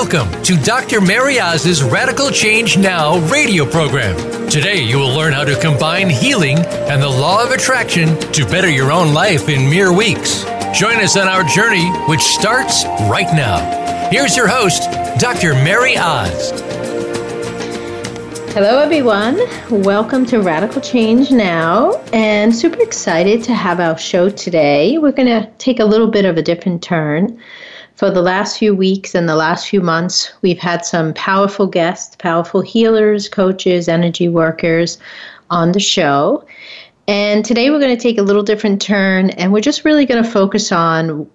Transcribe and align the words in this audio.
Welcome 0.00 0.30
to 0.44 0.56
Dr. 0.56 1.00
Mary 1.00 1.40
Oz's 1.40 1.82
Radical 1.82 2.30
Change 2.30 2.78
Now 2.78 3.18
radio 3.26 3.68
program. 3.68 4.48
Today, 4.48 4.80
you 4.80 4.96
will 4.96 5.12
learn 5.12 5.32
how 5.32 5.42
to 5.42 5.60
combine 5.60 6.08
healing 6.08 6.58
and 6.58 7.02
the 7.02 7.08
law 7.08 7.42
of 7.42 7.50
attraction 7.50 8.16
to 8.30 8.46
better 8.46 8.70
your 8.70 8.92
own 8.92 9.12
life 9.12 9.48
in 9.48 9.68
mere 9.68 9.92
weeks. 9.92 10.44
Join 10.72 11.00
us 11.00 11.16
on 11.16 11.26
our 11.26 11.42
journey, 11.42 11.90
which 12.06 12.20
starts 12.20 12.84
right 13.10 13.26
now. 13.34 13.58
Here's 14.08 14.36
your 14.36 14.46
host, 14.46 14.84
Dr. 15.18 15.54
Mary 15.54 15.96
Oz. 15.98 16.52
Hello, 18.54 18.78
everyone. 18.78 19.36
Welcome 19.68 20.24
to 20.26 20.38
Radical 20.38 20.80
Change 20.80 21.32
Now, 21.32 21.94
and 22.12 22.54
super 22.54 22.80
excited 22.80 23.42
to 23.42 23.52
have 23.52 23.80
our 23.80 23.98
show 23.98 24.30
today. 24.30 24.98
We're 24.98 25.10
going 25.10 25.26
to 25.26 25.50
take 25.58 25.80
a 25.80 25.84
little 25.84 26.08
bit 26.08 26.24
of 26.24 26.36
a 26.36 26.42
different 26.42 26.84
turn. 26.84 27.42
For 27.98 28.12
the 28.12 28.22
last 28.22 28.60
few 28.60 28.76
weeks 28.76 29.12
and 29.16 29.28
the 29.28 29.34
last 29.34 29.68
few 29.68 29.80
months, 29.80 30.32
we've 30.40 30.60
had 30.60 30.86
some 30.86 31.12
powerful 31.14 31.66
guests, 31.66 32.14
powerful 32.14 32.60
healers, 32.60 33.28
coaches, 33.28 33.88
energy 33.88 34.28
workers 34.28 34.98
on 35.50 35.72
the 35.72 35.80
show. 35.80 36.44
And 37.08 37.44
today 37.44 37.70
we're 37.70 37.80
going 37.80 37.96
to 37.96 38.00
take 38.00 38.16
a 38.16 38.22
little 38.22 38.44
different 38.44 38.80
turn 38.80 39.30
and 39.30 39.52
we're 39.52 39.62
just 39.62 39.84
really 39.84 40.06
going 40.06 40.22
to 40.22 40.30
focus 40.30 40.70
on 40.70 41.28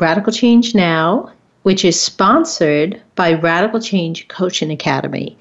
Radical 0.00 0.32
Change 0.32 0.74
Now, 0.74 1.30
which 1.64 1.84
is 1.84 2.00
sponsored 2.00 2.98
by 3.14 3.34
Radical 3.34 3.78
Change 3.78 4.26
Coaching 4.28 4.70
Academy. 4.70 5.36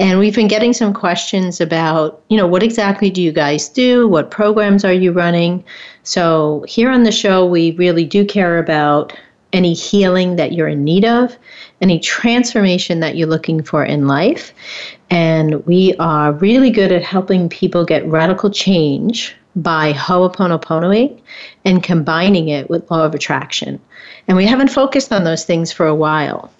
And 0.00 0.18
we've 0.18 0.34
been 0.34 0.48
getting 0.48 0.72
some 0.72 0.92
questions 0.92 1.60
about, 1.60 2.20
you 2.28 2.36
know, 2.36 2.48
what 2.48 2.64
exactly 2.64 3.08
do 3.08 3.22
you 3.22 3.30
guys 3.30 3.68
do? 3.68 4.08
What 4.08 4.32
programs 4.32 4.84
are 4.84 4.92
you 4.92 5.12
running? 5.12 5.62
So 6.02 6.64
here 6.66 6.90
on 6.90 7.04
the 7.04 7.12
show, 7.12 7.46
we 7.46 7.70
really 7.76 8.04
do 8.04 8.24
care 8.24 8.58
about 8.58 9.16
any 9.52 9.72
healing 9.72 10.36
that 10.36 10.52
you're 10.52 10.68
in 10.68 10.84
need 10.84 11.04
of, 11.04 11.36
any 11.80 11.98
transformation 11.98 13.00
that 13.00 13.16
you're 13.16 13.28
looking 13.28 13.62
for 13.62 13.84
in 13.84 14.06
life. 14.06 14.52
And 15.10 15.64
we 15.66 15.94
are 15.98 16.32
really 16.32 16.70
good 16.70 16.92
at 16.92 17.02
helping 17.02 17.48
people 17.48 17.84
get 17.84 18.06
radical 18.06 18.50
change 18.50 19.34
by 19.56 19.92
Ho'oponoponoing 19.92 21.20
and 21.64 21.82
combining 21.82 22.48
it 22.48 22.68
with 22.70 22.90
law 22.90 23.04
of 23.04 23.14
attraction. 23.14 23.80
And 24.28 24.36
we 24.36 24.46
haven't 24.46 24.68
focused 24.68 25.12
on 25.12 25.24
those 25.24 25.44
things 25.44 25.72
for 25.72 25.86
a 25.86 25.94
while. 25.94 26.52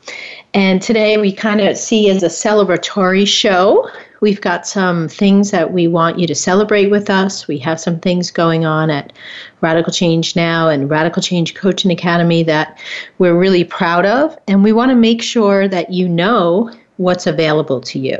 And 0.54 0.80
today 0.80 1.18
we 1.18 1.32
kind 1.32 1.60
of 1.60 1.76
see 1.76 2.10
as 2.10 2.22
a 2.22 2.28
celebratory 2.28 3.26
show 3.26 3.88
We've 4.20 4.40
got 4.40 4.66
some 4.66 5.08
things 5.08 5.50
that 5.52 5.72
we 5.72 5.86
want 5.86 6.18
you 6.18 6.26
to 6.26 6.34
celebrate 6.34 6.90
with 6.90 7.08
us. 7.08 7.46
We 7.46 7.58
have 7.58 7.80
some 7.80 8.00
things 8.00 8.30
going 8.30 8.64
on 8.64 8.90
at 8.90 9.12
Radical 9.60 9.92
Change 9.92 10.34
Now 10.34 10.68
and 10.68 10.90
Radical 10.90 11.22
Change 11.22 11.54
Coaching 11.54 11.90
Academy 11.90 12.42
that 12.42 12.78
we're 13.18 13.38
really 13.38 13.64
proud 13.64 14.04
of. 14.06 14.36
And 14.48 14.64
we 14.64 14.72
want 14.72 14.90
to 14.90 14.96
make 14.96 15.22
sure 15.22 15.68
that 15.68 15.92
you 15.92 16.08
know 16.08 16.72
what's 16.96 17.26
available 17.26 17.80
to 17.82 17.98
you. 17.98 18.18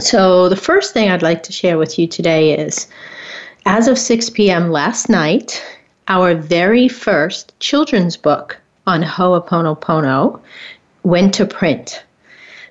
So, 0.00 0.48
the 0.48 0.56
first 0.56 0.92
thing 0.92 1.08
I'd 1.08 1.22
like 1.22 1.44
to 1.44 1.52
share 1.52 1.78
with 1.78 1.98
you 1.98 2.06
today 2.06 2.58
is 2.58 2.88
as 3.64 3.88
of 3.88 3.98
6 3.98 4.30
p.m. 4.30 4.70
last 4.70 5.08
night, 5.08 5.64
our 6.08 6.34
very 6.34 6.88
first 6.88 7.58
children's 7.60 8.16
book 8.16 8.60
on 8.86 9.02
Ho'oponopono 9.02 10.40
went 11.04 11.32
to 11.34 11.46
print. 11.46 12.02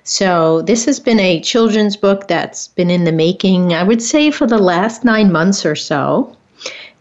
So, 0.06 0.60
this 0.60 0.84
has 0.84 1.00
been 1.00 1.18
a 1.18 1.40
children's 1.40 1.96
book 1.96 2.28
that's 2.28 2.68
been 2.68 2.90
in 2.90 3.04
the 3.04 3.12
making, 3.12 3.72
I 3.72 3.82
would 3.82 4.02
say, 4.02 4.30
for 4.30 4.46
the 4.46 4.58
last 4.58 5.02
nine 5.02 5.32
months 5.32 5.64
or 5.64 5.74
so. 5.74 6.36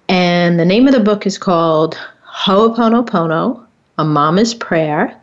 And 0.08 0.58
the 0.58 0.64
name 0.64 0.88
of 0.88 0.94
the 0.94 1.02
book 1.02 1.28
is 1.28 1.38
called 1.38 2.00
Ho'oponopono, 2.26 3.62
A 3.98 4.06
Mama's 4.06 4.54
Prayer. 4.54 5.20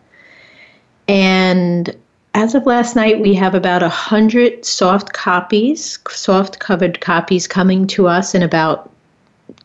And 1.09 1.97
as 2.35 2.55
of 2.55 2.67
last 2.67 2.97
night, 2.97 3.19
we 3.19 3.33
have 3.35 3.55
about 3.55 3.83
a 3.83 3.89
hundred 3.89 4.67
soft 4.67 5.15
copies, 5.15 5.99
soft 6.11 6.59
covered 6.59 7.01
copies 7.01 7.49
coming 7.49 7.87
to 7.89 8.09
us 8.09 8.35
in 8.35 8.43
about 8.43 8.91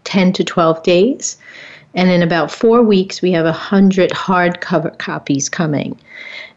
10 0.06 0.32
to 0.34 0.44
12 0.46 0.82
days. 0.84 1.38
And 1.94 2.10
in 2.10 2.22
about 2.22 2.50
four 2.50 2.82
weeks, 2.82 3.22
we 3.22 3.34
have 3.34 3.46
a 3.46 3.52
hundred 3.52 4.12
hardcover 4.12 4.98
copies 4.98 5.50
coming. 5.50 6.00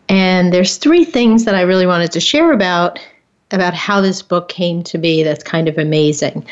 And 0.09 0.53
there's 0.53 0.77
three 0.77 1.05
things 1.05 1.45
that 1.45 1.55
I 1.55 1.63
really 1.63 1.87
wanted 1.87 2.13
to 2.13 2.21
share 2.21 2.53
about 2.53 2.99
about 3.51 3.75
how 3.75 4.01
this 4.01 4.21
book 4.21 4.49
came 4.49 4.83
to 4.83 4.99
be 4.99 5.23
that's 5.23 5.43
kind 5.43 5.69
of 5.69 5.79
amazing. 5.79 6.45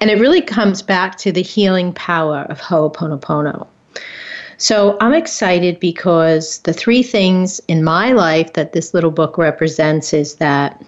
And 0.00 0.10
it 0.10 0.18
really 0.18 0.42
comes 0.42 0.82
back 0.82 1.16
to 1.18 1.32
the 1.32 1.42
healing 1.42 1.92
power 1.94 2.46
of 2.48 2.60
Ho'oponopono. 2.60 3.66
So 4.58 4.96
I'm 5.00 5.14
excited 5.14 5.80
because 5.80 6.58
the 6.58 6.72
three 6.72 7.02
things 7.02 7.60
in 7.68 7.82
my 7.82 8.12
life 8.12 8.52
that 8.52 8.72
this 8.72 8.94
little 8.94 9.10
book 9.10 9.38
represents 9.38 10.12
is 10.12 10.36
that 10.36 10.84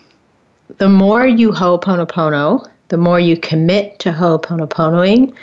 the 0.79 0.89
more 0.89 1.27
you 1.27 1.51
Ho'oponopono, 1.51 2.69
the 2.89 2.97
more 2.99 3.19
you 3.19 3.37
commit 3.37 3.99
to 4.01 4.13
Ho'oponoponoing, 4.13 5.35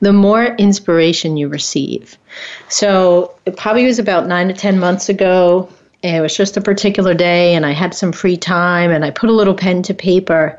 the 0.00 0.12
more 0.12 0.54
inspiration 0.56 1.36
you 1.36 1.48
receive. 1.48 2.16
So 2.68 3.34
it 3.46 3.56
probably 3.56 3.86
was 3.86 3.98
about 3.98 4.26
nine 4.26 4.48
to 4.48 4.54
10 4.54 4.78
months 4.78 5.08
ago 5.08 5.68
it 6.02 6.20
was 6.20 6.36
just 6.36 6.56
a 6.56 6.60
particular 6.60 7.14
day 7.14 7.54
and 7.54 7.64
I 7.64 7.72
had 7.72 7.94
some 7.94 8.12
free 8.12 8.36
time 8.36 8.90
and 8.90 9.04
I 9.04 9.10
put 9.10 9.30
a 9.30 9.34
little 9.34 9.54
pen 9.54 9.82
to 9.84 9.94
paper. 9.94 10.58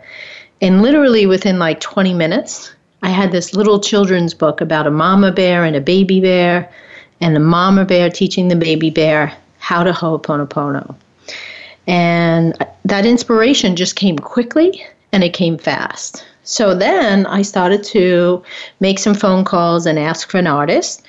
And 0.61 0.81
literally 0.81 1.25
within 1.25 1.59
like 1.59 1.81
20 1.81 2.13
minutes, 2.13 2.73
I 3.01 3.09
had 3.09 3.31
this 3.31 3.53
little 3.53 3.81
children's 3.81 4.33
book 4.33 4.61
about 4.61 4.87
a 4.87 4.91
mama 4.91 5.31
bear 5.31 5.65
and 5.65 5.75
a 5.75 5.81
baby 5.81 6.21
bear, 6.21 6.71
and 7.19 7.35
the 7.35 7.41
mama 7.41 7.83
bear 7.83 8.09
teaching 8.09 8.47
the 8.47 8.55
baby 8.55 8.89
bear 8.89 9.35
how 9.57 9.83
to 9.83 9.91
ho'oponopono. 9.91 10.95
And 11.85 12.53
that 12.85 13.05
inspiration 13.05 13.75
just 13.75 13.97
came 13.97 14.17
quickly 14.17 14.85
and 15.11 15.21
it 15.21 15.33
came 15.33 15.57
fast. 15.57 16.25
So 16.43 16.73
then 16.73 17.25
I 17.25 17.41
started 17.41 17.83
to 17.85 18.41
make 18.79 18.99
some 18.99 19.13
phone 19.13 19.43
calls 19.43 19.85
and 19.85 19.99
ask 19.99 20.29
for 20.29 20.37
an 20.37 20.47
artist. 20.47 21.03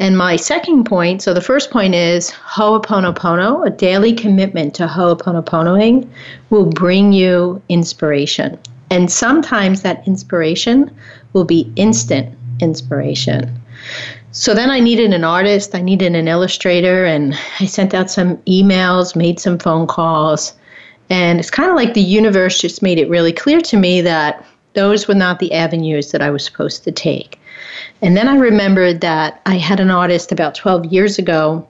And 0.00 0.16
my 0.16 0.36
second 0.36 0.84
point 0.84 1.22
so 1.22 1.34
the 1.34 1.40
first 1.40 1.70
point 1.70 1.94
is 1.94 2.30
Ho'oponopono, 2.30 3.66
a 3.66 3.70
daily 3.70 4.12
commitment 4.12 4.74
to 4.76 4.86
Ho'oponoponoing 4.86 6.08
will 6.50 6.66
bring 6.66 7.12
you 7.12 7.60
inspiration. 7.68 8.58
And 8.90 9.10
sometimes 9.10 9.82
that 9.82 10.06
inspiration 10.06 10.94
will 11.32 11.44
be 11.44 11.70
instant 11.76 12.36
inspiration. 12.60 13.60
So 14.30 14.54
then 14.54 14.70
I 14.70 14.80
needed 14.80 15.12
an 15.12 15.24
artist, 15.24 15.74
I 15.74 15.80
needed 15.82 16.14
an 16.14 16.28
illustrator, 16.28 17.04
and 17.04 17.36
I 17.60 17.66
sent 17.66 17.92
out 17.92 18.10
some 18.10 18.36
emails, 18.38 19.16
made 19.16 19.40
some 19.40 19.58
phone 19.58 19.86
calls. 19.86 20.54
And 21.10 21.40
it's 21.40 21.50
kind 21.50 21.70
of 21.70 21.76
like 21.76 21.94
the 21.94 22.00
universe 22.02 22.60
just 22.60 22.82
made 22.82 22.98
it 22.98 23.08
really 23.08 23.32
clear 23.32 23.60
to 23.62 23.76
me 23.76 24.00
that 24.02 24.44
those 24.74 25.08
were 25.08 25.14
not 25.14 25.38
the 25.38 25.52
avenues 25.52 26.12
that 26.12 26.22
I 26.22 26.30
was 26.30 26.44
supposed 26.44 26.84
to 26.84 26.92
take. 26.92 27.40
And 28.02 28.16
then 28.16 28.28
I 28.28 28.36
remembered 28.36 29.00
that 29.00 29.40
I 29.46 29.56
had 29.56 29.80
an 29.80 29.90
artist 29.90 30.32
about 30.32 30.54
12 30.54 30.86
years 30.86 31.18
ago. 31.18 31.66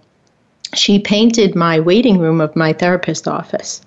She 0.74 0.98
painted 0.98 1.54
my 1.54 1.80
waiting 1.80 2.18
room 2.18 2.40
of 2.40 2.54
my 2.54 2.72
therapist 2.72 3.26
office. 3.26 3.80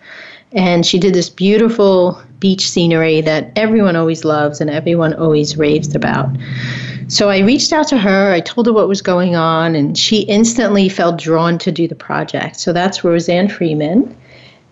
And 0.53 0.85
she 0.85 1.00
did 1.00 1.13
this 1.13 1.29
beautiful 1.29 2.22
beach 2.39 2.69
scenery 2.69 3.22
that 3.22 3.51
everyone 3.56 3.95
always 3.95 4.25
loves 4.25 4.59
and 4.59 4.69
everyone 4.69 5.13
always 5.13 5.57
raves 5.57 5.95
about. 5.95 6.29
So 7.07 7.29
I 7.29 7.39
reached 7.39 7.72
out 7.72 7.88
to 7.89 7.97
her, 7.97 8.31
I 8.31 8.39
told 8.39 8.66
her 8.68 8.73
what 8.73 8.88
was 8.88 9.01
going 9.01 9.35
on, 9.35 9.75
and 9.75 9.97
she 9.97 10.22
instantly 10.22 10.89
felt 10.89 11.18
drawn 11.18 11.57
to 11.59 11.72
do 11.72 11.88
the 11.88 11.95
project. 11.95 12.57
So 12.57 12.73
that's 12.73 13.03
Roseanne 13.03 13.50
Freeman. 13.50 14.16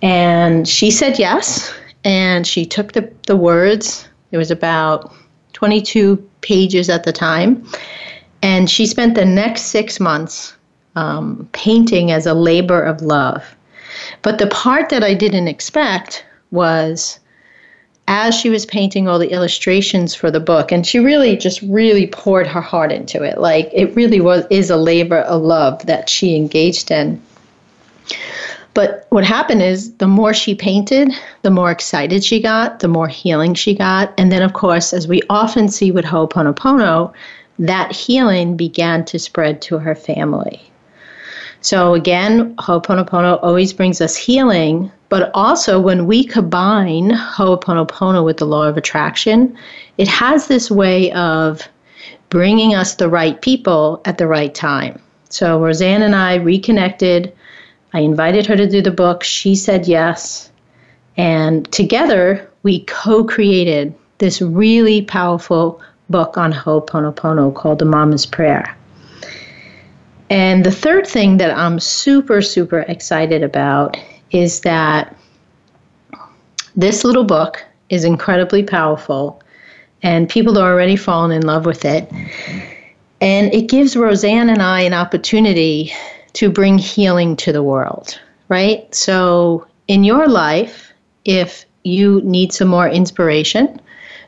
And 0.02 0.68
she 0.68 0.92
said 0.92 1.20
yes. 1.20 1.74
And 2.04 2.48
she 2.48 2.66
took 2.66 2.94
the, 2.94 3.12
the 3.28 3.36
words. 3.36 4.08
It 4.32 4.38
was 4.38 4.52
about 4.52 5.14
22 5.54 6.29
pages 6.42 6.90
at 6.90 7.04
the 7.04 7.14
time. 7.14 7.66
And 8.42 8.70
she 8.70 8.86
spent 8.86 9.16
the 9.16 9.26
next 9.26 9.64
six 9.64 10.00
months 10.00 10.56
um, 10.96 11.48
painting 11.52 12.12
as 12.12 12.26
a 12.26 12.34
labor 12.34 12.82
of 12.82 13.02
love. 13.02 13.44
But 14.22 14.38
the 14.38 14.48
part 14.48 14.90
that 14.90 15.04
I 15.04 15.14
didn't 15.14 15.48
expect 15.48 16.26
was 16.52 17.20
as 18.08 18.34
she 18.34 18.50
was 18.50 18.66
painting 18.66 19.08
all 19.08 19.20
the 19.20 19.32
illustrations 19.32 20.16
for 20.16 20.32
the 20.32 20.40
book, 20.40 20.72
and 20.72 20.86
she 20.86 20.98
really 20.98 21.38
just 21.38 21.62
really 21.62 22.08
poured 22.08 22.48
her 22.48 22.62
heart 22.62 22.92
into 22.92 23.22
it. 23.22 23.38
Like 23.38 23.70
it 23.72 23.96
really 23.96 24.20
was 24.20 24.46
is 24.50 24.72
a 24.72 24.78
labor 24.78 25.20
of 25.20 25.44
love 25.44 25.86
that 25.86 26.10
she 26.10 26.36
engaged 26.36 26.90
in. 26.90 27.22
But 28.74 29.08
what 29.10 29.24
happened 29.24 29.62
is 29.62 29.94
the 29.96 30.08
more 30.08 30.34
she 30.34 30.56
painted, 30.56 31.12
the 31.42 31.50
more 31.50 31.72
excited 31.72 32.24
she 32.24 32.42
got, 32.42 32.80
the 32.80 32.88
more 32.88 33.08
healing 33.08 33.54
she 33.54 33.74
got. 33.76 34.14
And 34.18 34.32
then, 34.32 34.42
of 34.42 34.54
course, 34.54 34.94
as 34.94 35.08
we 35.08 35.22
often 35.30 35.70
see 35.70 35.92
with 35.92 36.06
Ho'oponopono, 36.06 37.12
that 37.58 37.92
healing 37.92 38.56
began 38.56 39.04
to 39.06 39.20
spread 39.20 39.62
to 39.64 39.80
her 39.80 39.96
family. 39.96 40.62
So 41.62 41.94
again, 41.94 42.56
Ho'oponopono 42.56 43.40
always 43.44 43.74
brings 43.74 44.00
us 44.00 44.16
healing, 44.16 44.92
but 45.10 45.30
also 45.34 45.80
when 45.80 46.06
we 46.06 46.24
combine 46.24 47.10
Ho'oponopono 47.10 48.24
with 48.24 48.38
the 48.38 48.46
law 48.46 48.64
of 48.64 48.78
attraction, 48.78 49.58
it 49.98 50.08
has 50.08 50.48
this 50.48 50.72
way 50.72 51.12
of 51.12 51.68
bringing 52.30 52.76
us 52.76 52.96
the 52.96 53.10
right 53.10 53.42
people 53.42 54.02
at 54.06 54.20
the 54.20 54.28
right 54.28 54.56
time. 54.56 55.02
So 55.30 55.62
Roseanne 55.62 56.02
and 56.02 56.16
I 56.16 56.36
reconnected 56.36 57.34
I 57.94 58.02
invited 58.02 58.46
her 58.46 58.56
to 58.56 58.68
do 58.68 58.82
the 58.82 58.92
book. 58.92 59.24
She 59.24 59.56
said 59.56 59.88
yes. 59.88 60.52
And 61.18 61.70
together 61.72 62.50
we 62.64 62.82
co 62.82 63.24
created 63.24 63.94
this 64.20 64.42
really 64.42 65.02
powerful 65.02 65.82
book 66.10 66.38
on 66.38 66.52
Ho'oponopono 66.52 67.54
called 67.54 67.80
The 67.80 67.86
Mama's 67.86 68.26
Prayer. 68.26 68.76
And 70.30 70.64
the 70.64 70.72
third 70.72 71.08
thing 71.08 71.38
that 71.38 71.56
I'm 71.58 71.80
super, 71.80 72.42
super 72.42 72.82
excited 72.82 73.42
about 73.42 73.98
is 74.32 74.62
that 74.62 75.16
this 76.76 77.04
little 77.04 77.24
book 77.24 77.64
is 77.90 78.04
incredibly 78.06 78.64
powerful, 78.64 79.42
and 80.04 80.30
people 80.30 80.58
are 80.58 80.72
already 80.72 80.96
falling 80.96 81.36
in 81.36 81.46
love 81.46 81.66
with 81.66 81.84
it. 81.84 82.12
And 83.22 83.54
it 83.54 83.70
gives 83.70 83.98
Roseanne 83.98 84.50
and 84.50 84.62
I 84.62 84.82
an 84.82 84.94
opportunity 84.94 85.92
to 86.34 86.50
bring 86.50 86.78
healing 86.78 87.36
to 87.38 87.52
the 87.52 87.64
world, 87.64 88.20
right? 88.48 88.94
So, 88.94 89.68
in 89.88 90.04
your 90.04 90.28
life, 90.28 90.94
if 91.26 91.66
you 91.84 92.22
need 92.24 92.54
some 92.54 92.68
more 92.68 92.88
inspiration, 92.88 93.82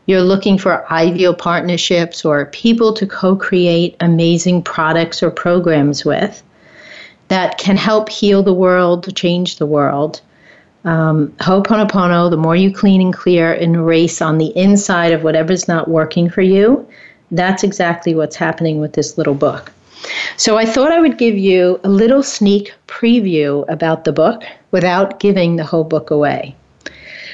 you're 0.08 0.22
looking 0.22 0.58
for 0.58 0.92
ideal 0.92 1.34
partnerships 1.34 2.26
or 2.26 2.48
people 2.48 2.94
to 2.94 3.06
co 3.06 3.36
create 3.36 3.96
amazing 4.00 4.64
products 4.64 5.22
or 5.22 5.30
programs 5.30 6.04
with 6.04 6.44
that 7.28 7.58
can 7.58 7.78
help 7.78 8.10
heal 8.10 8.44
the 8.44 8.54
world, 8.54 9.16
change 9.16 9.58
the 9.58 9.66
world. 9.66 10.22
Um, 10.84 11.34
Ho'oponopono, 11.40 12.30
the 12.30 12.38
more 12.38 12.56
you 12.56 12.74
clean 12.74 13.00
and 13.00 13.14
clear 13.14 13.54
and 13.54 13.76
erase 13.76 14.22
on 14.22 14.38
the 14.38 14.48
inside 14.58 15.14
of 15.14 15.24
whatever's 15.24 15.68
not 15.68 15.88
working 15.88 16.30
for 16.30 16.42
you, 16.42 16.86
that's 17.30 17.64
exactly 17.64 18.16
what's 18.16 18.36
happening 18.36 18.80
with 18.80 18.94
this 18.94 19.18
little 19.18 19.36
book. 19.36 19.72
So 20.38 20.58
I 20.58 20.66
thought 20.66 20.92
I 20.92 21.00
would 21.00 21.18
give 21.18 21.38
you 21.38 21.80
a 21.84 21.90
little 21.90 22.24
sneak 22.24 22.74
preview 22.88 23.66
about 23.70 24.04
the 24.04 24.12
book 24.12 24.44
without 24.72 25.20
giving 25.20 25.56
the 25.56 25.64
whole 25.64 25.84
book 25.84 26.10
away. 26.10 26.56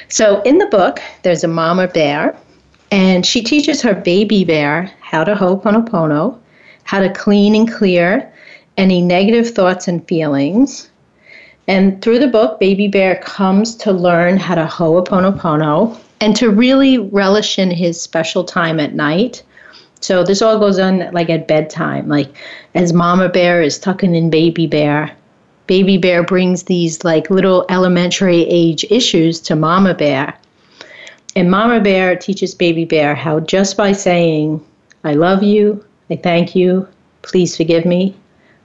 So 0.08 0.42
in 0.42 0.58
the 0.58 0.66
book, 0.66 1.00
there's 1.22 1.44
a 1.44 1.48
mama 1.48 1.88
bear 1.88 2.36
and 2.90 3.24
she 3.26 3.42
teaches 3.42 3.82
her 3.82 3.94
baby 3.94 4.44
bear 4.44 4.90
how 5.00 5.24
to 5.24 5.34
ho'oponopono, 5.34 6.38
how 6.84 7.00
to 7.00 7.12
clean 7.12 7.54
and 7.54 7.70
clear 7.70 8.32
any 8.76 9.02
negative 9.02 9.50
thoughts 9.50 9.88
and 9.88 10.06
feelings. 10.08 10.90
And 11.66 12.00
through 12.00 12.20
the 12.20 12.28
book, 12.28 12.58
Baby 12.58 12.88
Bear 12.88 13.16
comes 13.16 13.76
to 13.76 13.92
learn 13.92 14.38
how 14.38 14.54
to 14.54 14.66
ho'oponopono 14.66 15.98
and 16.20 16.34
to 16.36 16.48
really 16.48 16.96
relish 16.98 17.58
in 17.58 17.70
his 17.70 18.00
special 18.00 18.42
time 18.44 18.80
at 18.80 18.94
night. 18.94 19.42
So 20.08 20.24
this 20.24 20.40
all 20.40 20.58
goes 20.58 20.78
on 20.78 21.10
like 21.12 21.28
at 21.28 21.46
bedtime, 21.46 22.08
like 22.08 22.34
as 22.74 22.94
Mama 22.94 23.28
Bear 23.28 23.60
is 23.60 23.78
tucking 23.78 24.14
in 24.14 24.30
Baby 24.30 24.66
Bear. 24.66 25.14
Baby 25.66 25.98
Bear 25.98 26.22
brings 26.22 26.62
these 26.62 27.04
like 27.04 27.28
little 27.28 27.66
elementary 27.68 28.46
age 28.48 28.86
issues 28.88 29.38
to 29.40 29.54
Mama 29.54 29.92
Bear 29.92 30.34
and 31.38 31.50
Mama 31.50 31.78
Bear 31.80 32.16
teaches 32.16 32.54
Baby 32.54 32.84
Bear 32.84 33.14
how 33.14 33.38
just 33.38 33.76
by 33.76 33.92
saying, 33.92 34.64
I 35.04 35.12
love 35.12 35.42
you, 35.42 35.84
I 36.10 36.16
thank 36.16 36.56
you, 36.56 36.88
please 37.22 37.56
forgive 37.56 37.84
me, 37.84 38.16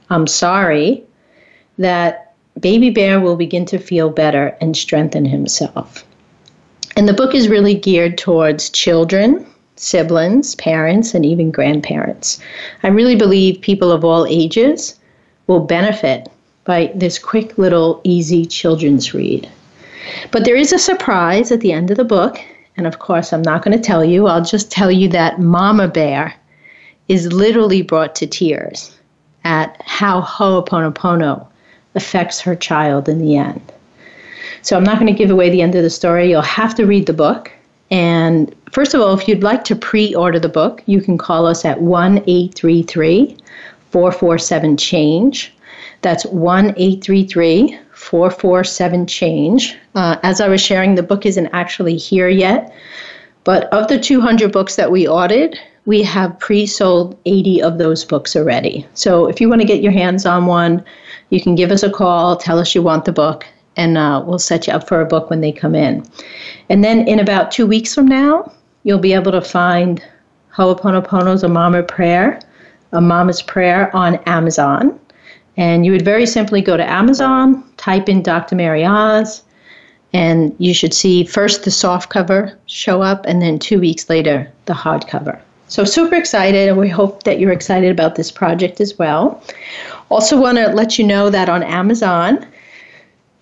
I'm 0.10 0.26
sorry, 0.26 1.04
that 1.78 2.34
Baby 2.60 2.90
Bear 2.90 3.20
will 3.20 3.36
begin 3.36 3.66
to 3.68 3.78
feel 3.78 4.10
better 4.10 4.58
and 4.60 4.76
strengthen 4.76 5.26
himself. 5.26 6.06
And 6.96 7.08
the 7.08 7.14
book 7.14 7.36
is 7.36 7.48
really 7.48 7.76
geared 7.76 8.18
towards 8.18 8.70
children, 8.70 9.46
siblings, 9.76 10.56
parents, 10.56 11.14
and 11.14 11.26
even 11.26 11.52
grandparents. 11.52 12.40
I 12.84 12.88
really 12.90 13.16
believe 13.16 13.62
people 13.62 13.92
of 13.92 14.06
all 14.06 14.26
ages 14.26 15.00
will 15.48 15.60
benefit 15.60 16.30
by 16.66 16.92
this 16.96 17.20
quick 17.20 17.58
little 17.58 18.00
easy 18.04 18.46
children's 18.46 19.14
read. 19.14 19.50
But 20.32 20.46
there 20.46 20.56
is 20.56 20.72
a 20.74 20.80
surprise 20.80 21.52
at 21.52 21.62
the 21.62 21.72
end 21.72 21.92
of 21.92 21.98
the 21.98 22.04
book, 22.04 22.40
and 22.78 22.88
of 22.88 23.00
course, 23.00 23.34
I'm 23.34 23.42
not 23.42 23.64
going 23.64 23.78
to 23.78 23.84
tell 23.84 24.04
you. 24.04 24.28
I'll 24.28 24.44
just 24.44 24.72
tell 24.72 24.92
you 24.92 25.08
that 25.10 25.40
Mama 25.40 25.88
Bear 25.88 26.34
is 27.08 27.32
literally 27.32 27.82
brought 27.82 28.16
to 28.16 28.28
tears 28.28 28.98
at 29.44 29.82
how 29.86 30.22
Ho'oponopono 30.22 31.46
affects 31.96 32.40
her 32.42 32.56
child 32.56 33.10
in 33.10 33.20
the 33.20 33.36
end. 33.36 33.62
So 34.62 34.78
I'm 34.78 34.84
not 34.84 35.00
going 35.00 35.12
to 35.12 35.18
give 35.18 35.30
away 35.30 35.50
the 35.50 35.62
end 35.62 35.76
of 35.76 35.84
the 35.84 35.90
story. 35.90 36.30
You'll 36.30 36.42
have 36.42 36.74
to 36.76 36.86
read 36.86 37.06
the 37.06 37.14
book. 37.14 37.52
And 37.92 38.56
first 38.74 38.94
of 38.94 39.02
all, 39.02 39.18
if 39.18 39.28
you'd 39.28 39.44
like 39.44 39.64
to 39.66 39.76
pre 39.76 40.14
order 40.16 40.40
the 40.40 40.50
book, 40.50 40.84
you 40.88 41.02
can 41.02 41.18
call 41.18 41.46
us 41.46 41.64
at 41.64 41.82
1 41.82 42.18
833 42.28 43.38
447 43.92 44.78
Change. 44.78 45.54
That's 46.02 46.26
1 46.26 46.74
833 46.76 47.80
447 47.94 49.08
Change. 49.08 49.78
Uh, 49.96 50.18
as 50.24 50.42
I 50.42 50.48
was 50.48 50.60
sharing, 50.60 50.96
the 50.96 51.04
book 51.04 51.26
isn't 51.26 51.48
actually 51.54 51.96
here 51.96 52.28
yet, 52.28 52.74
but 53.44 53.66
of 53.72 53.88
the 53.88 54.00
200 54.00 54.52
books 54.52 54.76
that 54.76 54.92
we 54.92 55.08
ordered, 55.08 55.58
we 55.86 56.02
have 56.04 56.40
pre 56.40 56.66
sold 56.66 57.18
80 57.26 57.62
of 57.62 57.78
those 57.78 58.04
books 58.04 58.36
already. 58.36 58.88
So 58.94 59.28
if 59.28 59.40
you 59.40 59.50
want 59.50 59.62
to 59.62 59.68
get 59.68 59.82
your 59.82 59.92
hands 59.92 60.26
on 60.26 60.48
one, 60.48 60.84
you 61.30 61.42
can 61.42 61.56
give 61.56 61.72
us 61.72 61.84
a 61.84 61.92
call, 61.92 62.38
tell 62.38 62.60
us 62.60 62.74
you 62.74 62.82
want 62.82 63.06
the 63.06 63.12
book, 63.12 63.46
and 63.76 63.98
uh, 63.98 64.24
we'll 64.26 64.40
set 64.40 64.68
you 64.68 64.74
up 64.74 64.88
for 64.88 65.02
a 65.02 65.06
book 65.06 65.30
when 65.30 65.42
they 65.42 65.52
come 65.52 65.76
in. 65.76 66.06
And 66.70 66.84
then 66.84 67.08
in 67.08 67.20
about 67.20 67.52
two 67.52 67.68
weeks 67.68 67.94
from 67.94 68.08
now, 68.08 68.52
you'll 68.84 69.00
be 69.00 69.14
able 69.14 69.32
to 69.32 69.42
find 69.42 70.04
Ho'oponopono's 70.56 71.44
A 71.44 71.50
Mama 71.50 71.84
Prayer, 71.84 72.40
A 72.92 73.02
Mama's 73.02 73.42
Prayer 73.42 73.94
on 73.96 74.16
Amazon. 74.26 75.00
And 75.58 75.86
you 75.86 75.92
would 75.92 76.06
very 76.06 76.26
simply 76.26 76.62
go 76.62 76.78
to 76.78 76.90
Amazon, 76.90 77.64
type 77.78 78.10
in 78.10 78.24
Dr. 78.24 78.56
Mary 78.56 78.86
Oz, 78.86 79.44
and 80.14 80.56
you 80.60 80.74
should 80.74 80.94
see 80.94 81.24
first 81.24 81.64
the 81.64 81.72
soft 81.72 82.10
cover 82.10 82.58
show 82.68 83.02
up, 83.02 83.26
and 83.26 83.42
then 83.42 83.58
two 83.58 83.80
weeks 83.80 84.10
later, 84.10 84.52
the 84.66 84.74
hard 84.74 85.08
cover. 85.08 85.42
So, 85.68 85.86
super 85.86 86.16
excited, 86.16 86.70
and 86.70 86.78
we 86.78 86.90
hope 86.90 87.24
that 87.24 87.40
you're 87.40 87.52
excited 87.52 87.90
about 87.90 88.16
this 88.16 88.32
project 88.32 88.80
as 88.80 89.00
well. 89.00 89.42
Also, 90.12 90.40
want 90.40 90.60
to 90.60 90.68
let 90.68 91.00
you 91.00 91.06
know 91.06 91.32
that 91.32 91.50
on 91.50 91.64
Amazon, 91.64 92.46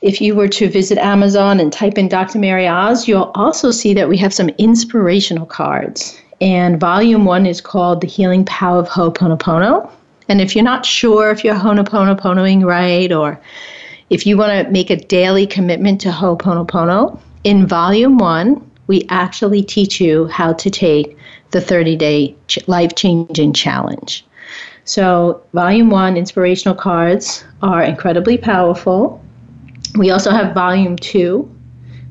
if 0.01 0.19
you 0.19 0.36
were 0.36 0.48
to 0.48 0.68
visit 0.68 0.98
Amazon 0.98 1.59
and 1.59 1.71
type 1.71 1.98
in 1.98 2.07
Dr. 2.07 2.39
Mary 2.39 2.68
Oz, 2.68 3.07
you'll 3.07 3.31
also 3.36 3.69
see 3.69 3.94
that 3.94 4.09
we 4.09 4.18
have 4.18 4.33
some 4.33 4.50
inspirational 4.57 5.45
cards. 5.45 6.19
And 6.42 6.80
volume 6.80 7.25
one 7.25 7.45
is 7.45 7.62
called 7.62 8.01
The 8.01 8.07
Healing 8.07 8.44
Power 8.45 8.80
of 8.80 8.89
Ho'oponopono. 8.89 9.89
And 10.27 10.42
if 10.42 10.56
you're 10.56 10.65
not 10.65 10.86
sure 10.86 11.30
if 11.30 11.44
you're 11.44 11.53
Ho'oponoponoing 11.53 12.65
right, 12.65 13.12
or 13.12 13.39
if 14.10 14.25
you 14.25 14.38
want 14.38 14.65
to 14.65 14.72
make 14.72 14.89
a 14.89 14.96
daily 14.96 15.46
commitment 15.46 16.01
to 16.01 16.12
Ho'oponopono, 16.12 17.20
in 17.43 17.67
volume 17.67 18.17
one, 18.17 18.72
we 18.88 19.05
actually 19.10 19.62
teach 19.62 20.01
you 20.01 20.27
how 20.27 20.53
to 20.53 20.70
take 20.72 21.15
the 21.51 21.62
30 21.62 21.96
day 21.96 22.36
life 22.65 22.96
changing 22.96 23.53
challenge. 23.53 24.25
So, 24.84 25.41
volume 25.53 25.91
one, 25.91 26.17
inspirational 26.17 26.75
cards, 26.75 27.46
are 27.62 27.84
incredibly 27.84 28.38
powerful. 28.38 29.20
We 29.95 30.10
also 30.10 30.31
have 30.31 30.53
volume 30.53 30.95
two, 30.95 31.50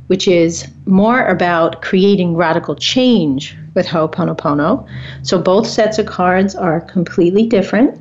which 0.08 0.28
is 0.28 0.66
more 0.86 1.24
about 1.26 1.82
creating 1.82 2.36
radical 2.36 2.74
change 2.74 3.56
with 3.74 3.86
Ho'oponopono. 3.86 4.86
So, 5.22 5.40
both 5.40 5.66
sets 5.66 5.98
of 5.98 6.06
cards 6.06 6.54
are 6.54 6.80
completely 6.80 7.46
different. 7.46 7.98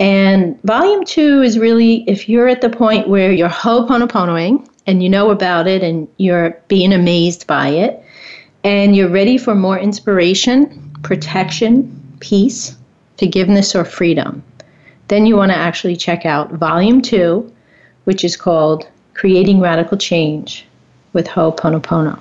And 0.00 0.60
volume 0.62 1.04
two 1.04 1.42
is 1.42 1.58
really 1.58 2.02
if 2.08 2.28
you're 2.28 2.48
at 2.48 2.60
the 2.60 2.70
point 2.70 3.08
where 3.08 3.30
you're 3.30 3.48
ho'oponoponoing 3.48 4.66
and 4.86 5.02
you 5.02 5.08
know 5.08 5.30
about 5.30 5.68
it 5.68 5.82
and 5.84 6.08
you're 6.16 6.60
being 6.66 6.92
amazed 6.92 7.46
by 7.46 7.68
it, 7.68 8.02
and 8.64 8.96
you're 8.96 9.08
ready 9.08 9.38
for 9.38 9.54
more 9.54 9.78
inspiration, 9.78 10.90
protection, 11.02 12.16
peace, 12.20 12.76
forgiveness, 13.18 13.74
or 13.74 13.84
freedom, 13.84 14.42
then 15.08 15.26
you 15.26 15.36
want 15.36 15.52
to 15.52 15.56
actually 15.56 15.96
check 15.96 16.24
out 16.24 16.52
volume 16.52 17.00
two, 17.00 17.52
which 18.04 18.24
is 18.24 18.36
called 18.36 18.88
Creating 19.14 19.60
Radical 19.60 19.96
Change 19.96 20.66
with 21.12 21.26
Ho'oponopono. 21.26 22.18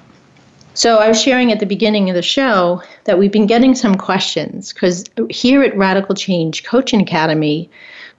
So 0.73 0.97
I 0.97 1.09
was 1.09 1.21
sharing 1.21 1.51
at 1.51 1.59
the 1.59 1.65
beginning 1.65 2.09
of 2.09 2.15
the 2.15 2.21
show 2.21 2.81
that 3.03 3.19
we've 3.19 3.31
been 3.31 3.45
getting 3.45 3.75
some 3.75 3.95
questions 3.95 4.71
because 4.71 5.05
here 5.29 5.63
at 5.63 5.75
Radical 5.75 6.15
Change 6.15 6.63
Coaching 6.63 7.01
Academy, 7.01 7.69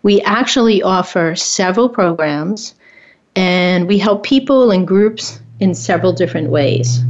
we 0.03 0.21
actually 0.23 0.83
offer 0.83 1.35
several 1.35 1.89
programs 1.89 2.75
and 3.37 3.89
we 3.89 3.97
help 3.97 4.23
people 4.23 4.71
and 4.71 4.87
groups 4.87 5.41
in 5.61 5.75
several 5.75 6.13
different 6.13 6.51
ways. 6.51 7.01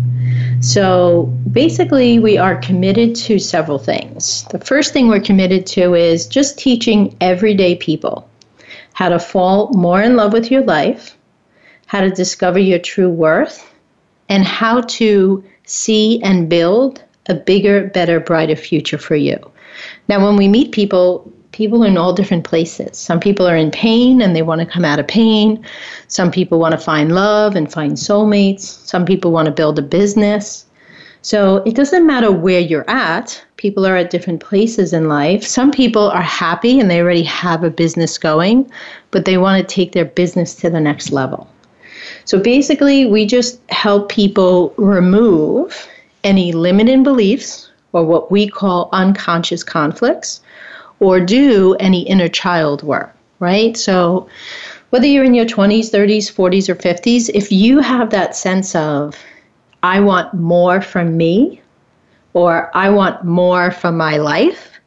So 0.61 1.25
basically, 1.51 2.21
we 2.21 2.39
are 2.39 2.57
committed 2.57 3.17
to 3.17 3.41
several 3.41 3.81
things. 3.81 4.45
The 4.51 4.61
first 4.61 4.93
thing 4.93 5.09
we're 5.09 5.21
committed 5.21 5.67
to 5.69 5.95
is 5.95 6.27
just 6.29 6.57
teaching 6.57 7.17
everyday 7.21 7.75
people 7.75 8.29
how 8.93 9.09
to 9.09 9.19
fall 9.19 9.71
more 9.73 10.03
in 10.03 10.17
love 10.17 10.33
with 10.33 10.51
your 10.51 10.63
life, 10.63 11.17
how 11.87 12.01
to 12.01 12.11
discover 12.11 12.59
your 12.59 12.79
true 12.79 13.11
worth, 13.11 13.71
and 14.29 14.45
how 14.45 14.81
to 14.83 15.45
see 15.65 16.23
and 16.23 16.49
build 16.49 17.03
a 17.29 17.35
bigger, 17.35 17.89
better, 17.89 18.21
brighter 18.21 18.57
future 18.57 18.99
for 18.99 19.17
you. 19.17 19.39
Now, 20.09 20.25
when 20.25 20.37
we 20.37 20.49
meet 20.49 20.73
people, 20.73 21.31
people 21.53 21.85
are 21.85 21.87
in 21.87 21.97
all 21.97 22.13
different 22.13 22.45
places. 22.45 22.99
Some 22.99 23.21
people 23.21 23.47
are 23.47 23.57
in 23.57 23.71
pain 23.71 24.21
and 24.21 24.35
they 24.35 24.43
want 24.43 24.61
to 24.61 24.67
come 24.67 24.85
out 24.85 24.99
of 24.99 25.07
pain. 25.07 25.65
Some 26.09 26.31
people 26.31 26.59
want 26.59 26.73
to 26.73 26.79
find 26.79 27.15
love 27.15 27.55
and 27.55 27.73
find 27.73 27.93
soulmates. 27.93 28.61
Some 28.61 29.05
people 29.05 29.31
want 29.31 29.47
to 29.47 29.53
build 29.53 29.79
a 29.79 29.83
business. 29.83 30.67
So 31.23 31.59
it 31.59 31.77
doesn't 31.77 32.05
matter 32.05 32.33
where 32.33 32.59
you're 32.61 32.89
at. 32.91 33.43
People 33.57 33.87
are 33.87 33.97
at 33.97 34.11
different 34.11 34.41
places 34.41 34.93
in 34.93 35.09
life. 35.09 35.45
Some 35.45 35.71
people 35.71 36.11
are 36.11 36.21
happy 36.21 36.81
and 36.81 36.91
they 36.91 37.01
already 37.01 37.23
have 37.23 37.63
a 37.63 37.71
business 37.71 38.19
going, 38.19 38.71
but 39.13 39.25
they 39.25 39.39
want 39.39 39.67
to 39.67 39.75
take 39.75 39.93
their 39.93 40.05
business 40.05 40.57
to 40.57 40.69
the 40.69 40.81
next 40.81 41.13
level. 41.13 41.49
So 42.25 42.41
basically, 42.41 43.07
we 43.07 43.25
just 43.25 43.61
help 43.71 44.09
people 44.09 44.75
remove 44.77 45.89
any 46.25 46.53
limiting 46.53 47.05
beliefs 47.05 47.71
or 47.93 48.05
what 48.05 48.33
we 48.33 48.49
call 48.49 48.89
unconscious 48.93 49.63
conflicts 49.63 50.41
or 50.99 51.21
do 51.21 51.75
any 51.79 52.03
inner 52.03 52.29
child 52.29 52.83
work, 52.83 53.15
right? 53.39 53.77
So 53.77 54.29
whether 54.91 55.07
you're 55.07 55.25
in 55.25 55.35
your 55.35 55.47
20s, 55.47 55.91
30s, 55.91 56.33
40s, 56.33 56.69
or 56.69 56.75
50s, 56.75 57.31
if 57.33 57.51
you 57.53 57.79
have 57.79 58.11
that 58.11 58.37
sense 58.37 58.75
of, 58.75 59.17
I 59.83 60.01
want 60.01 60.35
more 60.35 60.81
from 60.81 61.17
me, 61.17 61.61
or 62.35 62.71
I 62.75 62.91
want 62.91 63.25
more 63.25 63.71
from 63.71 63.97
my 63.97 64.17
life, 64.19 64.79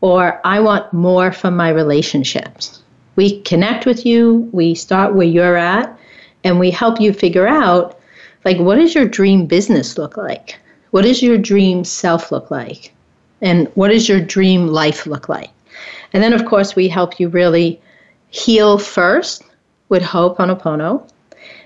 or 0.00 0.40
I 0.44 0.60
want 0.60 0.92
more 0.92 1.32
from 1.32 1.56
my 1.56 1.68
relationships. 1.68 2.82
We 3.14 3.42
connect 3.42 3.84
with 3.86 4.06
you, 4.06 4.48
we 4.52 4.74
start 4.74 5.14
where 5.14 5.26
you're 5.26 5.56
at, 5.56 5.98
and 6.44 6.58
we 6.58 6.70
help 6.70 7.00
you 7.00 7.12
figure 7.12 7.46
out 7.46 7.98
like 8.44 8.58
what 8.58 8.76
does 8.76 8.94
your 8.94 9.06
dream 9.06 9.46
business 9.46 9.98
look 9.98 10.16
like? 10.16 10.58
What 10.90 11.02
does 11.02 11.22
your 11.22 11.38
dream 11.38 11.84
self 11.84 12.32
look 12.32 12.50
like? 12.50 12.92
And 13.40 13.68
what 13.74 13.88
does 13.88 14.08
your 14.08 14.20
dream 14.20 14.68
life 14.68 15.06
look 15.06 15.28
like? 15.28 15.50
And 16.12 16.22
then 16.22 16.32
of 16.32 16.44
course 16.44 16.74
we 16.74 16.88
help 16.88 17.20
you 17.20 17.28
really 17.28 17.80
heal 18.30 18.78
first 18.78 19.44
with 19.88 20.02
Ho'oponopono 20.02 21.08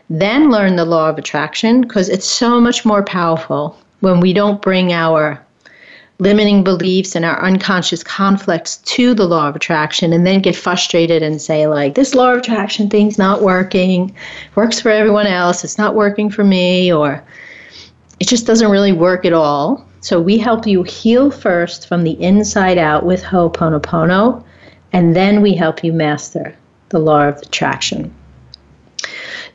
then 0.08 0.50
learn 0.50 0.76
the 0.76 0.84
law 0.84 1.08
of 1.08 1.18
attraction 1.18 1.80
because 1.82 2.08
it's 2.08 2.26
so 2.26 2.60
much 2.60 2.84
more 2.84 3.02
powerful 3.02 3.78
when 4.00 4.20
we 4.20 4.32
don't 4.32 4.62
bring 4.62 4.92
our 4.92 5.42
limiting 6.18 6.64
beliefs 6.64 7.14
and 7.14 7.24
our 7.24 7.42
unconscious 7.42 8.02
conflicts 8.02 8.78
to 8.78 9.12
the 9.12 9.26
law 9.26 9.48
of 9.48 9.56
attraction 9.56 10.12
and 10.12 10.26
then 10.26 10.40
get 10.40 10.56
frustrated 10.56 11.22
and 11.22 11.42
say 11.42 11.66
like 11.66 11.94
this 11.94 12.14
law 12.14 12.32
of 12.32 12.38
attraction 12.38 12.88
thing's 12.88 13.18
not 13.18 13.42
working 13.42 14.14
works 14.54 14.80
for 14.80 14.90
everyone 14.90 15.26
else 15.26 15.62
it's 15.62 15.76
not 15.76 15.94
working 15.94 16.30
for 16.30 16.42
me 16.42 16.90
or 16.90 17.22
it 18.20 18.28
just 18.28 18.46
doesn't 18.46 18.70
really 18.70 18.92
work 18.92 19.24
at 19.24 19.32
all. 19.32 19.86
So 20.00 20.20
we 20.20 20.38
help 20.38 20.66
you 20.66 20.82
heal 20.84 21.30
first 21.30 21.88
from 21.88 22.04
the 22.04 22.20
inside 22.22 22.78
out 22.78 23.04
with 23.04 23.22
ho'oponopono 23.22 24.42
and 24.92 25.16
then 25.16 25.42
we 25.42 25.54
help 25.54 25.82
you 25.82 25.92
master 25.92 26.54
the 26.90 26.98
law 26.98 27.28
of 27.28 27.38
attraction 27.38 28.14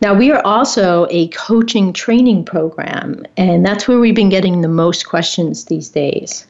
now, 0.02 0.14
we 0.14 0.32
are 0.32 0.46
also 0.46 1.08
a 1.10 1.28
coaching 1.30 1.94
training 1.94 2.46
program, 2.46 3.26
and 3.38 3.66
that's 3.66 3.88
where 3.88 4.00
we've 4.00 4.16
been 4.16 4.30
getting 4.30 4.62
the 4.62 4.68
most 4.68 5.08
questions 5.08 5.66
these 5.66 5.90
days. 5.90 6.48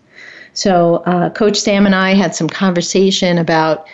So, 0.53 0.97
uh, 1.05 1.29
Coach 1.29 1.57
Sam 1.57 1.85
and 1.85 1.95
I 1.95 2.13
had 2.13 2.35
some 2.35 2.49
conversation 2.49 3.37
about 3.37 3.87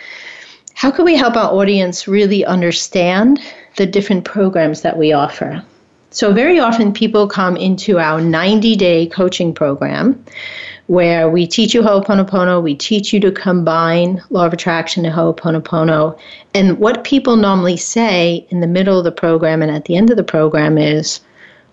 how 0.74 0.90
can 0.90 1.04
we 1.04 1.16
help 1.16 1.36
our 1.36 1.52
audience 1.52 2.06
really 2.06 2.44
understand 2.44 3.40
the 3.76 3.86
different 3.86 4.24
programs 4.24 4.82
that 4.82 4.96
we 4.96 5.12
offer. 5.12 5.64
So, 6.10 6.32
very 6.32 6.58
often 6.58 6.92
people 6.92 7.28
come 7.28 7.56
into 7.56 7.98
our 7.98 8.20
90 8.20 8.76
day 8.76 9.06
coaching 9.06 9.52
program 9.52 10.24
where 10.86 11.28
we 11.28 11.46
teach 11.46 11.74
you 11.74 11.82
Ho'oponopono, 11.82 12.62
we 12.62 12.74
teach 12.74 13.12
you 13.12 13.20
to 13.20 13.30
combine 13.30 14.22
Law 14.30 14.46
of 14.46 14.54
Attraction 14.54 15.04
and 15.04 15.14
Ho'oponopono. 15.14 16.18
And 16.54 16.78
what 16.78 17.04
people 17.04 17.36
normally 17.36 17.76
say 17.76 18.46
in 18.48 18.60
the 18.60 18.66
middle 18.66 18.96
of 18.96 19.04
the 19.04 19.12
program 19.12 19.60
and 19.60 19.70
at 19.70 19.84
the 19.84 19.96
end 19.96 20.10
of 20.10 20.16
the 20.16 20.24
program 20.24 20.78
is, 20.78 21.20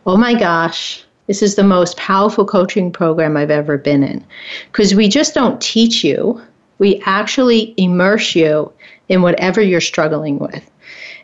oh 0.05 0.17
my 0.17 0.33
gosh, 0.33 1.01
this 1.27 1.41
is 1.41 1.55
the 1.55 1.63
most 1.63 1.95
powerful 1.95 2.45
coaching 2.45 2.91
program 2.91 3.37
I've 3.37 3.51
ever 3.51 3.77
been 3.77 4.03
in. 4.03 4.23
Because 4.69 4.93
we 4.93 5.07
just 5.07 5.33
don't 5.33 5.61
teach 5.61 6.03
you, 6.03 6.41
we 6.77 7.01
actually 7.05 7.73
immerse 7.77 8.35
you 8.35 8.71
in 9.07 9.21
whatever 9.21 9.61
you're 9.61 9.79
struggling 9.79 10.39
with. 10.39 10.69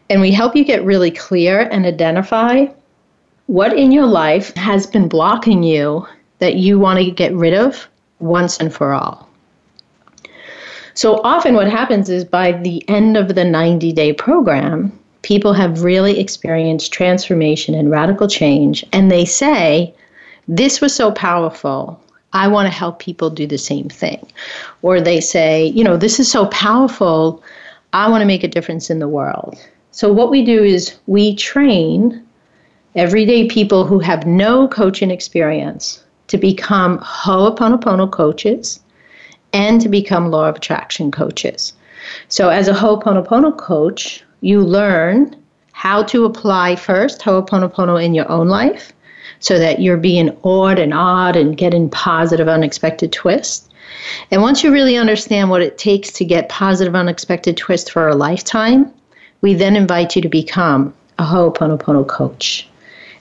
And 0.10 0.22
we 0.22 0.32
help 0.32 0.56
you 0.56 0.64
get 0.64 0.84
really 0.86 1.12
clear 1.12 1.68
and 1.72 1.86
identify 1.86 2.68
what 3.52 3.78
in 3.78 3.92
your 3.92 4.06
life 4.06 4.56
has 4.56 4.88
been 4.88 5.10
blocking 5.10 5.62
you 5.62 6.08
that 6.40 6.56
you 6.56 6.80
want 6.80 6.98
to 6.98 7.12
get 7.12 7.34
rid 7.34 7.54
of 7.54 7.86
once 8.20 8.58
and 8.58 8.74
for 8.74 8.94
all. 8.94 9.28
So 10.94 11.20
often, 11.26 11.56
what 11.56 11.70
happens 11.70 12.10
is 12.10 12.24
by 12.24 12.54
the 12.54 12.88
end 12.88 13.18
of 13.18 13.36
the 13.36 13.44
90 13.44 13.92
day 13.92 14.14
program, 14.14 14.98
people 15.22 15.52
have 15.52 15.84
really 15.84 16.18
experienced 16.18 16.94
transformation 16.94 17.76
and 17.76 17.92
radical 17.92 18.30
change, 18.30 18.86
and 18.94 19.12
they 19.12 19.26
say, 19.26 19.94
This 20.48 20.80
was 20.80 20.96
so 20.96 21.12
powerful. 21.12 22.02
I 22.32 22.48
want 22.48 22.68
to 22.68 22.74
help 22.74 23.00
people 23.00 23.30
do 23.30 23.46
the 23.46 23.58
same 23.58 23.90
thing. 23.90 24.26
Or 24.82 25.02
they 25.02 25.20
say, 25.20 25.66
You 25.66 25.84
know, 25.84 25.98
this 25.98 26.22
is 26.22 26.32
so 26.32 26.46
powerful. 26.46 27.44
I 27.92 28.08
want 28.08 28.22
to 28.22 28.26
make 28.34 28.46
a 28.46 28.54
difference 28.56 28.90
in 28.90 29.00
the 29.00 29.10
world. 29.10 29.58
So, 29.92 30.14
what 30.14 30.32
we 30.32 30.46
do 30.46 30.64
is 30.64 30.96
we 31.06 31.36
train 31.36 32.26
everyday 32.96 33.48
people 33.48 33.86
who 33.86 34.00
have 34.00 34.26
no 34.26 34.68
coaching 34.68 35.12
experience 35.12 36.04
to 36.28 36.38
become 36.38 36.98
Ho'oponopono 37.00 38.12
coaches 38.12 38.82
and 39.54 39.80
to 39.82 39.88
become 39.88 40.30
Law 40.30 40.50
of 40.50 40.58
Attraction 40.58 41.12
coaches. 41.12 41.74
So, 42.28 42.50
as 42.50 42.68
a 42.68 42.74
Ho'oponopono 42.74 43.58
coach, 43.58 44.24
you 44.42 44.62
learn 44.62 45.36
how 45.72 46.04
to 46.04 46.26
apply 46.26 46.76
first 46.76 47.22
Ho'oponopono 47.22 48.04
in 48.04 48.14
your 48.14 48.30
own 48.30 48.50
life 48.50 48.92
so 49.40 49.58
that 49.58 49.82
you're 49.82 49.98
being 49.98 50.36
awed 50.44 50.78
and 50.78 50.94
awed 50.94 51.36
and 51.36 51.58
getting 51.58 51.90
positive, 51.90 52.48
unexpected 52.48 53.12
twists. 53.14 53.70
And 54.32 54.42
once 54.42 54.64
you 54.64 54.72
really 54.72 54.98
understand 54.98 55.50
what 55.50 55.62
it 55.62 55.78
takes 55.78 56.12
to 56.14 56.26
get 56.26 56.50
positive, 56.50 56.96
unexpected 56.96 57.56
twists 57.56 57.90
for 57.90 58.10
a 58.10 58.16
lifetime, 58.16 58.92
we 59.42 59.54
then 59.54 59.76
invite 59.76 60.16
you 60.16 60.22
to 60.22 60.30
become 60.30 60.94
a 61.18 61.24
Ho'oponopono 61.24 62.06
coach. 62.08 62.68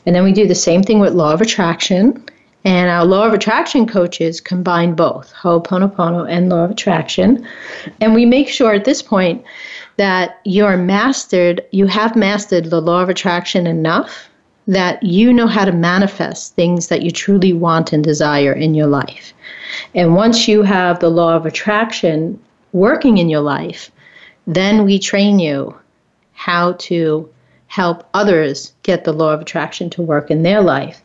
And 0.06 0.14
then 0.14 0.24
we 0.24 0.32
do 0.32 0.46
the 0.46 0.54
same 0.54 0.82
thing 0.82 0.98
with 0.98 1.12
Law 1.14 1.32
of 1.32 1.40
Attraction 1.40 2.24
and 2.64 2.90
our 2.90 3.06
law 3.06 3.26
of 3.26 3.32
attraction 3.32 3.86
coaches 3.86 4.40
combine 4.40 4.94
both 4.94 5.32
Ho'oponopono 5.32 6.30
and 6.30 6.50
law 6.50 6.64
of 6.64 6.70
attraction. 6.70 7.46
And 8.00 8.14
we 8.14 8.26
make 8.26 8.48
sure 8.48 8.74
at 8.74 8.84
this 8.84 9.00
point 9.00 9.42
that 9.96 10.40
you're 10.44 10.76
mastered, 10.76 11.64
you 11.70 11.86
have 11.86 12.16
mastered 12.16 12.66
the 12.66 12.82
law 12.82 13.02
of 13.02 13.08
attraction 13.08 13.66
enough 13.66 14.28
that 14.66 15.02
you 15.02 15.32
know 15.32 15.46
how 15.46 15.64
to 15.64 15.72
manifest 15.72 16.54
things 16.54 16.88
that 16.88 17.02
you 17.02 17.10
truly 17.10 17.52
want 17.54 17.94
and 17.94 18.04
desire 18.04 18.52
in 18.52 18.74
your 18.74 18.86
life. 18.86 19.32
And 19.94 20.14
once 20.14 20.46
you 20.46 20.62
have 20.62 21.00
the 21.00 21.08
law 21.08 21.34
of 21.34 21.46
attraction 21.46 22.38
working 22.72 23.18
in 23.18 23.30
your 23.30 23.40
life, 23.40 23.90
then 24.46 24.84
we 24.84 24.98
train 24.98 25.38
you 25.38 25.74
how 26.32 26.74
to 26.74 27.28
help 27.70 28.04
others 28.14 28.72
get 28.82 29.04
the 29.04 29.12
law 29.12 29.32
of 29.32 29.40
attraction 29.40 29.88
to 29.88 30.02
work 30.02 30.28
in 30.28 30.42
their 30.42 30.60
life. 30.60 31.00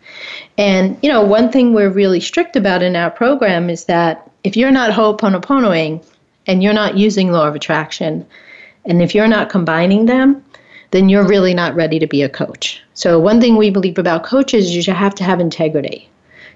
And, 0.57 0.97
you 1.03 1.09
know, 1.09 1.23
one 1.23 1.51
thing 1.51 1.73
we're 1.73 1.91
really 1.91 2.19
strict 2.19 2.55
about 2.55 2.81
in 2.81 2.95
our 2.95 3.11
program 3.11 3.69
is 3.69 3.85
that 3.85 4.31
if 4.43 4.57
you're 4.57 4.71
not 4.71 4.89
Ho'oponoponoing 4.89 6.03
and 6.47 6.63
you're 6.63 6.73
not 6.73 6.97
using 6.97 7.31
law 7.31 7.47
of 7.47 7.53
attraction, 7.53 8.25
and 8.83 9.03
if 9.03 9.13
you're 9.13 9.27
not 9.27 9.51
combining 9.51 10.07
them, 10.07 10.43
then 10.89 11.07
you're 11.07 11.27
really 11.27 11.53
not 11.53 11.75
ready 11.75 11.99
to 11.99 12.07
be 12.07 12.23
a 12.23 12.29
coach. 12.29 12.81
So, 12.95 13.19
one 13.19 13.39
thing 13.39 13.57
we 13.57 13.69
believe 13.69 13.99
about 13.99 14.23
coaches 14.23 14.65
is 14.65 14.87
you 14.87 14.93
have 14.93 15.13
to 15.15 15.23
have 15.23 15.39
integrity. 15.39 16.09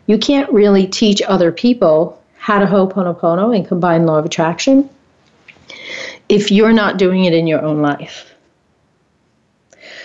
You 0.07 0.17
can't 0.17 0.51
really 0.51 0.87
teach 0.87 1.21
other 1.21 1.51
people 1.51 2.19
how 2.39 2.57
to 2.57 2.65
Ho'oponopono 2.65 3.55
and 3.55 3.67
combine 3.67 4.07
law 4.07 4.17
of 4.17 4.25
attraction 4.25 4.89
if 6.29 6.51
you're 6.51 6.73
not 6.73 6.97
doing 6.97 7.25
it 7.25 7.33
in 7.33 7.45
your 7.45 7.61
own 7.61 7.83
life. 7.83 8.33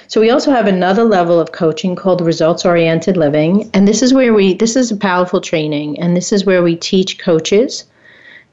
So 0.08 0.20
we 0.20 0.30
also 0.30 0.50
have 0.50 0.66
another 0.66 1.04
level 1.04 1.40
of 1.40 1.52
coaching 1.52 1.96
called 1.96 2.20
results 2.20 2.64
oriented 2.64 3.16
living, 3.16 3.70
and 3.72 3.88
this 3.88 4.02
is 4.02 4.12
where 4.12 4.34
we 4.34 4.54
this 4.54 4.76
is 4.76 4.90
a 4.90 4.96
powerful 4.96 5.40
training 5.40 5.98
and 5.98 6.16
this 6.16 6.32
is 6.32 6.44
where 6.44 6.62
we 6.62 6.76
teach 6.76 7.18
coaches 7.18 7.84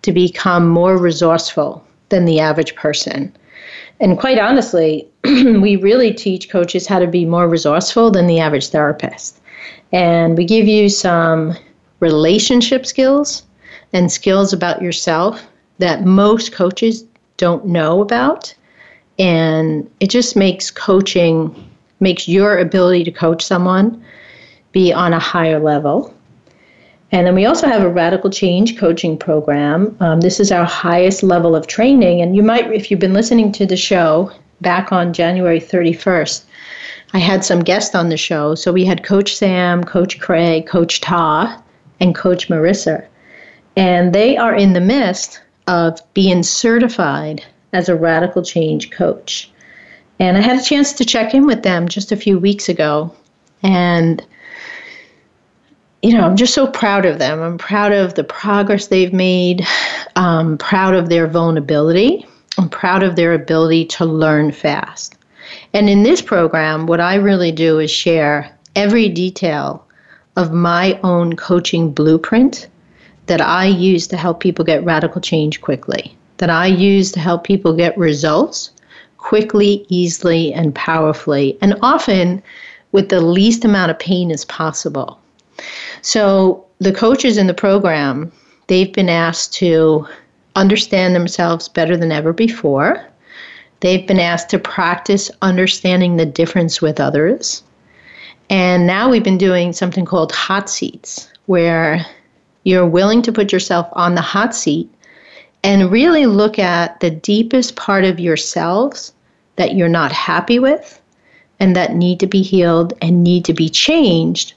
to 0.03 0.11
become 0.11 0.67
more 0.67 0.97
resourceful 0.97 1.83
than 2.09 2.25
the 2.25 2.39
average 2.39 2.75
person. 2.75 3.35
And 3.99 4.17
quite 4.17 4.39
honestly, 4.39 5.07
we 5.23 5.75
really 5.75 6.13
teach 6.13 6.49
coaches 6.49 6.87
how 6.87 6.99
to 6.99 7.07
be 7.07 7.25
more 7.25 7.47
resourceful 7.47 8.11
than 8.11 8.27
the 8.27 8.39
average 8.39 8.69
therapist. 8.69 9.39
And 9.91 10.37
we 10.37 10.45
give 10.45 10.67
you 10.67 10.89
some 10.89 11.55
relationship 11.99 12.85
skills 12.85 13.43
and 13.93 14.11
skills 14.11 14.53
about 14.53 14.81
yourself 14.81 15.45
that 15.77 16.05
most 16.05 16.51
coaches 16.51 17.05
don't 17.37 17.65
know 17.65 18.01
about 18.01 18.53
and 19.21 19.89
it 19.99 20.09
just 20.09 20.35
makes 20.35 20.71
coaching 20.71 21.55
makes 21.99 22.27
your 22.27 22.57
ability 22.57 23.03
to 23.03 23.11
coach 23.11 23.45
someone 23.45 24.03
be 24.71 24.91
on 24.91 25.13
a 25.13 25.19
higher 25.19 25.59
level 25.59 26.13
And 27.11 27.27
then 27.27 27.35
we 27.35 27.45
also 27.45 27.67
have 27.67 27.83
a 27.83 27.89
radical 27.89 28.29
change 28.29 28.77
coaching 28.77 29.17
program. 29.17 29.95
Um, 29.99 30.21
this 30.21 30.39
is 30.39 30.51
our 30.51 30.65
highest 30.65 31.23
level 31.23 31.55
of 31.55 31.67
training. 31.67 32.21
And 32.21 32.35
you 32.35 32.43
might, 32.43 32.71
if 32.71 32.89
you've 32.89 33.01
been 33.01 33.13
listening 33.13 33.51
to 33.53 33.65
the 33.65 33.75
show 33.75 34.31
back 34.61 34.93
on 34.93 35.11
January 35.11 35.59
31st, 35.59 36.45
I 37.13 37.19
had 37.19 37.43
some 37.43 37.59
guests 37.63 37.95
on 37.95 38.07
the 38.07 38.17
show. 38.17 38.55
So 38.55 38.71
we 38.71 38.85
had 38.85 39.03
Coach 39.03 39.35
Sam, 39.35 39.83
Coach 39.83 40.19
Craig, 40.21 40.67
Coach 40.67 41.01
Ta, 41.01 41.61
and 41.99 42.15
Coach 42.15 42.47
Marissa. 42.47 43.05
And 43.75 44.13
they 44.13 44.37
are 44.37 44.55
in 44.55 44.71
the 44.71 44.79
midst 44.79 45.41
of 45.67 45.99
being 46.13 46.43
certified 46.43 47.43
as 47.73 47.89
a 47.89 47.95
radical 47.95 48.43
change 48.43 48.91
coach. 48.91 49.51
And 50.19 50.37
I 50.37 50.41
had 50.41 50.59
a 50.59 50.63
chance 50.63 50.93
to 50.93 51.05
check 51.05 51.33
in 51.33 51.45
with 51.45 51.63
them 51.63 51.87
just 51.87 52.11
a 52.11 52.15
few 52.17 52.37
weeks 52.37 52.69
ago. 52.69 53.13
And, 53.63 54.25
you 56.01 56.13
know, 56.13 56.23
I'm 56.25 56.35
just 56.35 56.53
so 56.53 56.67
proud 56.67 57.05
of 57.05 57.19
them. 57.19 57.41
I'm 57.41 57.57
proud 57.57 57.91
of 57.91 58.13
the 58.15 58.23
progress 58.23 58.87
they've 58.87 59.13
made, 59.13 59.65
I'm 60.15 60.57
proud 60.57 60.93
of 60.93 61.09
their 61.09 61.27
vulnerability, 61.27 62.25
I'm 62.57 62.69
proud 62.69 63.03
of 63.03 63.15
their 63.15 63.33
ability 63.33 63.85
to 63.85 64.05
learn 64.05 64.51
fast. 64.51 65.17
And 65.73 65.89
in 65.89 66.03
this 66.03 66.21
program, 66.21 66.85
what 66.85 66.99
I 66.99 67.15
really 67.15 67.51
do 67.51 67.79
is 67.79 67.91
share 67.91 68.55
every 68.75 69.09
detail 69.09 69.85
of 70.35 70.51
my 70.51 70.99
own 71.03 71.35
coaching 71.35 71.91
blueprint 71.91 72.67
that 73.25 73.41
I 73.41 73.65
use 73.65 74.07
to 74.07 74.17
help 74.17 74.39
people 74.39 74.65
get 74.65 74.83
radical 74.83 75.21
change 75.21 75.61
quickly, 75.61 76.15
that 76.41 76.49
I 76.49 76.65
use 76.65 77.11
to 77.11 77.19
help 77.19 77.43
people 77.43 77.71
get 77.71 77.95
results 77.97 78.71
quickly, 79.19 79.85
easily, 79.89 80.51
and 80.51 80.73
powerfully, 80.73 81.55
and 81.61 81.77
often 81.83 82.41
with 82.91 83.09
the 83.09 83.21
least 83.21 83.63
amount 83.63 83.91
of 83.91 83.99
pain 83.99 84.31
as 84.31 84.43
possible. 84.45 85.19
So, 86.01 86.65
the 86.79 86.91
coaches 86.91 87.37
in 87.37 87.45
the 87.45 87.53
program, 87.53 88.31
they've 88.65 88.91
been 88.91 89.07
asked 89.07 89.53
to 89.55 90.07
understand 90.55 91.15
themselves 91.15 91.69
better 91.69 91.95
than 91.95 92.11
ever 92.11 92.33
before. 92.33 93.05
They've 93.81 94.07
been 94.07 94.19
asked 94.19 94.49
to 94.49 94.57
practice 94.57 95.29
understanding 95.43 96.17
the 96.17 96.25
difference 96.25 96.81
with 96.81 96.99
others. 96.99 97.61
And 98.49 98.87
now 98.87 99.11
we've 99.11 99.23
been 99.23 99.37
doing 99.37 99.73
something 99.73 100.05
called 100.05 100.31
hot 100.31 100.71
seats, 100.71 101.31
where 101.45 102.03
you're 102.63 102.87
willing 102.87 103.21
to 103.21 103.31
put 103.31 103.51
yourself 103.51 103.87
on 103.93 104.15
the 104.15 104.21
hot 104.21 104.55
seat 104.55 104.91
and 105.63 105.91
really 105.91 106.25
look 106.25 106.57
at 106.59 106.99
the 106.99 107.11
deepest 107.11 107.75
part 107.75 108.03
of 108.03 108.19
yourselves 108.19 109.13
that 109.55 109.75
you're 109.75 109.89
not 109.89 110.11
happy 110.11 110.59
with 110.59 111.01
and 111.59 111.75
that 111.75 111.93
need 111.93 112.19
to 112.19 112.27
be 112.27 112.41
healed 112.41 112.93
and 113.01 113.23
need 113.23 113.45
to 113.45 113.53
be 113.53 113.69
changed 113.69 114.53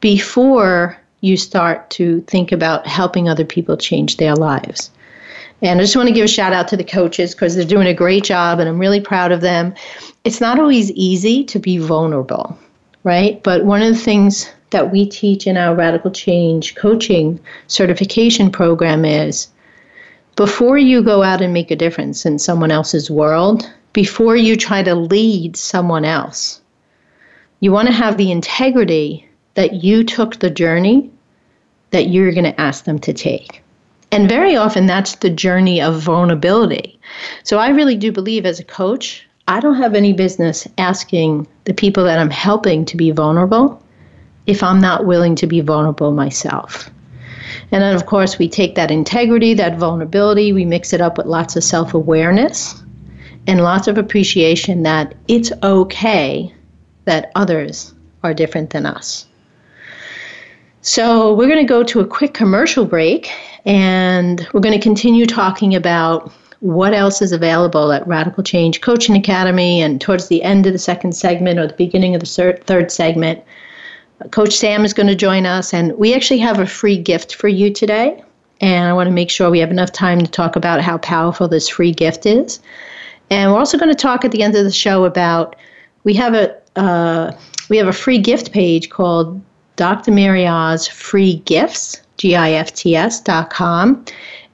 before 0.00 0.96
you 1.20 1.36
start 1.36 1.88
to 1.90 2.20
think 2.22 2.52
about 2.52 2.86
helping 2.86 3.28
other 3.28 3.44
people 3.44 3.76
change 3.76 4.16
their 4.16 4.34
lives. 4.34 4.90
And 5.60 5.80
I 5.80 5.82
just 5.82 5.96
want 5.96 6.08
to 6.08 6.14
give 6.14 6.24
a 6.24 6.28
shout 6.28 6.52
out 6.52 6.68
to 6.68 6.76
the 6.76 6.84
coaches 6.84 7.34
because 7.34 7.54
they're 7.54 7.64
doing 7.64 7.88
a 7.88 7.94
great 7.94 8.24
job 8.24 8.60
and 8.60 8.68
I'm 8.68 8.78
really 8.78 9.00
proud 9.00 9.32
of 9.32 9.40
them. 9.40 9.74
It's 10.24 10.40
not 10.40 10.58
always 10.58 10.92
easy 10.92 11.44
to 11.44 11.58
be 11.58 11.78
vulnerable, 11.78 12.56
right? 13.02 13.42
But 13.42 13.64
one 13.64 13.82
of 13.82 13.88
the 13.88 14.00
things 14.00 14.48
that 14.70 14.92
we 14.92 15.06
teach 15.06 15.46
in 15.46 15.56
our 15.56 15.74
Radical 15.74 16.10
Change 16.10 16.76
coaching 16.76 17.40
certification 17.66 18.50
program 18.50 19.04
is 19.04 19.48
before 20.38 20.78
you 20.78 21.02
go 21.02 21.24
out 21.24 21.42
and 21.42 21.52
make 21.52 21.72
a 21.72 21.76
difference 21.76 22.24
in 22.24 22.38
someone 22.38 22.70
else's 22.70 23.10
world, 23.10 23.68
before 23.92 24.36
you 24.36 24.54
try 24.54 24.84
to 24.84 24.94
lead 24.94 25.56
someone 25.56 26.04
else, 26.04 26.60
you 27.58 27.72
want 27.72 27.88
to 27.88 27.92
have 27.92 28.16
the 28.16 28.30
integrity 28.30 29.28
that 29.54 29.82
you 29.82 30.04
took 30.04 30.38
the 30.38 30.48
journey 30.48 31.10
that 31.90 32.10
you're 32.10 32.30
going 32.30 32.44
to 32.44 32.60
ask 32.60 32.84
them 32.84 33.00
to 33.00 33.12
take. 33.12 33.64
And 34.12 34.28
very 34.28 34.54
often 34.54 34.86
that's 34.86 35.16
the 35.16 35.28
journey 35.28 35.82
of 35.82 36.00
vulnerability. 36.00 37.00
So 37.42 37.58
I 37.58 37.70
really 37.70 37.96
do 37.96 38.12
believe 38.12 38.46
as 38.46 38.60
a 38.60 38.64
coach, 38.64 39.26
I 39.48 39.58
don't 39.58 39.74
have 39.74 39.96
any 39.96 40.12
business 40.12 40.68
asking 40.78 41.48
the 41.64 41.74
people 41.74 42.04
that 42.04 42.20
I'm 42.20 42.30
helping 42.30 42.84
to 42.84 42.96
be 42.96 43.10
vulnerable 43.10 43.82
if 44.46 44.62
I'm 44.62 44.80
not 44.80 45.04
willing 45.04 45.34
to 45.34 45.48
be 45.48 45.62
vulnerable 45.62 46.12
myself. 46.12 46.90
And 47.70 47.82
then, 47.82 47.94
of 47.94 48.06
course, 48.06 48.38
we 48.38 48.48
take 48.48 48.74
that 48.74 48.90
integrity, 48.90 49.54
that 49.54 49.78
vulnerability, 49.78 50.52
we 50.52 50.64
mix 50.64 50.92
it 50.92 51.00
up 51.00 51.18
with 51.18 51.26
lots 51.26 51.56
of 51.56 51.64
self 51.64 51.94
awareness 51.94 52.82
and 53.46 53.62
lots 53.62 53.88
of 53.88 53.98
appreciation 53.98 54.82
that 54.82 55.14
it's 55.28 55.52
okay 55.62 56.54
that 57.04 57.32
others 57.34 57.94
are 58.22 58.34
different 58.34 58.70
than 58.70 58.86
us. 58.86 59.26
So, 60.82 61.34
we're 61.34 61.48
going 61.48 61.64
to 61.66 61.68
go 61.68 61.82
to 61.82 62.00
a 62.00 62.06
quick 62.06 62.34
commercial 62.34 62.84
break 62.84 63.30
and 63.64 64.48
we're 64.52 64.60
going 64.60 64.78
to 64.78 64.82
continue 64.82 65.26
talking 65.26 65.74
about 65.74 66.32
what 66.60 66.92
else 66.92 67.22
is 67.22 67.32
available 67.32 67.92
at 67.92 68.06
Radical 68.06 68.42
Change 68.42 68.80
Coaching 68.80 69.16
Academy. 69.16 69.80
And 69.80 70.00
towards 70.00 70.28
the 70.28 70.42
end 70.42 70.66
of 70.66 70.72
the 70.72 70.78
second 70.78 71.12
segment 71.12 71.58
or 71.58 71.66
the 71.66 71.74
beginning 71.74 72.14
of 72.14 72.20
the 72.20 72.60
third 72.66 72.90
segment, 72.90 73.42
Coach 74.30 74.52
Sam 74.52 74.84
is 74.84 74.92
going 74.92 75.06
to 75.06 75.14
join 75.14 75.46
us, 75.46 75.72
and 75.72 75.96
we 75.96 76.14
actually 76.14 76.38
have 76.38 76.58
a 76.58 76.66
free 76.66 76.98
gift 76.98 77.34
for 77.34 77.48
you 77.48 77.72
today. 77.72 78.22
And 78.60 78.88
I 78.88 78.92
want 78.92 79.06
to 79.06 79.12
make 79.12 79.30
sure 79.30 79.50
we 79.50 79.60
have 79.60 79.70
enough 79.70 79.92
time 79.92 80.18
to 80.18 80.26
talk 80.26 80.56
about 80.56 80.80
how 80.80 80.98
powerful 80.98 81.46
this 81.46 81.68
free 81.68 81.92
gift 81.92 82.26
is. 82.26 82.58
And 83.30 83.52
we're 83.52 83.58
also 83.58 83.78
going 83.78 83.90
to 83.90 83.94
talk 83.94 84.24
at 84.24 84.32
the 84.32 84.42
end 84.42 84.56
of 84.56 84.64
the 84.64 84.72
show 84.72 85.04
about 85.04 85.54
we 86.04 86.14
have 86.14 86.34
a 86.34 86.56
uh, 86.76 87.32
we 87.68 87.76
have 87.76 87.86
a 87.86 87.92
free 87.92 88.18
gift 88.18 88.52
page 88.52 88.90
called 88.90 89.40
Dr. 89.76 90.10
Mary 90.10 90.46
Oz 90.46 90.88
Free 90.88 91.36
Gifts, 91.44 92.00
G 92.16 92.34
I 92.34 92.52
F 92.52 92.74
T 92.74 92.96
S 92.96 93.20
dot 93.20 93.50
com, 93.50 94.04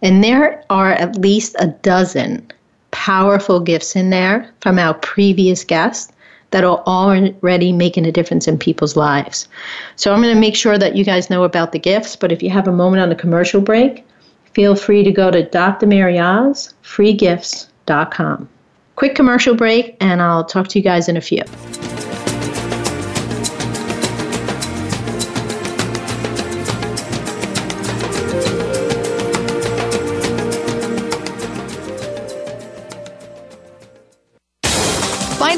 and 0.03 0.23
there 0.23 0.63
are 0.69 0.93
at 0.93 1.17
least 1.17 1.57
a 1.59 1.69
dozen 1.69 2.47
powerful 2.91 3.61
gifts 3.61 3.97
in 3.97 4.11
there 4.11 4.51
from 4.61 4.79
our 4.79 4.95
previous 4.95 5.65
guests 5.65 6.13
that 6.55 6.63
are 6.63 6.85
already 6.87 7.73
making 7.73 8.07
a 8.07 8.13
difference 8.13 8.47
in 8.47 8.57
people's 8.57 8.95
lives. 8.95 9.49
So 9.97 10.13
I'm 10.13 10.23
going 10.23 10.33
to 10.33 10.41
make 10.41 10.55
sure 10.55 10.79
that 10.79 10.95
you 10.95 11.05
guys 11.05 11.29
know 11.29 11.43
about 11.43 11.73
the 11.73 11.81
gifts, 11.81 12.15
but 12.15 12.31
if 12.31 12.45
you 12.45 12.51
have 12.51 12.69
a 12.69 12.73
moment 12.73 13.03
on 13.03 13.09
the 13.09 13.17
commercial 13.17 13.61
break, 13.61 14.07
feel 14.53 14.77
free 14.77 15.03
to 15.03 15.11
go 15.11 15.33
to 15.33 15.43
Dr. 15.43 15.89
Mary 15.89 16.17
freegifts.com. 16.85 18.49
Quick 18.95 19.17
commercial 19.17 19.57
break, 19.57 19.97
and 20.01 20.23
I'll 20.23 20.45
talk 20.45 20.69
to 20.69 20.79
you 20.79 20.85
guys 20.85 21.09
in 21.09 21.17
a 21.17 21.21
few. 21.21 21.43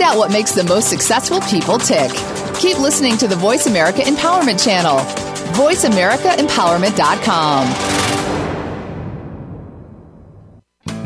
Out 0.06 0.16
what 0.16 0.30
makes 0.30 0.52
the 0.52 0.64
most 0.64 0.88
successful 0.88 1.40
people 1.42 1.76
tick. 1.78 2.10
Keep 2.58 2.78
listening 2.78 3.18
to 3.18 3.26
the 3.26 3.36
Voice 3.36 3.66
America 3.66 4.00
Empowerment 4.02 4.64
Channel. 4.64 4.98
VoiceAmericaEmpowerment.com. 5.58 8.06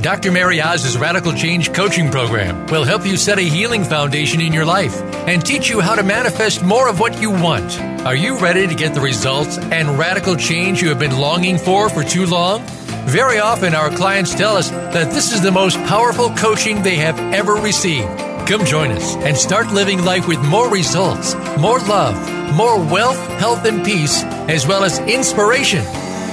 Dr. 0.02 0.32
Mary 0.32 0.62
Oz's 0.62 0.96
Radical 0.96 1.32
Change 1.32 1.74
Coaching 1.74 2.10
Program 2.10 2.66
will 2.68 2.84
help 2.84 3.04
you 3.04 3.18
set 3.18 3.38
a 3.38 3.42
healing 3.42 3.84
foundation 3.84 4.40
in 4.40 4.50
your 4.52 4.64
life 4.64 4.98
and 5.28 5.44
teach 5.44 5.68
you 5.68 5.80
how 5.80 5.94
to 5.94 6.02
manifest 6.02 6.62
more 6.62 6.88
of 6.88 7.00
what 7.00 7.20
you 7.20 7.30
want. 7.30 7.78
Are 8.06 8.14
you 8.14 8.38
ready 8.38 8.66
to 8.66 8.74
get 8.74 8.94
the 8.94 9.00
results 9.00 9.58
and 9.58 9.98
radical 9.98 10.36
change 10.36 10.80
you 10.80 10.88
have 10.88 10.98
been 10.98 11.18
longing 11.18 11.58
for 11.58 11.90
for 11.90 12.02
too 12.02 12.24
long? 12.24 12.62
Very 13.06 13.40
often, 13.40 13.74
our 13.74 13.90
clients 13.90 14.34
tell 14.34 14.56
us 14.56 14.70
that 14.70 15.12
this 15.12 15.32
is 15.32 15.42
the 15.42 15.52
most 15.52 15.76
powerful 15.84 16.30
coaching 16.30 16.82
they 16.82 16.96
have 16.96 17.18
ever 17.34 17.54
received. 17.54 18.29
Come 18.46 18.64
join 18.64 18.90
us 18.90 19.16
and 19.16 19.36
start 19.36 19.72
living 19.72 20.04
life 20.04 20.26
with 20.26 20.42
more 20.42 20.68
results, 20.70 21.34
more 21.58 21.78
love, 21.80 22.16
more 22.56 22.78
wealth, 22.78 23.18
health, 23.38 23.64
and 23.64 23.84
peace, 23.84 24.22
as 24.48 24.66
well 24.66 24.84
as 24.84 24.98
inspiration. 25.00 25.84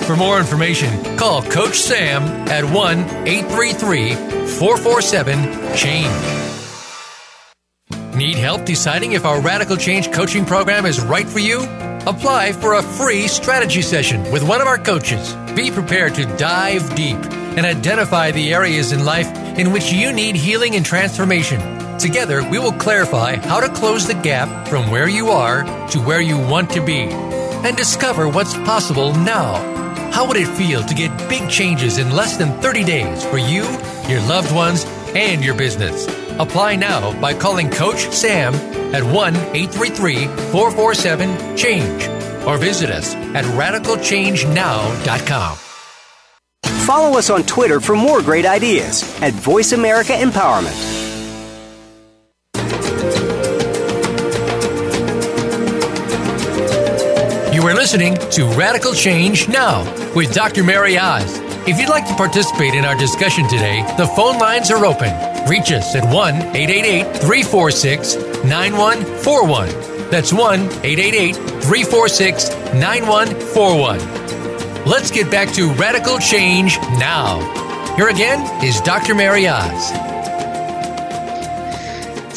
For 0.04 0.16
more 0.16 0.40
information, 0.40 1.18
call 1.18 1.44
Coach 1.44 1.76
Sam 1.76 2.24
at 2.50 2.64
1 2.64 3.00
833 3.28 4.16
447 4.16 5.76
CHANGE. 5.76 6.38
Need 8.16 8.38
help 8.38 8.66
deciding 8.66 9.12
if 9.12 9.26
our 9.26 9.40
Radical 9.42 9.78
Change 9.78 10.12
coaching 10.12 10.44
program 10.44 10.88
is 10.88 11.00
right 11.00 11.28
for 11.28 11.40
you? 11.40 11.60
Apply 12.08 12.52
for 12.54 12.76
a 12.76 12.82
free 12.82 13.28
strategy 13.28 13.82
session 13.84 14.24
with 14.32 14.42
one 14.42 14.60
of 14.60 14.68
our 14.68 14.78
coaches. 14.78 15.36
Be 15.56 15.70
prepared 15.70 16.16
to 16.16 16.26
dive 16.38 16.96
deep 16.96 17.18
and 17.58 17.66
identify 17.66 18.32
the 18.32 18.54
areas 18.54 18.92
in 18.92 19.06
life 19.06 19.28
in 19.60 19.72
which 19.72 19.92
you 19.92 20.14
need 20.14 20.36
healing 20.36 20.76
and 20.76 20.86
transformation. 20.86 21.77
Together, 22.00 22.48
we 22.50 22.60
will 22.60 22.74
clarify 22.74 23.38
how 23.38 23.60
to 23.60 23.68
close 23.70 24.06
the 24.06 24.14
gap 24.14 24.68
from 24.68 24.92
where 24.92 25.08
you 25.08 25.30
are 25.30 25.64
to 25.90 26.00
where 26.00 26.22
you 26.22 26.38
want 26.38 26.70
to 26.72 26.80
be 26.80 27.10
and 27.10 27.76
discover 27.76 28.30
what's 28.30 28.54
possible 28.54 29.16
now. 29.16 29.56
How 30.12 30.28
would 30.28 30.38
it 30.38 30.48
feel 30.48 30.84
to 30.84 30.94
get 30.94 31.10
big 31.28 31.50
changes 31.50 31.98
in 31.98 32.12
less 32.12 32.38
than 32.38 32.52
30 32.62 32.84
days 32.84 33.26
for 33.26 33.40
you, 33.40 33.64
your 34.08 34.22
loved 34.28 34.54
ones, 34.54 34.86
and 35.16 35.44
your 35.44 35.56
business? 35.56 36.06
Apply 36.40 36.76
now 36.76 37.20
by 37.20 37.34
calling 37.34 37.68
Coach 37.70 38.12
Sam 38.12 38.54
at 38.94 39.04
1 39.04 39.36
833 39.36 40.28
447 40.52 41.58
CHANGE 41.58 42.08
or 42.46 42.58
visit 42.58 42.92
us 42.92 43.16
at 43.16 43.44
radicalchangenow.com. 43.46 45.58
Follow 46.86 47.18
us 47.18 47.30
on 47.30 47.44
Twitter 47.44 47.82
for 47.82 47.98
more 47.98 48.22
great 48.22 48.46
ideas 48.46 49.04
at 49.22 49.34
Voice 49.34 49.74
America 49.74 50.14
Empowerment. 50.14 50.97
Listening 57.88 58.18
to 58.30 58.46
Radical 58.50 58.94
Change 58.94 59.48
Now 59.48 59.82
with 60.14 60.34
Dr. 60.34 60.62
Mary 60.62 60.98
Oz. 60.98 61.40
If 61.66 61.80
you'd 61.80 61.88
like 61.88 62.06
to 62.10 62.16
participate 62.16 62.74
in 62.74 62.84
our 62.84 62.98
discussion 62.98 63.48
today, 63.48 63.82
the 63.96 64.06
phone 64.08 64.38
lines 64.40 64.70
are 64.72 64.86
open. 64.86 65.08
Reach 65.48 65.72
us 65.72 65.96
at 65.96 66.04
1 66.04 66.36
888 66.36 67.22
346 67.22 68.16
9141. 68.44 69.70
That's 70.10 70.34
1 70.34 70.60
888 70.84 71.36
346 71.64 72.50
9141. 72.74 74.86
Let's 74.86 75.10
get 75.10 75.32
back 75.32 75.54
to 75.54 75.72
Radical 75.76 76.20
Change 76.20 76.78
Now. 77.00 77.40
Here 77.96 78.10
again 78.10 78.42
is 78.66 78.82
Dr. 78.82 79.16
Mary 79.16 79.48
Oz. 79.48 80.17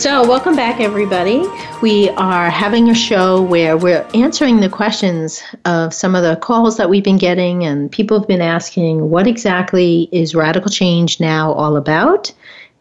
So, 0.00 0.26
welcome 0.26 0.56
back, 0.56 0.80
everybody. 0.80 1.46
We 1.82 2.08
are 2.12 2.48
having 2.48 2.88
a 2.88 2.94
show 2.94 3.42
where 3.42 3.76
we're 3.76 4.08
answering 4.14 4.60
the 4.60 4.70
questions 4.70 5.42
of 5.66 5.92
some 5.92 6.14
of 6.14 6.22
the 6.22 6.36
calls 6.36 6.78
that 6.78 6.88
we've 6.88 7.04
been 7.04 7.18
getting, 7.18 7.64
and 7.64 7.92
people 7.92 8.18
have 8.18 8.26
been 8.26 8.40
asking 8.40 9.10
what 9.10 9.26
exactly 9.26 10.08
is 10.10 10.34
Radical 10.34 10.70
Change 10.70 11.20
Now 11.20 11.52
all 11.52 11.76
about, 11.76 12.32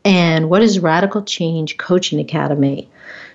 and 0.05 0.49
what 0.49 0.61
is 0.61 0.79
Radical 0.79 1.21
Change 1.21 1.75
Coaching 1.75 2.21
Academy. 2.21 2.87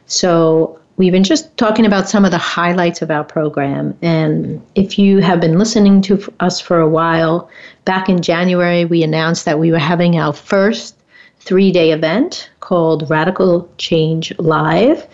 So, 0.07 0.81
we've 0.97 1.13
been 1.13 1.23
just 1.23 1.55
talking 1.59 1.85
about 1.85 2.09
some 2.09 2.25
of 2.25 2.31
the 2.31 2.39
highlights 2.39 3.03
of 3.03 3.11
our 3.11 3.23
program. 3.23 3.95
And 4.01 4.65
if 4.77 4.99
you 4.99 5.19
have 5.19 5.43
been 5.43 5.59
listening 5.59 6.01
to 6.03 6.33
us 6.41 6.59
for 6.59 6.81
a 6.81 6.89
while, 6.89 7.51
back 7.85 8.09
in 8.09 8.23
January, 8.23 8.87
we 8.87 9.03
announced 9.03 9.45
that 9.45 9.59
we 9.59 9.71
were 9.71 9.79
having 9.79 10.17
our 10.17 10.33
first 10.33 10.97
three 11.45 11.71
day 11.71 11.93
event 11.93 12.49
called 12.65 13.09
Radical 13.11 13.69
Change 13.77 14.33
Live. 14.39 15.07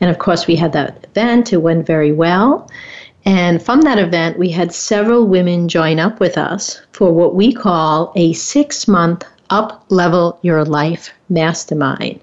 And 0.00 0.10
of 0.10 0.18
course, 0.18 0.46
we 0.46 0.56
had 0.56 0.74
that 0.74 1.06
event, 1.10 1.54
it 1.54 1.62
went 1.62 1.86
very 1.86 2.12
well. 2.12 2.70
And 3.24 3.62
from 3.62 3.80
that 3.82 3.98
event, 3.98 4.38
we 4.38 4.50
had 4.50 4.74
several 4.74 5.26
women 5.26 5.68
join 5.68 5.98
up 5.98 6.20
with 6.20 6.36
us 6.36 6.80
for 6.92 7.12
what 7.12 7.34
we 7.34 7.52
call 7.52 8.12
a 8.14 8.34
six 8.34 8.86
month 8.86 9.24
up 9.48 9.84
level 9.88 10.38
your 10.42 10.64
life 10.66 11.10
mastermind. 11.30 12.20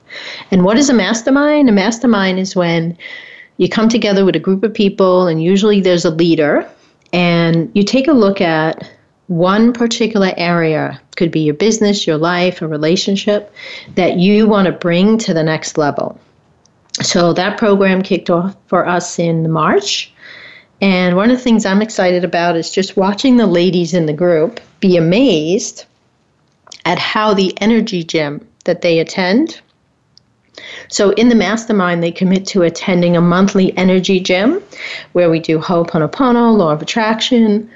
And 0.51 0.63
what 0.63 0.77
is 0.77 0.89
a 0.89 0.93
mastermind? 0.93 1.67
A 1.67 1.71
mastermind 1.71 2.37
is 2.37 2.55
when 2.55 2.95
you 3.57 3.67
come 3.67 3.89
together 3.89 4.23
with 4.23 4.35
a 4.35 4.39
group 4.39 4.63
of 4.63 4.73
people, 4.73 5.25
and 5.27 5.41
usually 5.41 5.81
there's 5.81 6.05
a 6.05 6.11
leader, 6.11 6.69
and 7.11 7.71
you 7.73 7.83
take 7.83 8.07
a 8.07 8.13
look 8.13 8.39
at 8.39 8.87
one 9.27 9.73
particular 9.73 10.31
area 10.37 11.01
could 11.15 11.31
be 11.31 11.41
your 11.41 11.55
business, 11.55 12.05
your 12.05 12.17
life, 12.17 12.61
a 12.61 12.67
relationship 12.67 13.53
that 13.95 14.17
you 14.17 14.47
want 14.47 14.67
to 14.67 14.71
bring 14.71 15.17
to 15.19 15.33
the 15.33 15.43
next 15.43 15.77
level. 15.77 16.19
So 17.01 17.33
that 17.33 17.57
program 17.57 18.01
kicked 18.01 18.29
off 18.29 18.55
for 18.67 18.87
us 18.87 19.19
in 19.19 19.51
March. 19.51 20.13
And 20.81 21.15
one 21.15 21.31
of 21.31 21.37
the 21.37 21.43
things 21.43 21.65
I'm 21.65 21.81
excited 21.81 22.23
about 22.23 22.55
is 22.55 22.69
just 22.69 22.97
watching 22.97 23.37
the 23.37 23.47
ladies 23.47 23.93
in 23.93 24.05
the 24.05 24.13
group 24.13 24.59
be 24.79 24.97
amazed 24.97 25.85
at 26.85 26.99
how 26.99 27.33
the 27.33 27.59
energy 27.61 28.03
gym 28.03 28.45
that 28.65 28.81
they 28.81 28.99
attend. 28.99 29.59
So 30.87 31.11
in 31.11 31.29
the 31.29 31.35
mastermind, 31.35 32.03
they 32.03 32.11
commit 32.11 32.45
to 32.47 32.61
attending 32.61 33.17
a 33.17 33.21
monthly 33.21 33.75
energy 33.77 34.19
gym 34.19 34.61
where 35.13 35.29
we 35.29 35.39
do 35.39 35.59
Ho'oponopono, 35.59 36.55
law 36.55 36.71
of 36.71 36.81
attraction, 36.81 37.69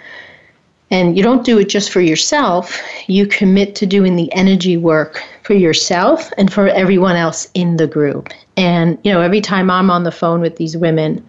and 0.91 1.15
you 1.15 1.23
don't 1.23 1.45
do 1.45 1.59
it 1.59 1.69
just 1.69 1.91
for 1.91 2.01
yourself, 2.01 2.81
you 3.07 3.27
commit 3.27 3.75
to 3.75 3.85
doing 3.85 4.15
the 4.15 4.31
energy 4.33 4.75
work 4.75 5.23
for 5.43 5.53
yourself 5.53 6.31
and 6.37 6.51
for 6.51 6.67
everyone 6.67 7.15
else 7.15 7.47
in 7.53 7.77
the 7.77 7.87
group. 7.87 8.29
And, 8.57 8.97
you 9.03 9.11
know, 9.11 9.21
every 9.21 9.41
time 9.41 9.69
I'm 9.69 9.91
on 9.91 10.03
the 10.03 10.11
phone 10.11 10.41
with 10.41 10.57
these 10.57 10.75
women, 10.75 11.25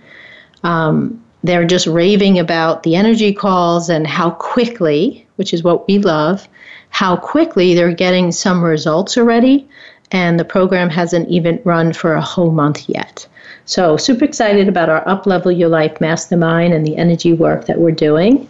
um, 0.64 1.22
they're 1.42 1.66
just 1.66 1.86
raving 1.86 2.38
about 2.38 2.82
the 2.82 2.96
energy 2.96 3.32
calls 3.32 3.88
and 3.88 4.06
how 4.06 4.30
quickly, 4.30 5.26
which 5.36 5.52
is 5.52 5.62
what 5.62 5.86
we 5.86 5.98
love, 5.98 6.48
how 6.90 7.16
quickly 7.16 7.74
they're 7.74 7.94
getting 7.94 8.32
some 8.32 8.62
results 8.62 9.16
already. 9.16 9.68
And 10.12 10.40
the 10.40 10.44
program 10.44 10.90
hasn't 10.90 11.28
even 11.28 11.60
run 11.64 11.92
for 11.92 12.14
a 12.14 12.20
whole 12.20 12.50
month 12.50 12.88
yet. 12.88 13.26
So, 13.64 13.96
super 13.96 14.24
excited 14.24 14.66
about 14.66 14.88
our 14.88 15.06
Up 15.08 15.26
Level 15.26 15.52
Your 15.52 15.68
Life 15.68 16.00
Mastermind 16.00 16.74
and 16.74 16.84
the 16.84 16.96
energy 16.96 17.32
work 17.32 17.66
that 17.66 17.78
we're 17.78 17.92
doing. 17.92 18.48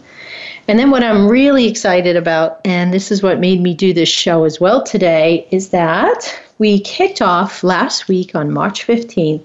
And 0.68 0.78
then 0.78 0.90
what 0.90 1.02
I'm 1.02 1.28
really 1.28 1.66
excited 1.66 2.16
about, 2.16 2.60
and 2.64 2.92
this 2.92 3.10
is 3.10 3.22
what 3.22 3.40
made 3.40 3.60
me 3.60 3.74
do 3.74 3.92
this 3.92 4.08
show 4.08 4.44
as 4.44 4.60
well 4.60 4.82
today, 4.82 5.46
is 5.50 5.70
that 5.70 6.38
we 6.58 6.80
kicked 6.80 7.22
off 7.22 7.64
last 7.64 8.08
week 8.08 8.34
on 8.34 8.52
March 8.52 8.86
15th 8.86 9.44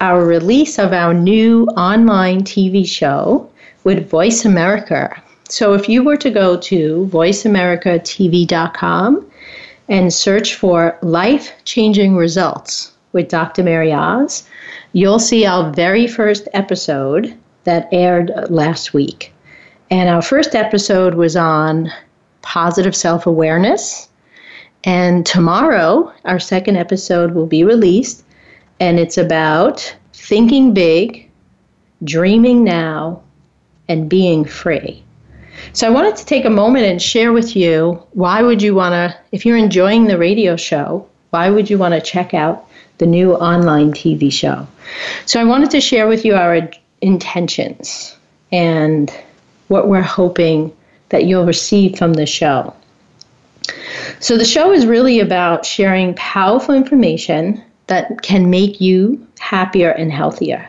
our 0.00 0.24
release 0.24 0.78
of 0.78 0.92
our 0.92 1.12
new 1.14 1.64
online 1.68 2.42
TV 2.42 2.86
show 2.86 3.48
with 3.84 4.10
Voice 4.10 4.44
America. 4.44 5.22
So 5.48 5.72
if 5.74 5.88
you 5.88 6.04
were 6.04 6.18
to 6.18 6.30
go 6.30 6.58
to 6.58 7.08
voiceamericatv.com 7.10 9.30
and 9.88 10.12
search 10.12 10.54
for 10.54 10.98
life 11.02 11.52
changing 11.64 12.16
results 12.16 12.92
with 13.12 13.28
Dr. 13.28 13.62
Mary 13.62 13.92
Oz, 13.92 14.48
you'll 14.92 15.20
see 15.20 15.46
our 15.46 15.72
very 15.72 16.06
first 16.06 16.46
episode 16.52 17.34
that 17.64 17.88
aired 17.92 18.32
last 18.50 18.92
week. 18.92 19.32
And 19.90 20.08
our 20.08 20.22
first 20.22 20.54
episode 20.54 21.14
was 21.14 21.36
on 21.36 21.92
positive 22.42 22.96
self 22.96 23.26
awareness. 23.26 24.08
And 24.84 25.26
tomorrow, 25.26 26.12
our 26.24 26.38
second 26.38 26.76
episode 26.76 27.32
will 27.32 27.46
be 27.46 27.64
released, 27.64 28.24
and 28.78 29.00
it's 29.00 29.18
about 29.18 29.96
thinking 30.12 30.72
big, 30.72 31.28
dreaming 32.04 32.62
now, 32.62 33.22
and 33.88 34.08
being 34.08 34.44
free. 34.44 35.02
So 35.72 35.86
I 35.86 35.90
wanted 35.90 36.16
to 36.16 36.24
take 36.24 36.44
a 36.44 36.50
moment 36.50 36.84
and 36.84 37.00
share 37.00 37.32
with 37.32 37.56
you 37.56 38.02
why 38.12 38.42
would 38.42 38.62
you 38.62 38.74
want 38.74 38.92
to 38.92 39.18
if 39.32 39.44
you're 39.44 39.56
enjoying 39.56 40.06
the 40.06 40.18
radio 40.18 40.56
show, 40.56 41.08
why 41.30 41.50
would 41.50 41.68
you 41.68 41.78
want 41.78 41.94
to 41.94 42.00
check 42.00 42.34
out 42.34 42.68
the 42.98 43.06
new 43.06 43.34
online 43.34 43.92
TV 43.92 44.30
show? 44.32 44.66
So 45.24 45.40
I 45.40 45.44
wanted 45.44 45.70
to 45.70 45.80
share 45.80 46.06
with 46.06 46.24
you 46.24 46.34
our 46.34 46.70
intentions 47.00 48.16
and 48.52 49.10
what 49.68 49.88
we're 49.88 50.02
hoping 50.02 50.74
that 51.08 51.24
you'll 51.24 51.46
receive 51.46 51.98
from 51.98 52.14
the 52.14 52.26
show. 52.26 52.74
So, 54.20 54.36
the 54.36 54.44
show 54.44 54.72
is 54.72 54.86
really 54.86 55.20
about 55.20 55.66
sharing 55.66 56.14
powerful 56.14 56.74
information 56.74 57.62
that 57.88 58.22
can 58.22 58.50
make 58.50 58.80
you 58.80 59.26
happier 59.38 59.90
and 59.90 60.12
healthier. 60.12 60.68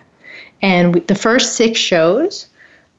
And 0.61 0.95
the 1.07 1.15
first 1.15 1.55
six 1.55 1.79
shows 1.79 2.47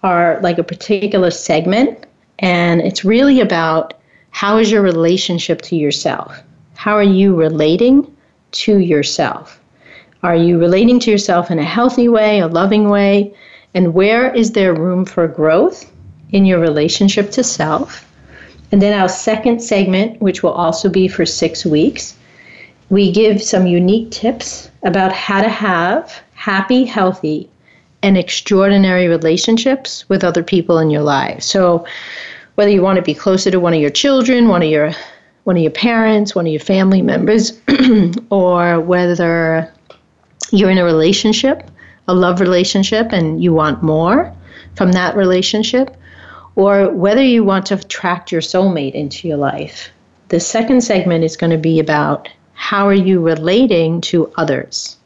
are 0.02 0.40
like 0.42 0.58
a 0.58 0.64
particular 0.64 1.30
segment, 1.30 2.06
and 2.38 2.80
it's 2.80 3.04
really 3.04 3.40
about 3.40 3.94
how 4.30 4.58
is 4.58 4.70
your 4.70 4.82
relationship 4.82 5.62
to 5.62 5.76
yourself? 5.76 6.40
How 6.74 6.94
are 6.94 7.02
you 7.02 7.34
relating 7.34 8.14
to 8.52 8.78
yourself? 8.78 9.60
Are 10.22 10.36
you 10.36 10.58
relating 10.58 11.00
to 11.00 11.10
yourself 11.10 11.50
in 11.50 11.58
a 11.58 11.64
healthy 11.64 12.08
way, 12.08 12.40
a 12.40 12.46
loving 12.46 12.88
way? 12.88 13.34
And 13.74 13.94
where 13.94 14.34
is 14.34 14.52
there 14.52 14.74
room 14.74 15.04
for 15.04 15.28
growth 15.28 15.90
in 16.30 16.44
your 16.44 16.58
relationship 16.58 17.30
to 17.32 17.44
self? 17.44 18.04
And 18.70 18.82
then 18.82 18.98
our 18.98 19.08
second 19.08 19.60
segment, 19.60 20.20
which 20.20 20.42
will 20.42 20.52
also 20.52 20.88
be 20.88 21.08
for 21.08 21.24
six 21.24 21.64
weeks, 21.64 22.14
we 22.90 23.10
give 23.10 23.42
some 23.42 23.66
unique 23.66 24.10
tips 24.10 24.70
about 24.82 25.12
how 25.12 25.42
to 25.42 25.48
have 25.48 26.22
happy, 26.34 26.84
healthy, 26.84 27.48
and 28.02 28.16
extraordinary 28.16 29.08
relationships 29.08 30.08
with 30.08 30.24
other 30.24 30.42
people 30.42 30.78
in 30.78 30.90
your 30.90 31.02
life. 31.02 31.42
So, 31.42 31.84
whether 32.54 32.70
you 32.70 32.82
want 32.82 32.96
to 32.96 33.02
be 33.02 33.14
closer 33.14 33.50
to 33.50 33.60
one 33.60 33.74
of 33.74 33.80
your 33.80 33.90
children, 33.90 34.48
one 34.48 34.62
of 34.62 34.68
your 34.68 34.92
one 35.44 35.56
of 35.56 35.62
your 35.62 35.72
parents, 35.72 36.34
one 36.34 36.46
of 36.46 36.52
your 36.52 36.60
family 36.60 37.02
members, 37.02 37.58
or 38.30 38.80
whether 38.80 39.72
you're 40.50 40.70
in 40.70 40.78
a 40.78 40.84
relationship, 40.84 41.70
a 42.08 42.14
love 42.14 42.40
relationship, 42.40 43.12
and 43.12 43.42
you 43.42 43.52
want 43.52 43.82
more 43.82 44.34
from 44.74 44.92
that 44.92 45.16
relationship, 45.16 45.96
or 46.56 46.90
whether 46.90 47.22
you 47.22 47.44
want 47.44 47.66
to 47.66 47.74
attract 47.74 48.32
your 48.32 48.40
soulmate 48.40 48.94
into 48.94 49.28
your 49.28 49.36
life. 49.36 49.90
The 50.28 50.40
second 50.40 50.80
segment 50.80 51.24
is 51.24 51.36
going 51.36 51.52
to 51.52 51.58
be 51.58 51.78
about 51.78 52.28
how 52.54 52.88
are 52.88 52.94
you 52.94 53.20
relating 53.20 54.00
to 54.00 54.32
others. 54.36 54.96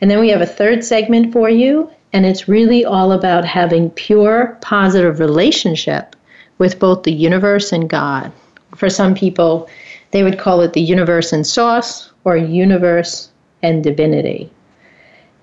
And 0.00 0.10
then 0.10 0.20
we 0.20 0.28
have 0.28 0.40
a 0.40 0.46
third 0.46 0.84
segment 0.84 1.32
for 1.32 1.48
you, 1.48 1.90
and 2.12 2.26
it's 2.26 2.48
really 2.48 2.84
all 2.84 3.12
about 3.12 3.44
having 3.44 3.90
pure, 3.90 4.58
positive 4.60 5.20
relationship 5.20 6.16
with 6.58 6.78
both 6.78 7.04
the 7.04 7.12
universe 7.12 7.72
and 7.72 7.88
God. 7.88 8.32
For 8.76 8.90
some 8.90 9.14
people, 9.14 9.68
they 10.10 10.22
would 10.22 10.38
call 10.38 10.60
it 10.60 10.72
the 10.72 10.80
universe 10.80 11.32
and 11.32 11.46
source 11.46 12.10
or 12.24 12.36
universe 12.36 13.30
and 13.62 13.82
divinity. 13.82 14.50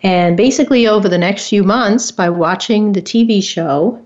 And 0.03 0.37
basically, 0.37 0.87
over 0.87 1.09
the 1.09 1.17
next 1.17 1.49
few 1.49 1.63
months, 1.63 2.11
by 2.11 2.29
watching 2.29 2.91
the 2.91 3.01
TV 3.01 3.41
show, 3.43 4.03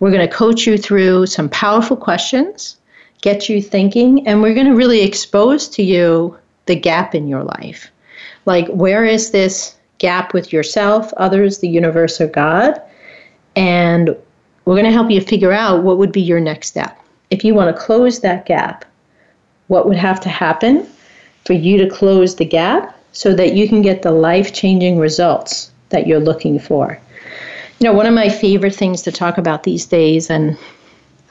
we're 0.00 0.10
going 0.10 0.26
to 0.26 0.34
coach 0.34 0.66
you 0.66 0.78
through 0.78 1.26
some 1.26 1.48
powerful 1.48 1.96
questions, 1.96 2.76
get 3.20 3.48
you 3.48 3.60
thinking, 3.60 4.26
and 4.26 4.42
we're 4.42 4.54
going 4.54 4.66
to 4.66 4.74
really 4.74 5.02
expose 5.02 5.68
to 5.68 5.82
you 5.82 6.36
the 6.66 6.74
gap 6.74 7.14
in 7.14 7.28
your 7.28 7.44
life. 7.44 7.90
Like, 8.46 8.68
where 8.68 9.04
is 9.04 9.30
this 9.30 9.76
gap 9.98 10.32
with 10.34 10.52
yourself, 10.52 11.12
others, 11.14 11.58
the 11.58 11.68
universe, 11.68 12.20
or 12.20 12.26
God? 12.26 12.80
And 13.56 14.16
we're 14.64 14.74
going 14.74 14.86
to 14.86 14.92
help 14.92 15.10
you 15.10 15.20
figure 15.20 15.52
out 15.52 15.84
what 15.84 15.98
would 15.98 16.12
be 16.12 16.22
your 16.22 16.40
next 16.40 16.68
step. 16.68 16.98
If 17.30 17.44
you 17.44 17.54
want 17.54 17.74
to 17.74 17.82
close 17.82 18.20
that 18.20 18.46
gap, 18.46 18.84
what 19.68 19.86
would 19.86 19.96
have 19.96 20.20
to 20.20 20.28
happen 20.28 20.86
for 21.44 21.52
you 21.52 21.78
to 21.78 21.88
close 21.88 22.36
the 22.36 22.44
gap 22.44 22.93
so 23.14 23.32
that 23.34 23.54
you 23.54 23.68
can 23.68 23.80
get 23.80 24.02
the 24.02 24.10
life 24.10 24.52
changing 24.52 24.98
results 24.98 25.72
that 25.88 26.06
you're 26.06 26.20
looking 26.20 26.58
for? 26.58 27.00
You 27.78 27.84
know, 27.84 27.94
one 27.94 28.06
of 28.06 28.14
my 28.14 28.28
favorite 28.28 28.74
things 28.74 29.02
to 29.02 29.12
talk 29.12 29.38
about 29.38 29.62
these 29.62 29.86
days, 29.86 30.28
and 30.28 30.58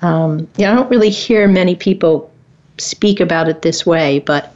um, 0.02 0.48
you 0.58 0.66
know, 0.66 0.72
I 0.72 0.76
don't 0.76 0.90
really 0.90 1.10
hear 1.10 1.48
many 1.48 1.76
people 1.76 2.32
speak 2.78 3.20
about 3.20 3.48
it 3.48 3.62
this 3.62 3.86
way, 3.86 4.20
but 4.20 4.56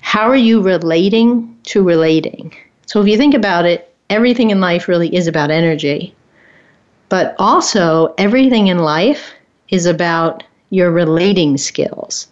how 0.00 0.28
are 0.28 0.36
you 0.36 0.62
relating 0.62 1.58
to 1.64 1.82
relating? 1.82 2.54
So 2.86 3.00
if 3.00 3.08
you 3.08 3.16
think 3.16 3.34
about 3.34 3.66
it, 3.66 3.94
everything 4.10 4.50
in 4.50 4.60
life 4.60 4.88
really 4.88 5.14
is 5.14 5.26
about 5.26 5.50
energy. 5.50 6.14
But 7.08 7.34
also, 7.38 8.14
everything 8.18 8.68
in 8.68 8.78
life 8.78 9.32
is 9.68 9.86
about 9.86 10.42
your 10.70 10.90
relating 10.90 11.56
skills. 11.56 12.28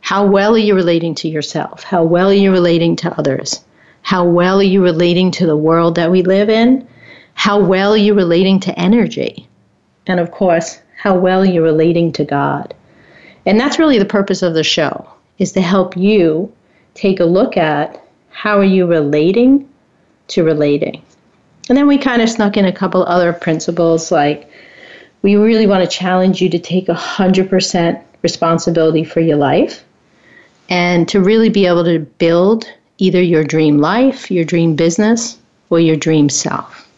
How 0.00 0.24
well 0.24 0.54
are 0.54 0.58
you 0.58 0.74
relating 0.74 1.14
to 1.16 1.28
yourself? 1.28 1.82
How 1.82 2.04
well 2.04 2.30
are 2.30 2.34
you 2.34 2.52
relating 2.52 2.96
to 2.96 3.18
others? 3.18 3.64
How 4.06 4.24
well 4.24 4.60
are 4.60 4.62
you 4.62 4.84
relating 4.84 5.32
to 5.32 5.46
the 5.46 5.56
world 5.56 5.96
that 5.96 6.12
we 6.12 6.22
live 6.22 6.48
in? 6.48 6.86
How 7.34 7.58
well 7.58 7.92
are 7.92 7.96
you 7.96 8.14
relating 8.14 8.60
to 8.60 8.78
energy? 8.78 9.48
And 10.06 10.20
of 10.20 10.30
course, 10.30 10.80
how 10.96 11.18
well 11.18 11.40
are 11.40 11.52
you 11.52 11.60
relating 11.60 12.12
to 12.12 12.24
God? 12.24 12.72
And 13.46 13.58
that's 13.58 13.80
really 13.80 13.98
the 13.98 14.04
purpose 14.04 14.42
of 14.42 14.54
the 14.54 14.62
show, 14.62 15.10
is 15.38 15.50
to 15.54 15.60
help 15.60 15.96
you 15.96 16.52
take 16.94 17.18
a 17.18 17.24
look 17.24 17.56
at 17.56 18.00
how 18.30 18.56
are 18.56 18.64
you 18.64 18.86
relating 18.86 19.68
to 20.28 20.44
relating. 20.44 21.02
And 21.68 21.76
then 21.76 21.88
we 21.88 21.98
kind 21.98 22.22
of 22.22 22.30
snuck 22.30 22.56
in 22.56 22.64
a 22.64 22.72
couple 22.72 23.02
other 23.02 23.32
principles 23.32 24.12
like 24.12 24.48
we 25.22 25.34
really 25.34 25.66
want 25.66 25.82
to 25.82 25.98
challenge 25.98 26.40
you 26.40 26.48
to 26.50 26.60
take 26.60 26.86
100% 26.86 28.04
responsibility 28.22 29.02
for 29.02 29.18
your 29.18 29.36
life 29.36 29.84
and 30.68 31.08
to 31.08 31.20
really 31.20 31.48
be 31.48 31.66
able 31.66 31.82
to 31.82 31.98
build 31.98 32.72
either 32.98 33.22
your 33.22 33.44
dream 33.44 33.78
life, 33.78 34.30
your 34.30 34.44
dream 34.44 34.74
business, 34.74 35.38
or 35.70 35.80
your 35.80 35.96
dream 35.96 36.28
self. 36.28 36.88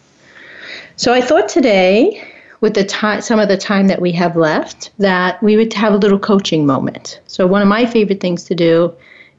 So 0.97 1.13
I 1.13 1.21
thought 1.21 1.49
today, 1.49 2.25
with 2.61 2.75
the 2.75 2.85
time, 2.85 3.21
some 3.21 3.39
of 3.39 3.49
the 3.49 3.57
time 3.57 3.87
that 3.87 4.01
we 4.01 4.13
have 4.13 4.37
left, 4.37 4.91
that 4.99 5.43
we 5.43 5.57
would 5.57 5.73
have 5.75 5.95
a 5.95 5.99
little 5.99 6.19
coaching 6.19 6.67
moment. 6.67 7.21
So 7.27 7.47
one 7.47 7.63
of 7.63 7.69
my 7.69 7.87
favorite 7.87 8.21
things 8.21 8.45
to 8.45 8.55
do 8.55 8.93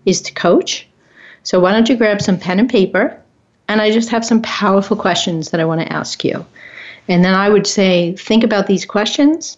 is 0.05 0.21
to 0.21 0.33
coach. 0.33 0.87
So 1.43 1.59
why 1.59 1.71
don't 1.71 1.89
you 1.89 1.97
grab 1.97 2.21
some 2.21 2.39
pen 2.39 2.59
and 2.59 2.69
paper 2.69 3.19
and 3.67 3.81
I 3.81 3.91
just 3.91 4.09
have 4.09 4.25
some 4.25 4.41
powerful 4.41 4.97
questions 4.97 5.51
that 5.51 5.59
I 5.59 5.65
want 5.65 5.81
to 5.81 5.93
ask 5.93 6.23
you. 6.23 6.45
And 7.07 7.23
then 7.23 7.35
I 7.35 7.49
would 7.49 7.67
say, 7.67 8.15
think 8.15 8.43
about 8.43 8.67
these 8.67 8.85
questions 8.85 9.57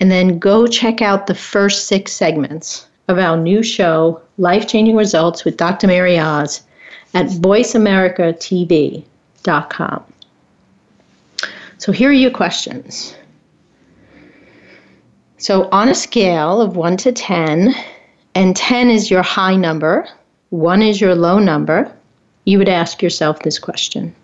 and 0.00 0.10
then 0.10 0.38
go 0.38 0.66
check 0.66 1.02
out 1.02 1.26
the 1.26 1.34
first 1.34 1.86
six 1.86 2.12
segments 2.12 2.86
of 3.12 3.18
our 3.18 3.36
new 3.36 3.62
show, 3.62 4.20
Life 4.38 4.66
Changing 4.66 4.96
Results 4.96 5.44
with 5.44 5.56
Dr. 5.56 5.86
Mary 5.86 6.18
Oz, 6.18 6.62
at 7.14 7.26
voiceamericatv.com. 7.26 10.04
So 11.78 11.92
here 11.92 12.10
are 12.10 12.12
your 12.12 12.30
questions. 12.30 13.14
So, 15.38 15.68
on 15.70 15.88
a 15.88 15.94
scale 15.94 16.60
of 16.60 16.76
1 16.76 16.98
to 16.98 17.10
10, 17.10 17.74
and 18.36 18.54
10 18.54 18.90
is 18.90 19.10
your 19.10 19.22
high 19.22 19.56
number, 19.56 20.06
1 20.50 20.82
is 20.82 21.00
your 21.00 21.16
low 21.16 21.40
number, 21.40 21.90
you 22.44 22.58
would 22.58 22.68
ask 22.68 23.02
yourself 23.02 23.40
this 23.40 23.58
question 23.58 24.14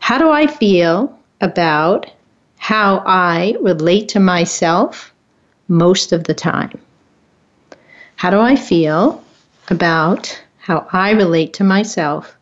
How 0.00 0.18
do 0.18 0.30
I 0.30 0.48
feel 0.48 1.16
about 1.40 2.10
how 2.56 3.04
I 3.06 3.54
relate 3.60 4.08
to 4.08 4.20
myself 4.20 5.12
most 5.68 6.12
of 6.12 6.24
the 6.24 6.34
time? 6.34 6.80
How 8.24 8.30
do 8.30 8.40
I 8.40 8.56
feel 8.56 9.22
about 9.68 10.42
how 10.56 10.88
I 10.90 11.10
relate 11.10 11.52
to 11.54 11.62
myself 11.62 12.34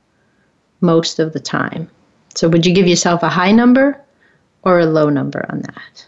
most 0.80 1.18
of 1.18 1.32
the 1.32 1.40
time? 1.40 1.90
So, 2.36 2.48
would 2.48 2.64
you 2.64 2.72
give 2.72 2.86
yourself 2.86 3.24
a 3.24 3.28
high 3.28 3.50
number 3.50 4.00
or 4.62 4.78
a 4.78 4.86
low 4.86 5.08
number 5.08 5.44
on 5.48 5.62
that? 5.62 6.06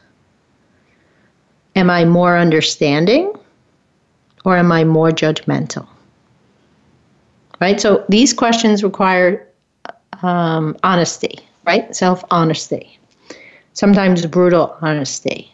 Am 1.75 1.91
I 1.91 2.05
more 2.05 2.39
understanding 2.39 3.33
or 4.45 4.57
am 4.57 4.71
I 4.71 4.85
more 4.85 5.11
judgmental? 5.11 5.89
right? 7.61 7.81
So 7.81 8.05
these 8.09 8.33
questions 8.33 8.85
require 8.85 9.45
um, 10.23 10.77
honesty, 10.85 11.41
right? 11.67 11.93
Self 11.97 12.23
honesty, 12.31 12.97
sometimes 13.73 14.25
brutal 14.27 14.77
honesty. 14.83 15.53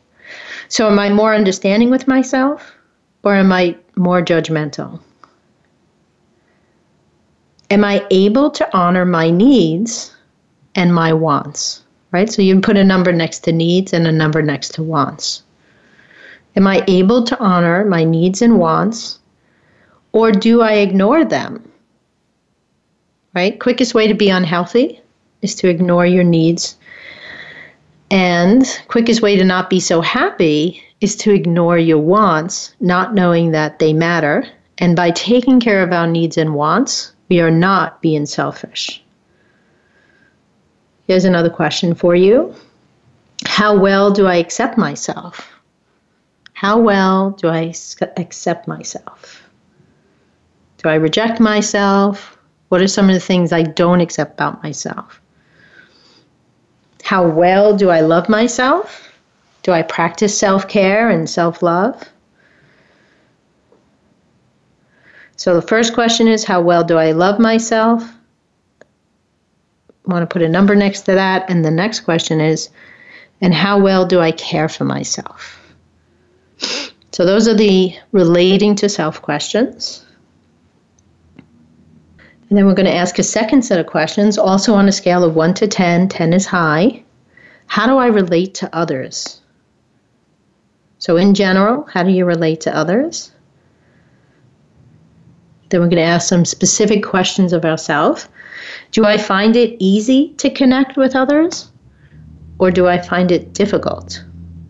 So, 0.69 0.89
am 0.89 0.99
I 0.99 1.09
more 1.09 1.35
understanding 1.35 1.89
with 1.89 2.07
myself 2.07 2.71
or 3.23 3.35
am 3.35 3.51
I 3.51 3.77
more 4.01 4.23
judgmental? 4.23 5.01
Am 7.71 7.85
I 7.85 8.05
able 8.11 8.51
to 8.51 8.77
honor 8.77 9.05
my 9.05 9.31
needs 9.31 10.13
and 10.75 10.93
my 10.93 11.13
wants? 11.13 11.83
Right? 12.11 12.29
So, 12.29 12.43
you 12.43 12.61
put 12.61 12.77
a 12.77 12.83
number 12.83 13.13
next 13.13 13.41
to 13.45 13.53
needs 13.53 13.93
and 13.93 14.09
a 14.09 14.13
number 14.13 14.43
next 14.43 14.75
to 14.75 14.83
wants. 14.83 15.45
Am 16.57 16.67
I 16.67 16.85
able 16.89 17.23
to 17.23 17.39
honor 17.39 17.85
my 17.85 18.03
needs 18.03 18.43
and 18.43 18.59
wants 18.59 19.21
or 20.11 20.33
do 20.33 20.61
I 20.61 20.73
ignore 20.73 21.25
them? 21.25 21.71
right? 23.35 23.59
Quickest 23.61 23.95
way 23.95 24.07
to 24.09 24.15
be 24.15 24.31
unhealthy 24.31 25.01
is 25.43 25.55
to 25.57 25.69
ignore 25.69 26.07
your 26.07 26.25
needs. 26.25 26.77
And 28.11 28.65
quickest 28.89 29.23
way 29.23 29.37
to 29.37 29.45
not 29.45 29.71
be 29.71 29.81
so 29.81 30.01
happy 30.01 30.83
is 31.01 31.17
to 31.17 31.33
ignore 31.33 31.79
your 31.79 31.99
wants, 31.99 32.75
not 32.81 33.15
knowing 33.15 33.53
that 33.53 33.79
they 33.79 33.93
matter. 33.93 34.47
And 34.79 34.97
by 34.97 35.11
taking 35.11 35.61
care 35.61 35.83
of 35.83 35.93
our 35.93 36.07
needs 36.07 36.37
and 36.37 36.55
wants, 36.55 37.13
we 37.29 37.41
are 37.41 37.51
not 37.51 38.03
being 38.03 38.27
selfish. 38.27 39.03
Here's 41.07 41.25
another 41.25 41.51
question 41.51 41.95
for 41.95 42.15
you 42.15 42.55
How 43.47 43.79
well 43.79 44.11
do 44.11 44.27
I 44.27 44.37
accept 44.37 44.79
myself? 44.79 45.49
How 46.53 46.79
well 46.79 47.31
do 47.31 47.49
I 47.49 47.73
accept 48.17 48.69
myself? 48.69 49.43
Do 50.79 50.89
I 50.89 50.95
reject 50.95 51.41
myself? 51.41 52.37
What 52.69 52.81
are 52.81 52.89
some 52.89 53.09
of 53.09 53.15
the 53.15 53.21
things 53.21 53.53
I 53.53 53.63
don't 53.63 54.01
accept 54.01 54.35
about 54.35 54.63
myself? 54.63 55.21
How 57.03 57.27
well 57.27 57.77
do 57.77 57.91
I 57.91 58.01
love 58.01 58.29
myself? 58.29 59.10
Do 59.63 59.73
I 59.73 59.83
practice 59.83 60.37
self 60.37 60.69
care 60.69 61.11
and 61.11 61.29
self 61.29 61.63
love? 61.63 62.09
So 65.37 65.55
the 65.55 65.67
first 65.67 65.95
question 65.95 66.29
is 66.29 66.45
How 66.45 66.61
well 66.61 66.85
do 66.85 66.99
I 66.99 67.13
love 67.13 67.39
myself? 67.39 68.03
I 70.07 70.13
want 70.13 70.23
to 70.23 70.33
put 70.33 70.43
a 70.43 70.49
number 70.49 70.75
next 70.75 71.03
to 71.03 71.13
that. 71.13 71.49
And 71.49 71.65
the 71.65 71.71
next 71.71 72.01
question 72.01 72.41
is 72.41 72.71
And 73.41 73.55
how 73.55 73.79
well 73.81 74.07
do 74.07 74.21
I 74.21 74.33
care 74.33 74.69
for 74.69 74.85
myself? 74.85 75.57
So 77.13 77.25
those 77.25 77.49
are 77.49 77.55
the 77.55 77.95
relating 78.13 78.75
to 78.77 78.89
self 78.89 79.21
questions. 79.21 80.05
And 81.39 82.59
then 82.59 82.67
we're 82.67 82.75
going 82.75 82.87
to 82.87 82.95
ask 82.95 83.19
a 83.19 83.23
second 83.23 83.63
set 83.63 83.79
of 83.79 83.87
questions, 83.87 84.37
also 84.37 84.75
on 84.75 84.89
a 84.89 84.93
scale 84.93 85.23
of 85.23 85.37
1 85.37 85.55
to 85.55 85.69
10. 85.69 86.09
10 86.09 86.33
is 86.33 86.47
high. 86.47 87.03
How 87.67 87.87
do 87.87 87.97
I 87.97 88.09
relate 88.09 88.55
to 88.55 88.77
others? 88.77 89.40
So, 91.01 91.17
in 91.17 91.35
general, 91.35 91.87
how 91.93 92.05
do 92.05 92.11
you 92.11 92.25
relate 92.25 92.61
to 92.63 92.77
others? 92.77 93.33
Then 95.69 95.81
we're 95.81 95.89
going 95.89 95.97
to 95.97 96.03
ask 96.03 96.29
some 96.29 96.45
specific 96.45 97.03
questions 97.03 97.53
of 97.53 97.65
ourselves. 97.65 98.29
Do 98.93 99.05
I 99.05 99.17
find 99.17 99.57
it 99.57 99.77
easy 99.81 100.35
to 100.39 100.51
connect 100.51 100.97
with 100.97 101.17
others? 101.17 101.73
Or 102.59 102.71
do 102.71 102.87
I 102.87 102.99
find 103.01 103.33
it 103.33 103.53
difficult? 103.53 104.25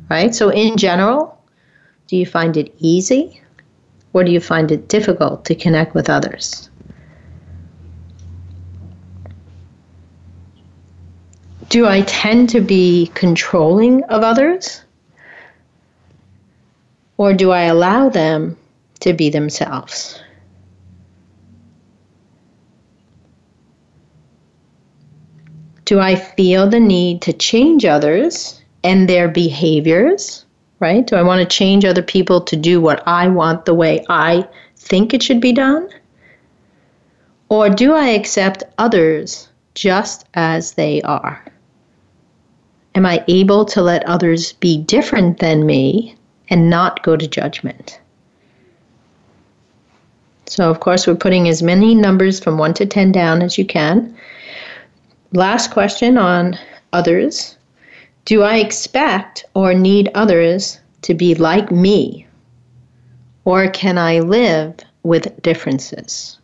Right? 0.09 0.35
So, 0.35 0.49
in 0.49 0.79
general, 0.79 1.38
do 2.07 2.16
you 2.16 2.25
find 2.25 2.57
it 2.57 2.75
easy? 2.79 3.43
Or 4.14 4.25
do 4.25 4.33
you 4.33 4.40
find 4.40 4.73
it 4.73 4.88
difficult 4.88 5.45
to 5.45 5.55
connect 5.55 5.95
with 5.95 6.09
others? 6.09 6.71
do 11.71 11.87
I 11.87 12.03
tend 12.03 12.49
to 12.51 12.61
be 12.61 13.11
controlling 13.14 14.03
of 14.05 14.23
others? 14.23 14.83
Or 17.21 17.35
do 17.35 17.51
I 17.51 17.65
allow 17.65 18.09
them 18.09 18.57
to 19.01 19.13
be 19.13 19.29
themselves? 19.29 20.19
Do 25.85 26.01
I 26.01 26.17
feel 26.17 26.67
the 26.67 26.81
need 26.81 27.21
to 27.21 27.35
change 27.35 27.85
others 27.85 28.63
and 28.83 29.07
their 29.07 29.29
behaviors? 29.29 30.47
Right? 30.79 31.07
Do 31.07 31.15
I 31.17 31.23
want 31.23 31.43
to 31.43 31.57
change 31.57 31.85
other 31.85 32.01
people 32.01 32.41
to 32.41 32.57
do 32.57 32.81
what 32.81 33.07
I 33.07 33.29
want 33.29 33.67
the 33.67 33.75
way 33.75 34.03
I 34.09 34.49
think 34.79 35.13
it 35.13 35.23
should 35.23 35.43
be 35.43 35.53
done? 35.53 35.91
Or 37.51 37.69
do 37.69 37.93
I 37.93 38.07
accept 38.09 38.65
others 38.79 39.47
just 39.75 40.25
as 40.33 40.73
they 40.73 41.03
are? 41.03 41.45
Am 42.95 43.05
I 43.05 43.23
able 43.29 43.67
to 43.67 43.83
let 43.83 44.07
others 44.07 44.55
be 44.55 44.79
different 44.79 45.39
than 45.39 45.67
me 45.67 46.17
and 46.51 46.69
not 46.69 47.03
go 47.03 47.17
to 47.17 47.27
judgment? 47.27 48.01
So, 50.47 50.69
of 50.69 50.81
course, 50.81 51.07
we're 51.07 51.15
putting 51.15 51.49
as 51.49 51.63
many 51.63 51.95
numbers 51.95 52.41
from 52.41 52.59
1 52.59 52.75
to 52.75 52.87
10 52.87 53.13
down 53.13 53.41
as 53.41 53.57
you 53.57 53.65
can. 53.65 54.17
Last 55.33 55.71
question 55.71 56.19
on 56.19 56.59
others 56.93 57.57
Do 58.25 58.43
I 58.43 58.57
expect 58.57 59.45
or 59.55 59.75
need 59.75 60.11
others 60.15 60.81
to 61.03 61.15
be 61.15 61.37
like 61.37 61.71
me? 61.71 62.27
Or 63.45 63.69
can 63.69 63.97
I 63.97 64.19
live 64.19 64.75
with 65.05 65.41
differences? 65.41 66.39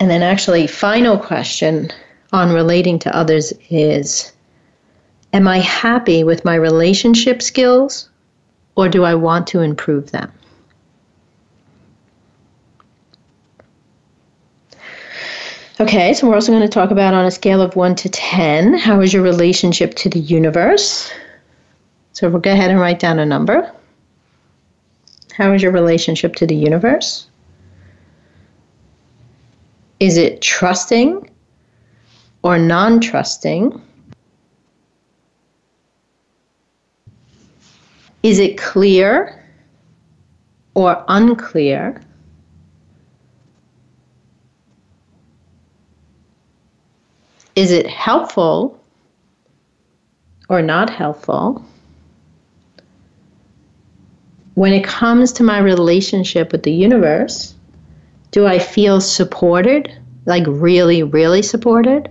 And 0.00 0.10
then, 0.10 0.22
actually, 0.22 0.66
final 0.66 1.18
question 1.18 1.90
on 2.32 2.54
relating 2.54 2.98
to 3.00 3.14
others 3.14 3.52
is 3.68 4.32
Am 5.32 5.46
I 5.46 5.58
happy 5.58 6.24
with 6.24 6.44
my 6.44 6.54
relationship 6.54 7.40
skills 7.40 8.08
or 8.74 8.88
do 8.88 9.04
I 9.04 9.14
want 9.14 9.46
to 9.48 9.60
improve 9.60 10.10
them? 10.10 10.32
Okay, 15.78 16.12
so 16.12 16.28
we're 16.28 16.34
also 16.34 16.52
going 16.52 16.62
to 16.62 16.68
talk 16.68 16.90
about 16.90 17.14
on 17.14 17.24
a 17.24 17.30
scale 17.30 17.62
of 17.62 17.74
1 17.74 17.94
to 17.96 18.08
10, 18.10 18.74
how 18.74 19.00
is 19.00 19.14
your 19.14 19.22
relationship 19.22 19.94
to 19.94 20.10
the 20.10 20.18
universe? 20.18 21.10
So 22.12 22.28
we'll 22.28 22.40
go 22.40 22.52
ahead 22.52 22.70
and 22.70 22.78
write 22.78 22.98
down 22.98 23.18
a 23.18 23.24
number. 23.24 23.72
How 25.32 25.54
is 25.54 25.62
your 25.62 25.72
relationship 25.72 26.36
to 26.36 26.46
the 26.46 26.54
universe? 26.54 27.28
Is 30.00 30.18
it 30.18 30.42
trusting 30.42 31.30
or 32.42 32.58
non 32.58 33.00
trusting? 33.00 33.80
Is 38.22 38.38
it 38.38 38.58
clear 38.58 39.42
or 40.74 41.04
unclear? 41.08 42.00
Is 47.56 47.72
it 47.72 47.86
helpful 47.86 48.78
or 50.48 50.62
not 50.62 50.90
helpful? 50.90 51.64
When 54.54 54.72
it 54.72 54.84
comes 54.84 55.32
to 55.32 55.42
my 55.42 55.58
relationship 55.58 56.52
with 56.52 56.62
the 56.62 56.72
universe, 56.72 57.54
do 58.30 58.46
I 58.46 58.58
feel 58.58 59.00
supported, 59.00 59.90
like 60.26 60.44
really, 60.46 61.02
really 61.02 61.42
supported, 61.42 62.10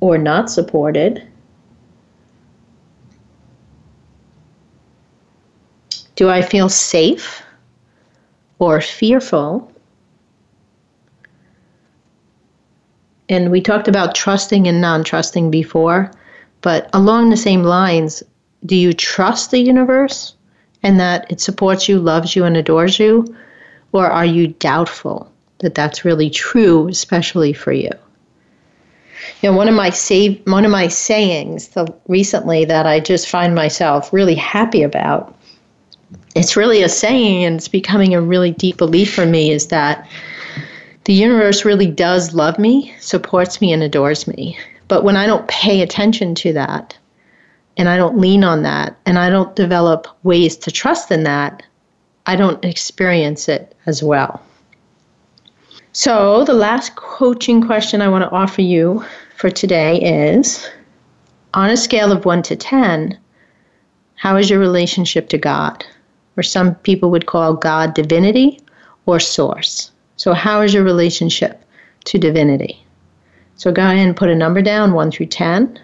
or 0.00 0.18
not 0.18 0.50
supported? 0.50 1.22
Do 6.16 6.30
I 6.30 6.42
feel 6.42 6.68
safe 6.68 7.42
or 8.58 8.80
fearful? 8.80 9.70
And 13.28 13.50
we 13.50 13.60
talked 13.60 13.88
about 13.88 14.14
trusting 14.14 14.66
and 14.66 14.80
non 14.80 15.04
trusting 15.04 15.50
before, 15.50 16.10
but 16.62 16.88
along 16.92 17.30
the 17.30 17.36
same 17.36 17.62
lines, 17.62 18.22
do 18.64 18.76
you 18.76 18.92
trust 18.92 19.50
the 19.50 19.60
universe 19.60 20.34
and 20.82 20.98
that 21.00 21.30
it 21.30 21.40
supports 21.40 21.88
you, 21.88 21.98
loves 21.98 22.34
you, 22.34 22.44
and 22.44 22.56
adores 22.56 22.98
you? 22.98 23.36
Or 23.92 24.06
are 24.06 24.26
you 24.26 24.48
doubtful 24.48 25.30
that 25.58 25.74
that's 25.74 26.04
really 26.04 26.30
true, 26.30 26.88
especially 26.88 27.52
for 27.52 27.72
you? 27.72 27.90
You 29.42 29.50
know, 29.50 29.56
one 29.56 29.68
of 29.68 29.74
my 29.74 29.90
save, 29.90 30.40
one 30.46 30.64
of 30.64 30.70
my 30.70 30.88
sayings 30.88 31.68
the, 31.68 31.92
recently 32.08 32.64
that 32.64 32.86
I 32.86 33.00
just 33.00 33.28
find 33.28 33.54
myself 33.54 34.12
really 34.12 34.34
happy 34.34 34.82
about. 34.82 35.35
It's 36.36 36.54
really 36.54 36.82
a 36.82 36.88
saying, 36.90 37.44
and 37.44 37.56
it's 37.56 37.66
becoming 37.66 38.14
a 38.14 38.20
really 38.20 38.50
deep 38.50 38.76
belief 38.76 39.14
for 39.14 39.24
me. 39.24 39.50
Is 39.50 39.68
that 39.68 40.06
the 41.04 41.14
universe 41.14 41.64
really 41.64 41.86
does 41.86 42.34
love 42.34 42.58
me, 42.58 42.94
supports 43.00 43.62
me, 43.62 43.72
and 43.72 43.82
adores 43.82 44.28
me. 44.28 44.58
But 44.86 45.02
when 45.02 45.16
I 45.16 45.26
don't 45.26 45.48
pay 45.48 45.80
attention 45.80 46.34
to 46.34 46.52
that, 46.52 46.94
and 47.78 47.88
I 47.88 47.96
don't 47.96 48.18
lean 48.18 48.44
on 48.44 48.64
that, 48.64 48.98
and 49.06 49.18
I 49.18 49.30
don't 49.30 49.56
develop 49.56 50.08
ways 50.24 50.58
to 50.58 50.70
trust 50.70 51.10
in 51.10 51.22
that, 51.22 51.62
I 52.26 52.36
don't 52.36 52.62
experience 52.66 53.48
it 53.48 53.74
as 53.86 54.02
well. 54.02 54.42
So, 55.92 56.44
the 56.44 56.52
last 56.52 56.96
coaching 56.96 57.64
question 57.64 58.02
I 58.02 58.08
want 58.08 58.24
to 58.24 58.30
offer 58.30 58.60
you 58.60 59.02
for 59.36 59.48
today 59.48 60.28
is 60.34 60.68
on 61.54 61.70
a 61.70 61.78
scale 61.78 62.12
of 62.12 62.26
1 62.26 62.42
to 62.42 62.56
10, 62.56 63.18
how 64.16 64.36
is 64.36 64.50
your 64.50 64.58
relationship 64.58 65.30
to 65.30 65.38
God? 65.38 65.82
Or 66.36 66.42
some 66.42 66.74
people 66.76 67.10
would 67.10 67.26
call 67.26 67.54
God 67.54 67.94
divinity 67.94 68.60
or 69.06 69.18
source. 69.18 69.90
So, 70.16 70.32
how 70.32 70.62
is 70.62 70.74
your 70.74 70.84
relationship 70.84 71.62
to 72.04 72.18
divinity? 72.18 72.82
So, 73.56 73.72
go 73.72 73.82
ahead 73.82 74.06
and 74.06 74.16
put 74.16 74.28
a 74.28 74.34
number 74.34 74.62
down 74.62 74.92
1 74.92 75.10
through 75.10 75.26
10. 75.26 75.80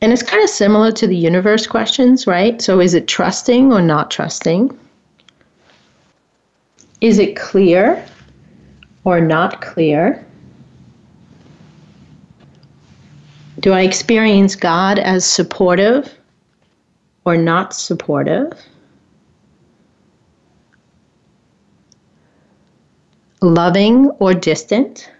And 0.00 0.12
it's 0.12 0.22
kind 0.22 0.42
of 0.42 0.50
similar 0.50 0.92
to 0.92 1.06
the 1.06 1.16
universe 1.16 1.66
questions, 1.66 2.26
right? 2.26 2.60
So, 2.62 2.80
is 2.80 2.94
it 2.94 3.08
trusting 3.08 3.72
or 3.72 3.82
not 3.82 4.10
trusting? 4.10 4.76
Is 7.00 7.18
it 7.18 7.36
clear 7.36 8.04
or 9.04 9.20
not 9.20 9.60
clear? 9.60 10.24
Do 13.60 13.72
I 13.72 13.82
experience 13.82 14.54
God 14.54 14.98
as 14.98 15.24
supportive 15.24 16.17
or 17.28 17.36
not 17.36 17.74
supportive? 17.74 18.52
loving 23.42 24.06
or 24.18 24.34
distant, 24.34 25.10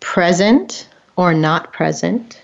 present 0.00 0.88
or 1.16 1.32
not 1.32 1.72
present? 1.72 2.42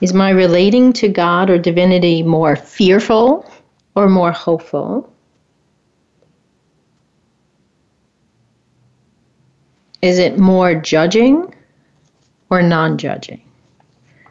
Is 0.00 0.12
my 0.12 0.30
relating 0.30 0.92
to 0.94 1.08
God 1.08 1.48
or 1.48 1.58
divinity 1.58 2.22
more 2.22 2.56
fearful 2.56 3.50
or 3.94 4.08
more 4.08 4.32
hopeful? 4.32 5.10
Is 10.02 10.18
it 10.18 10.38
more 10.38 10.74
judging 10.74 11.54
or 12.50 12.62
non 12.62 12.98
judging? 12.98 13.42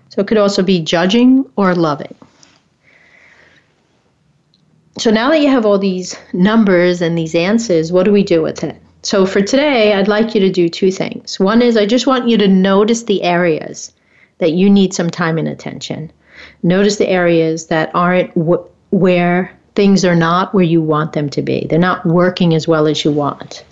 So 0.10 0.21
it 0.21 0.28
could 0.28 0.38
also 0.38 0.63
be 0.63 0.82
judging 0.82 1.45
or 1.56 1.75
loving 1.75 2.15
so 4.97 5.12
now 5.12 5.30
that 5.30 5.41
you 5.41 5.49
have 5.49 5.65
all 5.65 5.78
these 5.78 6.17
numbers 6.32 7.01
and 7.01 7.17
these 7.17 7.36
answers, 7.36 7.91
what 7.91 8.04
do 8.04 8.12
we 8.12 8.23
do 8.23 8.41
with 8.41 8.63
it? 8.63 8.82
So 9.01 9.25
for 9.25 9.41
today, 9.41 9.93
I'd 9.93 10.08
like 10.08 10.34
you 10.34 10.41
to 10.41 10.49
do 10.49 10.69
two 10.69 10.91
things. 10.91 11.39
One 11.39 11.62
is 11.62 11.78
I 11.78 11.86
just 11.86 12.08
want 12.08 12.30
you 12.30 12.38
to 12.38 12.47
notice 12.47 13.04
the 13.04 13.21
areas 13.21 13.91
that 14.38 14.54
you 14.54 14.69
need 14.69 14.93
some 14.93 15.10
time 15.10 15.38
and 15.38 15.47
attention. 15.47 16.12
Notice 16.63 16.95
the 16.95 17.10
areas 17.10 17.67
that 17.67 17.91
aren't 17.93 18.32
where 18.91 19.56
things 19.75 20.06
are 20.06 20.15
not 20.15 20.54
where 20.54 20.63
you 20.63 20.82
want 20.82 21.13
them 21.13 21.30
to 21.32 21.42
be. 21.42 21.67
They're 21.69 21.77
not 21.77 22.06
working 22.06 22.56
as 22.56 22.67
well 22.67 22.87
as 22.87 23.04
you 23.04 23.12
want. 23.12 23.63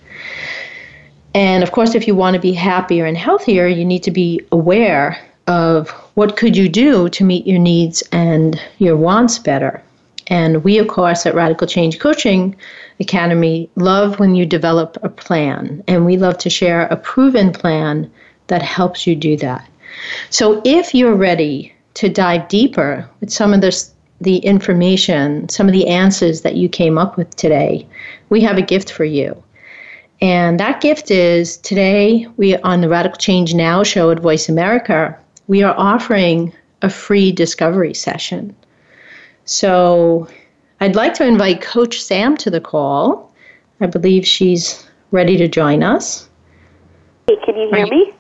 And 1.34 1.63
of 1.63 1.71
course, 1.71 1.95
if 1.95 2.07
you 2.07 2.15
want 2.15 2.36
to 2.36 2.39
be 2.39 2.53
happier 2.53 3.05
and 3.05 3.17
healthier, 3.17 3.67
you 3.67 3.86
need 3.86 4.03
to 4.03 4.11
be 4.11 4.41
aware 4.51 5.17
of 5.47 5.89
what 6.15 6.38
could 6.38 6.55
you 6.55 6.69
do 6.69 7.09
to 7.09 7.23
meet 7.23 7.47
your 7.47 7.59
needs 7.59 8.03
and 8.11 8.61
your 8.77 8.95
wants 8.95 9.39
better. 9.39 9.81
And 10.27 10.63
we, 10.63 10.77
of 10.77 10.88
course, 10.88 11.25
at 11.25 11.36
Radical 11.36 11.67
Change 11.67 11.99
Coaching 11.99 12.55
Academy 12.99 13.69
love 13.75 14.19
when 14.19 14.36
you 14.36 14.45
develop 14.45 14.97
a 15.03 15.09
plan, 15.09 15.84
and 15.88 16.05
we 16.05 16.15
love 16.15 16.38
to 16.38 16.49
share 16.49 16.86
a 16.88 16.95
proven 16.95 17.51
plan 17.51 18.09
that 18.47 18.61
helps 18.61 19.05
you 19.05 19.15
do 19.15 19.36
that. 19.38 19.67
So 20.29 20.61
if 20.63 20.95
you're 20.95 21.15
ready 21.15 21.73
to 21.95 22.09
dive 22.09 22.47
deeper 22.47 23.07
with 23.19 23.31
some 23.31 23.53
of 23.53 23.61
this, 23.61 23.91
the 24.21 24.38
information, 24.38 25.49
some 25.49 25.67
of 25.67 25.73
the 25.73 25.88
answers 25.88 26.41
that 26.41 26.55
you 26.55 26.69
came 26.69 26.97
up 26.97 27.17
with 27.17 27.36
today, 27.36 27.86
we 28.29 28.39
have 28.41 28.57
a 28.57 28.61
gift 28.61 28.91
for 28.91 29.03
you. 29.03 29.43
And 30.22 30.59
that 30.59 30.82
gift 30.82 31.11
is 31.11 31.57
today 31.57 32.28
we 32.38 32.55
on 32.57 32.82
the 32.82 32.89
Radical 32.89 33.18
Change 33.18 33.53
Now 33.53 33.84
show 33.84 34.09
at 34.11 34.20
Voice 34.20 34.47
America, 34.47 35.18
we 35.47 35.64
are 35.64 35.76
offering 35.78 36.53
a 36.82 36.89
free 36.89 37.32
discovery 37.32 37.93
session. 37.93 38.55
So 39.45 40.28
I'd 40.80 40.95
like 40.95 41.14
to 41.16 41.28
invite 41.28 41.61
Coach 41.61 42.01
Sam 42.01 42.38
to 42.38 42.49
the 42.49 42.61
call. 42.61 43.34
I 43.82 43.88
believe 43.88 44.26
she's 44.26 44.88
ready 45.11 45.36
to 45.38 45.47
join 45.47 45.84
us. 45.84 46.30
Hey, 47.28 47.38
can 47.45 47.55
you 47.57 47.70
hear 47.74 47.88
me? 47.88 48.14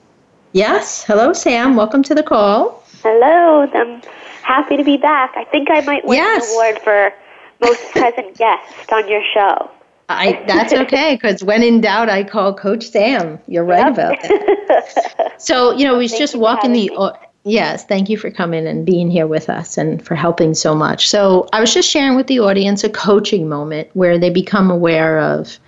Yes. 0.53 1.03
Hello, 1.03 1.33
Sam. 1.33 1.75
Welcome 1.75 2.03
to 2.03 2.15
the 2.15 2.23
call. 2.23 2.83
Hello. 3.01 3.67
I'm 3.73 4.01
happy 4.43 4.77
to 4.77 4.83
be 4.83 4.97
back. 4.97 5.33
I 5.35 5.45
think 5.45 5.69
I 5.71 5.81
might 5.81 6.05
win 6.05 6.17
Yes. 6.17 6.47
an 6.47 6.53
award 6.53 6.79
for 6.79 7.13
most 7.61 7.91
present 7.91 8.37
guest 8.37 8.91
on 8.91 9.07
your 9.07 9.23
show. 9.33 9.69
I, 10.09 10.43
that's 10.47 10.73
okay 10.83 11.15
because 11.15 11.43
when 11.43 11.63
in 11.63 11.81
doubt, 11.81 12.09
I 12.09 12.23
call 12.23 12.53
Coach 12.53 12.85
Sam. 12.85 13.39
You're 13.47 13.63
right 13.63 13.85
Yep. 13.85 13.93
about 13.93 14.21
that. 14.21 15.33
So 15.39 15.71
you 15.73 15.85
know, 15.85 15.97
we 15.97 16.07
Thank 16.07 16.19
just 16.19 16.35
walking 16.35 16.71
the. 16.71 16.89
me. 16.89 17.11
Yes, 17.45 17.83
thank 17.85 18.09
you 18.09 18.17
for 18.17 18.31
coming 18.31 18.65
and 18.65 18.85
being 18.85 19.11
here 19.11 19.27
with 19.27 19.49
us 19.49 19.77
and 19.77 20.03
for 20.05 20.15
helping 20.15 20.53
so 20.53 20.73
much. 20.73 21.09
So 21.09 21.49
I 21.51 21.59
was 21.59 21.73
just 21.73 21.89
sharing 21.89 22.15
with 22.15 22.27
the 22.27 22.39
audience 22.39 22.85
a 22.85 22.89
coaching 22.89 23.49
moment 23.49 23.89
where 23.93 24.17
they 24.17 24.29
become 24.29 24.71
aware 24.71 25.19
of, 25.19 25.59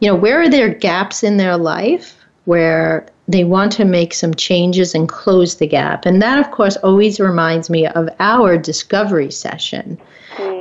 you 0.00 0.08
know, 0.10 0.14
where 0.14 0.42
are 0.42 0.50
there 0.50 0.68
gaps 0.68 1.22
in 1.22 1.38
their 1.38 1.56
life 1.56 2.14
where 2.44 3.06
they 3.26 3.44
want 3.44 3.72
to 3.72 3.84
make 3.86 4.12
some 4.12 4.34
changes 4.34 4.94
and 4.94 5.08
close 5.08 5.56
the 5.56 5.66
gap. 5.66 6.04
And 6.04 6.20
that, 6.20 6.38
of 6.38 6.50
course, 6.50 6.76
always 6.78 7.18
reminds 7.20 7.70
me 7.70 7.86
of 7.86 8.08
our 8.20 8.58
discovery 8.58 9.30
session. 9.30 9.98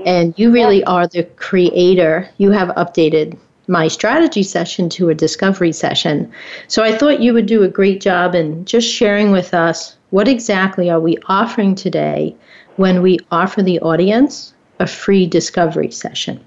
And 0.07 0.33
you 0.39 0.51
really 0.51 0.85
are 0.85 1.05
the 1.05 1.25
creator. 1.35 2.29
You 2.37 2.51
have 2.51 2.69
updated 2.69 3.37
my 3.67 3.89
strategy 3.89 4.41
session 4.41 4.87
to 4.91 5.09
a 5.09 5.13
discovery 5.13 5.73
session. 5.73 6.31
So 6.69 6.81
I 6.81 6.97
thought 6.97 7.19
you 7.19 7.33
would 7.33 7.45
do 7.45 7.63
a 7.63 7.67
great 7.67 7.99
job 7.99 8.33
in 8.33 8.63
just 8.63 8.89
sharing 8.89 9.31
with 9.31 9.53
us 9.53 9.97
what 10.11 10.29
exactly 10.29 10.89
are 10.89 11.01
we 11.01 11.17
offering 11.25 11.75
today 11.75 12.33
when 12.77 13.01
we 13.01 13.19
offer 13.31 13.61
the 13.61 13.81
audience 13.81 14.53
a 14.79 14.87
free 14.87 15.27
discovery 15.27 15.91
session. 15.91 16.39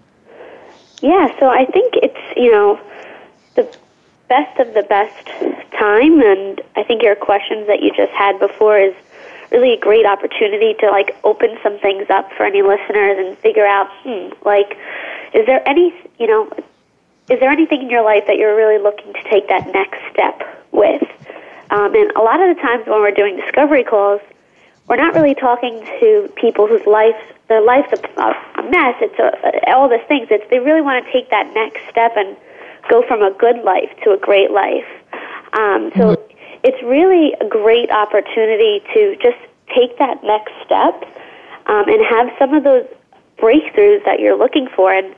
Yeah, 1.02 1.28
so 1.38 1.50
I 1.50 1.66
think 1.66 1.96
it's, 1.96 2.38
you 2.38 2.50
know, 2.50 2.80
the 3.56 3.76
best 4.28 4.58
of 4.58 4.72
the 4.72 4.84
best 4.84 5.26
time 5.78 6.22
and 6.22 6.62
I 6.76 6.82
think 6.82 7.02
your 7.02 7.16
questions 7.16 7.66
that 7.66 7.82
you 7.82 7.90
just 7.94 8.12
had 8.12 8.38
before 8.38 8.78
is 8.78 8.94
really 9.50 9.74
a 9.74 9.78
great 9.78 10.06
opportunity 10.06 10.74
to 10.80 10.90
like 10.90 11.16
open 11.24 11.56
some 11.62 11.78
things 11.78 12.08
up 12.10 12.32
for 12.36 12.44
any 12.44 12.62
listeners 12.62 13.18
and 13.18 13.36
figure 13.38 13.66
out, 13.66 13.88
hmm, 14.02 14.28
like 14.44 14.78
is 15.34 15.46
there 15.46 15.66
any, 15.68 15.94
you 16.18 16.26
know, 16.26 16.50
is 17.28 17.38
there 17.40 17.50
anything 17.50 17.82
in 17.82 17.90
your 17.90 18.02
life 18.02 18.24
that 18.26 18.36
you're 18.36 18.56
really 18.56 18.82
looking 18.82 19.12
to 19.12 19.22
take 19.30 19.48
that 19.48 19.66
next 19.72 19.98
step 20.12 20.42
with? 20.72 21.02
Um, 21.70 21.94
and 21.94 22.10
a 22.12 22.20
lot 22.20 22.40
of 22.40 22.54
the 22.54 22.60
times 22.60 22.86
when 22.86 23.00
we're 23.00 23.12
doing 23.12 23.36
discovery 23.36 23.84
calls, 23.84 24.20
we're 24.88 24.96
not 24.96 25.14
really 25.14 25.36
talking 25.36 25.80
to 26.00 26.32
people 26.36 26.66
whose 26.66 26.84
life 26.86 27.14
their 27.48 27.60
life's 27.60 27.92
a, 27.92 28.22
a 28.22 28.62
mess. 28.70 28.94
It's 29.00 29.18
a, 29.18 29.70
all 29.72 29.88
these 29.88 30.00
things. 30.06 30.28
It's 30.30 30.48
they 30.50 30.60
really 30.60 30.80
want 30.80 31.04
to 31.04 31.12
take 31.12 31.30
that 31.30 31.52
next 31.52 31.82
step 31.90 32.12
and 32.16 32.36
go 32.88 33.02
from 33.06 33.22
a 33.22 33.32
good 33.32 33.58
life 33.64 33.90
to 34.04 34.12
a 34.12 34.16
great 34.16 34.50
life. 34.50 34.86
Um, 35.52 35.90
so 35.96 36.16
it's 36.62 36.82
really 36.82 37.34
a 37.40 37.48
great 37.48 37.90
opportunity 37.90 38.82
to 38.94 39.16
just 39.16 39.38
take 39.74 39.98
that 39.98 40.22
next 40.24 40.52
step 40.64 40.94
um, 41.66 41.88
and 41.88 42.04
have 42.04 42.28
some 42.38 42.54
of 42.54 42.64
those 42.64 42.86
breakthroughs 43.38 44.04
that 44.04 44.20
you're 44.20 44.36
looking 44.36 44.68
for. 44.74 44.92
And 44.92 45.14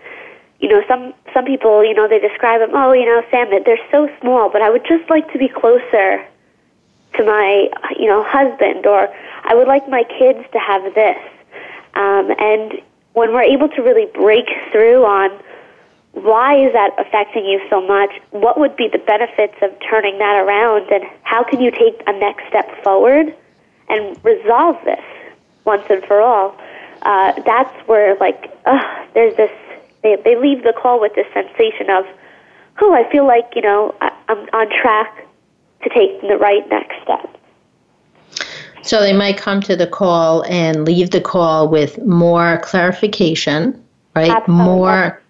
you 0.60 0.68
know, 0.68 0.82
some 0.86 1.12
some 1.34 1.44
people, 1.44 1.84
you 1.84 1.94
know, 1.94 2.06
they 2.06 2.20
describe 2.20 2.60
them. 2.60 2.70
Oh, 2.72 2.92
you 2.92 3.04
know, 3.04 3.22
Sam, 3.30 3.50
they're 3.50 3.78
so 3.90 4.08
small, 4.20 4.48
but 4.48 4.62
I 4.62 4.70
would 4.70 4.84
just 4.86 5.08
like 5.10 5.30
to 5.32 5.38
be 5.38 5.48
closer 5.48 6.24
to 7.14 7.24
my, 7.24 7.68
you 7.98 8.06
know, 8.06 8.22
husband, 8.26 8.86
or 8.86 9.08
I 9.44 9.54
would 9.54 9.66
like 9.66 9.88
my 9.88 10.04
kids 10.04 10.38
to 10.52 10.58
have 10.58 10.94
this. 10.94 11.18
Um, 11.94 12.32
and 12.38 12.80
when 13.12 13.32
we're 13.32 13.42
able 13.42 13.68
to 13.70 13.82
really 13.82 14.06
break 14.14 14.46
through 14.70 15.04
on 15.04 15.30
why 16.12 16.56
is 16.56 16.72
that 16.72 16.92
affecting 16.98 17.44
you 17.44 17.60
so 17.70 17.80
much, 17.86 18.10
what 18.30 18.58
would 18.58 18.76
be 18.76 18.88
the 18.88 18.98
benefits 18.98 19.54
of 19.62 19.70
turning 19.88 20.18
that 20.18 20.36
around, 20.36 20.90
and 20.90 21.04
how 21.22 21.42
can 21.42 21.60
you 21.60 21.70
take 21.70 22.02
a 22.06 22.12
next 22.12 22.46
step 22.48 22.68
forward 22.84 23.34
and 23.88 24.22
resolve 24.24 24.76
this 24.84 25.00
once 25.64 25.84
and 25.88 26.04
for 26.04 26.20
all, 26.20 26.56
uh, 27.02 27.32
that's 27.42 27.88
where 27.88 28.16
like 28.16 28.52
uh, 28.66 28.78
there's 29.14 29.36
this. 29.36 29.50
They 30.02 30.16
they 30.24 30.36
leave 30.36 30.64
the 30.64 30.72
call 30.72 31.00
with 31.00 31.14
this 31.14 31.26
sensation 31.32 31.88
of, 31.90 32.04
oh, 32.80 32.92
I 32.92 33.10
feel 33.10 33.26
like 33.26 33.52
you 33.54 33.62
know 33.62 33.94
I, 34.00 34.12
I'm 34.28 34.38
on 34.52 34.68
track 34.70 35.26
to 35.82 35.88
take 35.88 36.20
the 36.20 36.36
right 36.36 36.68
next 36.68 36.94
step. 37.02 37.38
So 38.82 39.00
they 39.00 39.12
might 39.12 39.38
come 39.38 39.60
to 39.62 39.76
the 39.76 39.86
call 39.86 40.44
and 40.44 40.84
leave 40.84 41.10
the 41.10 41.20
call 41.20 41.68
with 41.68 42.04
more 42.04 42.58
clarification, 42.62 43.82
right? 44.16 44.30
Absolutely. 44.30 44.64
More 44.64 45.21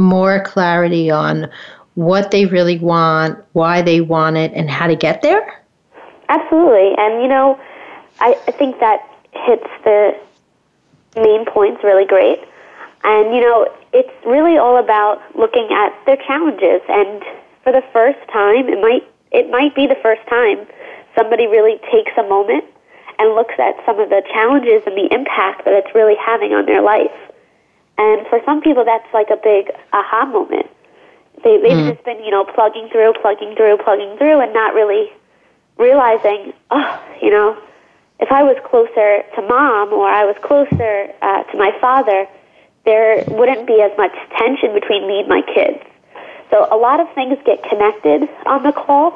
more 0.00 0.42
clarity 0.42 1.10
on 1.10 1.48
what 1.94 2.30
they 2.30 2.46
really 2.46 2.78
want, 2.78 3.38
why 3.52 3.82
they 3.82 4.00
want 4.00 4.36
it, 4.36 4.52
and 4.54 4.70
how 4.70 4.86
to 4.86 4.96
get 4.96 5.22
there. 5.22 5.62
Absolutely, 6.28 6.94
and 6.96 7.22
you 7.22 7.28
know, 7.28 7.60
I, 8.20 8.36
I 8.46 8.52
think 8.52 8.80
that 8.80 9.00
hits 9.32 9.66
the 9.84 10.18
main 11.16 11.44
points 11.44 11.82
really 11.84 12.06
great. 12.06 12.40
And 13.02 13.34
you 13.34 13.40
know, 13.40 13.66
it's 13.92 14.12
really 14.26 14.56
all 14.56 14.76
about 14.76 15.22
looking 15.36 15.68
at 15.72 15.90
their 16.06 16.16
challenges. 16.16 16.82
And 16.88 17.22
for 17.64 17.72
the 17.72 17.82
first 17.92 18.18
time, 18.32 18.68
it 18.68 18.80
might 18.80 19.06
it 19.32 19.50
might 19.50 19.74
be 19.74 19.86
the 19.86 19.98
first 20.02 20.26
time 20.28 20.66
somebody 21.16 21.46
really 21.46 21.78
takes 21.90 22.12
a 22.16 22.22
moment 22.22 22.64
and 23.18 23.34
looks 23.34 23.54
at 23.58 23.74
some 23.84 23.98
of 24.00 24.08
the 24.08 24.22
challenges 24.32 24.82
and 24.86 24.96
the 24.96 25.12
impact 25.12 25.64
that 25.64 25.74
it's 25.74 25.94
really 25.94 26.16
having 26.16 26.52
on 26.52 26.66
their 26.66 26.82
life. 26.82 27.12
And 28.00 28.26
for 28.28 28.40
some 28.46 28.62
people, 28.62 28.82
that's 28.82 29.12
like 29.12 29.28
a 29.28 29.36
big 29.36 29.70
aha 29.92 30.24
moment. 30.24 30.66
They, 31.44 31.60
they've 31.60 31.92
just 31.92 32.04
been, 32.04 32.24
you 32.24 32.30
know, 32.30 32.44
plugging 32.44 32.88
through, 32.90 33.12
plugging 33.20 33.54
through, 33.56 33.76
plugging 33.84 34.16
through, 34.16 34.40
and 34.40 34.54
not 34.54 34.72
really 34.72 35.12
realizing, 35.76 36.54
oh, 36.70 37.02
you 37.20 37.30
know, 37.30 37.58
if 38.18 38.32
I 38.32 38.42
was 38.42 38.56
closer 38.64 39.22
to 39.36 39.42
mom 39.42 39.92
or 39.92 40.08
I 40.08 40.24
was 40.24 40.36
closer 40.42 41.12
uh, 41.20 41.42
to 41.44 41.58
my 41.58 41.72
father, 41.80 42.26
there 42.86 43.22
wouldn't 43.28 43.66
be 43.66 43.82
as 43.82 43.92
much 43.98 44.12
tension 44.38 44.72
between 44.72 45.06
me 45.06 45.20
and 45.20 45.28
my 45.28 45.42
kids. 45.42 45.84
So 46.50 46.68
a 46.72 46.76
lot 46.76 47.00
of 47.00 47.12
things 47.14 47.36
get 47.44 47.62
connected 47.64 48.28
on 48.46 48.62
the 48.62 48.72
call, 48.72 49.12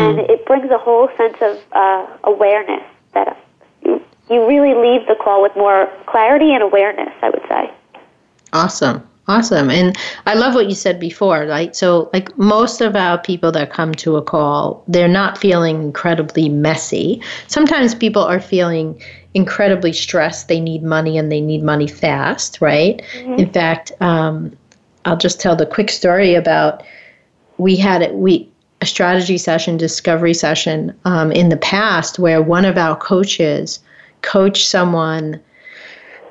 and 0.00 0.18
it 0.18 0.44
brings 0.46 0.70
a 0.70 0.78
whole 0.78 1.08
sense 1.16 1.36
of 1.40 1.58
uh, 1.72 2.06
awareness 2.24 2.82
that 3.14 3.36
you 3.82 4.46
really 4.46 4.74
leave 4.74 5.06
the 5.08 5.16
call 5.16 5.42
with 5.42 5.54
more 5.56 5.88
clarity 6.06 6.52
and 6.52 6.62
awareness, 6.62 7.12
I 7.22 7.30
would 7.30 7.42
say. 7.48 7.70
Awesome. 8.52 9.06
Awesome. 9.28 9.70
And 9.70 9.96
I 10.26 10.34
love 10.34 10.54
what 10.54 10.68
you 10.68 10.74
said 10.74 10.98
before, 10.98 11.46
right? 11.46 11.76
So, 11.76 12.10
like 12.12 12.36
most 12.36 12.80
of 12.80 12.96
our 12.96 13.16
people 13.16 13.52
that 13.52 13.70
come 13.70 13.94
to 13.96 14.16
a 14.16 14.22
call, 14.22 14.82
they're 14.88 15.06
not 15.06 15.38
feeling 15.38 15.82
incredibly 15.82 16.48
messy. 16.48 17.22
Sometimes 17.46 17.94
people 17.94 18.22
are 18.24 18.40
feeling 18.40 19.00
incredibly 19.34 19.92
stressed. 19.92 20.48
They 20.48 20.58
need 20.58 20.82
money 20.82 21.16
and 21.16 21.30
they 21.30 21.40
need 21.40 21.62
money 21.62 21.86
fast, 21.86 22.60
right? 22.60 23.00
In 23.38 23.52
fact, 23.52 23.92
um, 24.00 24.56
I'll 25.04 25.16
just 25.16 25.40
tell 25.40 25.54
the 25.54 25.66
quick 25.66 25.90
story 25.90 26.34
about 26.34 26.82
we 27.56 27.76
had 27.76 28.02
it. 28.02 28.14
We 28.14 28.50
a 28.80 28.86
strategy 28.86 29.38
session, 29.38 29.76
discovery 29.76 30.34
session 30.34 30.98
um, 31.04 31.30
in 31.32 31.50
the 31.50 31.56
past 31.56 32.18
where 32.18 32.42
one 32.42 32.64
of 32.64 32.78
our 32.78 32.96
coaches 32.96 33.78
coached 34.22 34.66
someone 34.66 35.40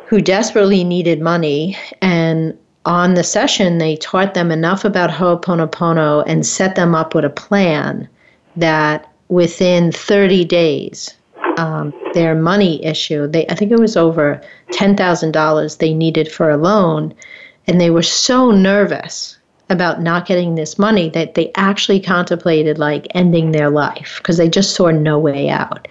who 0.09 0.19
desperately 0.19 0.83
needed 0.83 1.21
money 1.21 1.77
and 2.01 2.57
on 2.85 3.13
the 3.13 3.23
session 3.23 3.77
they 3.77 3.95
taught 3.97 4.33
them 4.33 4.49
enough 4.49 4.83
about 4.83 5.11
Ho'oponopono 5.11 6.23
and 6.25 6.43
set 6.43 6.73
them 6.75 6.95
up 6.95 7.13
with 7.13 7.25
a 7.25 7.29
plan 7.29 8.09
that 8.55 9.07
within 9.27 9.91
30 9.91 10.45
days 10.45 11.13
um, 11.57 11.93
their 12.15 12.33
money 12.33 12.83
issue 12.83 13.27
they 13.27 13.45
I 13.49 13.55
think 13.55 13.71
it 13.71 13.79
was 13.79 13.95
over 13.95 14.41
$10,000 14.71 15.77
they 15.77 15.93
needed 15.93 16.31
for 16.31 16.49
a 16.49 16.57
loan 16.57 17.13
and 17.67 17.79
they 17.79 17.91
were 17.91 18.01
so 18.01 18.49
nervous 18.49 19.37
about 19.69 20.01
not 20.01 20.25
getting 20.25 20.55
this 20.55 20.79
money 20.79 21.09
that 21.09 21.35
they 21.35 21.51
actually 21.53 21.99
contemplated 21.99 22.79
like 22.79 23.07
ending 23.13 23.51
their 23.51 23.69
life 23.69 24.15
because 24.17 24.37
they 24.37 24.49
just 24.49 24.73
saw 24.73 24.89
no 24.89 25.19
way 25.19 25.49
out. 25.49 25.87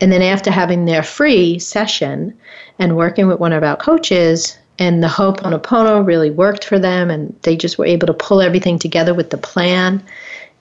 And 0.00 0.10
then 0.10 0.22
after 0.22 0.50
having 0.50 0.84
their 0.84 1.02
free 1.02 1.58
session 1.58 2.36
and 2.78 2.96
working 2.96 3.28
with 3.28 3.38
one 3.38 3.52
of 3.52 3.62
our 3.62 3.76
coaches, 3.76 4.56
and 4.78 5.02
the 5.02 5.08
Ho'oponopono 5.08 6.04
really 6.06 6.30
worked 6.30 6.64
for 6.64 6.78
them, 6.78 7.10
and 7.10 7.38
they 7.42 7.54
just 7.54 7.76
were 7.76 7.84
able 7.84 8.06
to 8.06 8.14
pull 8.14 8.40
everything 8.40 8.78
together 8.78 9.12
with 9.12 9.28
the 9.28 9.36
plan. 9.36 10.02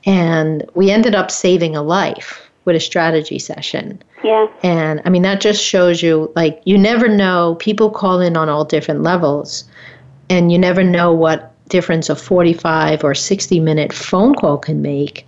And 0.05 0.69
we 0.75 0.91
ended 0.91 1.15
up 1.15 1.31
saving 1.31 1.75
a 1.75 1.81
life 1.81 2.49
with 2.65 2.75
a 2.75 2.79
strategy 2.81 3.39
session. 3.39 4.01
Yeah. 4.23 4.47
And 4.61 5.01
I 5.05 5.09
mean, 5.09 5.21
that 5.21 5.39
just 5.39 5.63
shows 5.63 6.03
you 6.03 6.31
like, 6.35 6.61
you 6.65 6.77
never 6.77 7.07
know, 7.07 7.55
people 7.59 7.89
call 7.89 8.19
in 8.19 8.35
on 8.35 8.49
all 8.49 8.65
different 8.65 9.03
levels, 9.03 9.63
and 10.29 10.51
you 10.51 10.59
never 10.59 10.83
know 10.83 11.13
what 11.13 11.53
difference 11.69 12.09
a 12.09 12.15
45 12.15 13.03
or 13.03 13.15
60 13.15 13.59
minute 13.61 13.93
phone 13.93 14.35
call 14.35 14.57
can 14.57 14.81
make 14.81 15.25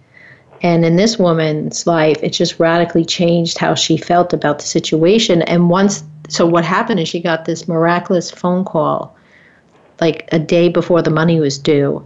And 0.62 0.86
in 0.86 0.96
this 0.96 1.18
woman's 1.18 1.88
life, 1.88 2.18
it 2.22 2.30
just 2.30 2.60
radically 2.60 3.04
changed 3.04 3.58
how 3.58 3.74
she 3.74 3.98
felt 3.98 4.32
about 4.32 4.60
the 4.60 4.66
situation. 4.66 5.42
And 5.44 5.70
once, 5.70 6.04
so 6.30 6.46
what 6.46 6.64
happened 6.64 7.00
is 7.00 7.10
she 7.10 7.20
got 7.20 7.46
this 7.46 7.68
miraculous 7.68 8.30
phone 8.30 8.64
call 8.64 9.16
like 10.00 10.28
a 10.32 10.40
day 10.40 10.70
before 10.70 11.02
the 11.02 11.10
money 11.12 11.40
was 11.40 11.58
due 11.58 12.04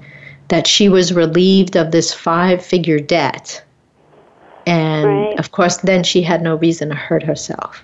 that 0.49 0.67
she 0.67 0.89
was 0.89 1.13
relieved 1.13 1.75
of 1.75 1.91
this 1.91 2.13
five 2.13 2.63
figure 2.63 2.99
debt. 2.99 3.63
And 4.65 5.05
Right. 5.05 5.39
of 5.39 5.51
course, 5.51 5.77
then 5.77 6.03
she 6.03 6.21
had 6.21 6.41
no 6.41 6.55
reason 6.55 6.89
to 6.89 6.95
hurt 6.95 7.23
herself. 7.23 7.83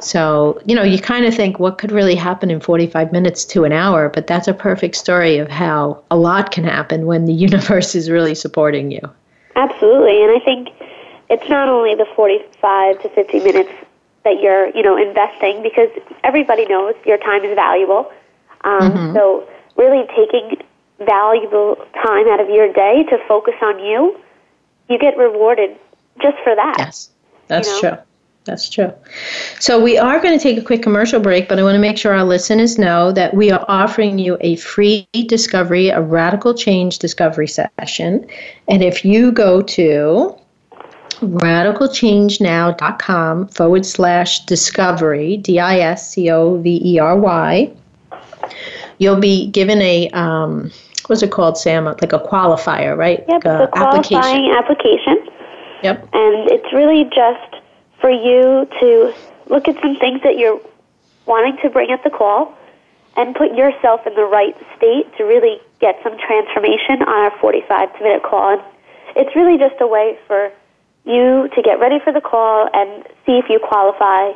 So, 0.00 0.60
you 0.64 0.74
know, 0.74 0.82
you 0.82 0.98
kind 0.98 1.26
of 1.26 1.34
think 1.34 1.58
what 1.58 1.78
could 1.78 1.90
really 1.90 2.14
happen 2.14 2.50
in 2.50 2.60
45 2.60 3.10
minutes 3.10 3.44
to 3.46 3.64
an 3.64 3.72
hour, 3.72 4.08
but 4.08 4.26
that's 4.28 4.46
a 4.46 4.54
perfect 4.54 4.94
story 4.94 5.38
of 5.38 5.48
how 5.48 6.02
a 6.10 6.16
lot 6.16 6.52
can 6.52 6.64
happen 6.64 7.06
when 7.06 7.24
the 7.24 7.32
universe 7.48 7.94
is 7.94 8.10
really 8.10 8.34
supporting 8.34 8.90
you. 8.90 9.00
Absolutely, 9.58 10.22
and 10.22 10.30
I 10.30 10.38
think 10.38 10.68
it's 11.28 11.48
not 11.48 11.68
only 11.68 11.94
the 11.96 12.06
45 12.14 13.02
to 13.02 13.08
50 13.08 13.40
minutes 13.40 13.70
that 14.24 14.40
you're, 14.40 14.68
you 14.68 14.82
know, 14.82 14.96
investing 14.96 15.62
because 15.62 15.90
everybody 16.22 16.64
knows 16.66 16.94
your 17.04 17.18
time 17.18 17.44
is 17.44 17.54
valuable. 17.54 18.10
Um, 18.62 19.12
So 19.14 19.48
really 19.76 20.06
taking 20.16 20.62
valuable 21.00 21.76
time 22.02 22.28
out 22.28 22.40
of 22.40 22.48
your 22.48 22.72
day 22.72 23.04
to 23.10 23.18
focus 23.26 23.54
on 23.62 23.78
you, 23.84 24.18
you 24.88 24.98
get 24.98 25.16
rewarded 25.16 25.76
just 26.22 26.36
for 26.44 26.54
that. 26.54 26.76
Yes, 26.78 27.10
that's 27.48 27.68
You 27.68 27.82
know? 27.82 27.96
true. 27.96 27.98
That's 28.48 28.68
true. 28.70 28.90
So 29.60 29.78
we 29.78 29.98
are 29.98 30.18
going 30.20 30.38
to 30.38 30.42
take 30.42 30.56
a 30.56 30.62
quick 30.62 30.82
commercial 30.82 31.20
break, 31.20 31.50
but 31.50 31.58
I 31.58 31.62
want 31.62 31.74
to 31.74 31.78
make 31.80 31.98
sure 31.98 32.14
our 32.14 32.24
listeners 32.24 32.78
know 32.78 33.12
that 33.12 33.34
we 33.34 33.50
are 33.50 33.62
offering 33.68 34.18
you 34.18 34.38
a 34.40 34.56
free 34.56 35.06
discovery, 35.26 35.90
a 35.90 36.00
radical 36.00 36.54
change 36.54 36.98
discovery 36.98 37.46
session. 37.46 38.26
And 38.66 38.82
if 38.82 39.04
you 39.04 39.32
go 39.32 39.60
to 39.60 40.34
radicalchangenow.com 41.20 43.48
forward 43.48 43.84
slash 43.84 44.46
discovery, 44.46 45.36
D 45.36 45.58
I 45.58 45.80
S 45.80 46.10
C 46.12 46.30
O 46.30 46.56
V 46.58 46.80
E 46.82 46.98
R 46.98 47.18
Y, 47.18 47.70
you'll 48.96 49.20
be 49.20 49.48
given 49.50 49.82
a, 49.82 50.08
um, 50.10 50.70
what's 51.08 51.22
it 51.22 51.30
called, 51.30 51.58
Sam? 51.58 51.84
Like 51.84 52.14
a 52.14 52.18
qualifier, 52.18 52.96
right? 52.96 53.22
Yep, 53.28 53.30
Like 53.30 53.42
the 53.42 53.64
a 53.64 53.78
application. 53.78 54.20
qualifying 54.20 54.50
application. 54.52 55.28
Yep. 55.82 56.08
And 56.12 56.50
it's 56.50 56.72
really 56.72 57.04
just 57.04 57.47
for 58.00 58.10
you 58.10 58.68
to 58.80 59.14
look 59.48 59.68
at 59.68 59.80
some 59.82 59.96
things 59.96 60.22
that 60.22 60.38
you're 60.38 60.60
wanting 61.26 61.56
to 61.62 61.70
bring 61.70 61.90
at 61.90 62.02
the 62.04 62.10
call 62.10 62.56
and 63.16 63.34
put 63.34 63.54
yourself 63.54 64.06
in 64.06 64.14
the 64.14 64.24
right 64.24 64.56
state 64.76 65.06
to 65.18 65.24
really 65.24 65.58
get 65.80 65.98
some 66.02 66.16
transformation 66.18 67.02
on 67.02 67.30
our 67.30 67.38
45 67.40 67.88
minute 68.00 68.22
call. 68.22 68.58
And 68.58 68.62
it's 69.16 69.34
really 69.34 69.58
just 69.58 69.80
a 69.80 69.86
way 69.86 70.18
for 70.26 70.52
you 71.04 71.48
to 71.54 71.62
get 71.62 71.80
ready 71.80 71.98
for 72.02 72.12
the 72.12 72.20
call 72.20 72.68
and 72.72 73.04
see 73.26 73.38
if 73.38 73.46
you 73.48 73.58
qualify 73.58 74.32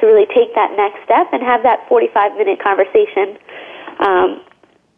to 0.00 0.06
really 0.06 0.26
take 0.26 0.54
that 0.54 0.74
next 0.76 1.04
step 1.04 1.28
and 1.32 1.42
have 1.42 1.62
that 1.62 1.86
45 1.88 2.36
minute 2.36 2.62
conversation. 2.62 3.38
Um, 3.98 4.40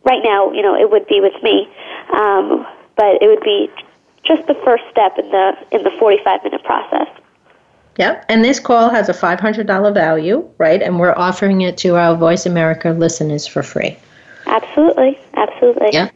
right 0.05 0.23
now, 0.23 0.53
you 0.53 0.63
know, 0.63 0.75
it 0.75 0.91
would 0.91 1.07
be 1.07 1.21
with 1.21 1.37
me, 1.43 1.69
um, 2.15 2.67
but 2.97 3.21
it 3.21 3.27
would 3.29 3.43
be 3.43 3.69
just 4.25 4.47
the 4.47 4.55
first 4.65 4.85
step 4.91 5.19
in 5.19 5.31
the 5.31 5.53
in 5.73 5.83
the 5.83 5.91
45 5.99 6.45
minute 6.45 6.65
process. 6.65 7.09
Yep. 7.99 8.27
And 8.29 8.45
this 8.45 8.61
call 8.61 8.91
has 8.91 9.09
a 9.09 9.15
$500 9.15 9.95
value, 9.95 10.49
right? 10.59 10.83
And 10.83 10.99
we're 10.99 11.15
offering 11.17 11.63
it 11.63 11.79
to 11.79 11.97
our 11.97 12.15
Voice 12.15 12.45
America 12.47 12.91
listeners 12.91 13.47
for 13.47 13.63
free. 13.63 13.97
Absolutely, 14.47 15.19
absolutely. 15.35 15.89
Yeah. 15.93 16.11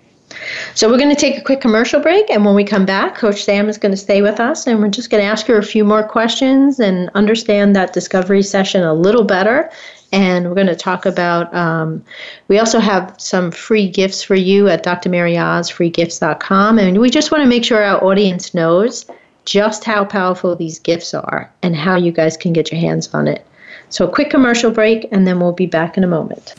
So 0.75 0.89
we're 0.89 0.99
going 0.99 1.15
to 1.15 1.21
take 1.21 1.37
a 1.37 1.41
quick 1.41 1.61
commercial 1.61 2.01
break. 2.01 2.31
And 2.31 2.45
when 2.45 2.55
we 2.55 2.65
come 2.65 2.87
back, 2.87 3.17
Coach 3.17 3.43
Sam 3.43 3.69
is 3.69 3.79
going 3.79 3.91
to 3.91 3.97
stay 3.97 4.23
with 4.23 4.39
us. 4.39 4.67
And 4.67 4.81
we're 4.81 4.89
just 4.89 5.11
going 5.11 5.23
to 5.23 5.27
ask 5.27 5.47
her 5.47 5.59
a 5.59 5.63
few 5.63 5.85
more 5.85 6.07
questions 6.07 6.79
and 6.79 7.11
understand 7.15 7.75
that 7.77 7.93
discovery 7.93 8.43
session 8.43 8.83
a 8.85 8.95
little 8.95 9.25
better. 9.25 9.71
And 10.13 10.49
we're 10.49 10.55
going 10.55 10.67
to 10.69 10.77
talk 10.77 11.07
about, 11.07 11.53
um, 11.55 12.05
we 12.49 12.59
also 12.59 12.79
have 12.79 13.15
some 13.19 13.51
free 13.51 13.89
gifts 13.89 14.23
for 14.23 14.35
you 14.35 14.69
at 14.69 14.85
drmaryoz.freegifts.com. 14.85 16.79
And 16.79 16.99
we 17.01 17.11
just 17.11 17.33
want 17.33 17.43
to 17.43 17.49
make 17.49 17.65
sure 17.65 17.83
our 17.83 18.03
audience 18.05 18.55
knows 18.55 19.07
just 19.45 19.85
how 19.85 20.05
powerful 20.05 20.55
these 20.57 20.79
gifts 20.79 21.15
are 21.15 21.53
and 21.63 21.75
how 21.75 21.97
you 21.97 22.13
guys 22.13 22.37
can 22.37 22.53
get 22.53 22.71
your 22.71 22.81
hands 22.81 23.13
on 23.15 23.29
it. 23.29 23.47
So, 23.89 24.07
a 24.07 24.11
quick 24.11 24.31
commercial 24.31 24.71
break, 24.71 25.09
and 25.11 25.27
then 25.27 25.41
we'll 25.41 25.53
be 25.53 25.67
back 25.67 25.97
in 25.97 26.05
a 26.05 26.07
moment. 26.07 26.55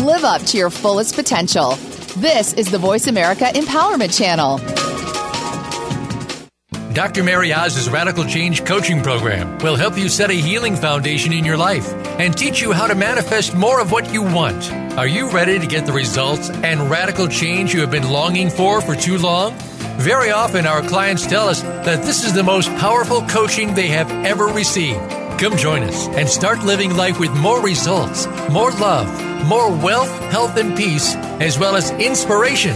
Live 0.00 0.24
up 0.24 0.42
to 0.42 0.56
your 0.56 0.70
fullest 0.70 1.14
potential. 1.14 1.72
This 2.18 2.52
is 2.54 2.70
the 2.70 2.78
Voice 2.78 3.08
America 3.08 3.46
Empowerment 3.54 4.16
Channel. 4.16 4.85
Dr. 6.96 7.22
Mary 7.22 7.52
Oz's 7.52 7.90
Radical 7.90 8.24
Change 8.24 8.64
Coaching 8.64 9.02
Program 9.02 9.58
will 9.58 9.76
help 9.76 9.98
you 9.98 10.08
set 10.08 10.30
a 10.30 10.32
healing 10.32 10.74
foundation 10.74 11.30
in 11.30 11.44
your 11.44 11.58
life 11.58 11.92
and 12.18 12.34
teach 12.34 12.62
you 12.62 12.72
how 12.72 12.86
to 12.86 12.94
manifest 12.94 13.54
more 13.54 13.82
of 13.82 13.92
what 13.92 14.10
you 14.14 14.22
want. 14.22 14.72
Are 14.96 15.06
you 15.06 15.28
ready 15.28 15.58
to 15.58 15.66
get 15.66 15.84
the 15.84 15.92
results 15.92 16.48
and 16.48 16.90
radical 16.90 17.28
change 17.28 17.74
you 17.74 17.82
have 17.82 17.90
been 17.90 18.08
longing 18.08 18.48
for 18.48 18.80
for 18.80 18.94
too 18.94 19.18
long? 19.18 19.52
Very 19.98 20.30
often, 20.30 20.64
our 20.64 20.80
clients 20.80 21.26
tell 21.26 21.50
us 21.50 21.60
that 21.60 22.02
this 22.02 22.24
is 22.24 22.32
the 22.32 22.42
most 22.42 22.70
powerful 22.76 23.20
coaching 23.26 23.74
they 23.74 23.88
have 23.88 24.10
ever 24.24 24.46
received. 24.46 24.98
Come 25.38 25.58
join 25.58 25.82
us 25.82 26.08
and 26.08 26.26
start 26.26 26.64
living 26.64 26.96
life 26.96 27.20
with 27.20 27.30
more 27.36 27.60
results, 27.60 28.26
more 28.50 28.70
love, 28.70 29.06
more 29.44 29.68
wealth, 29.68 30.08
health, 30.30 30.56
and 30.56 30.74
peace, 30.74 31.14
as 31.14 31.58
well 31.58 31.76
as 31.76 31.90
inspiration. 31.90 32.74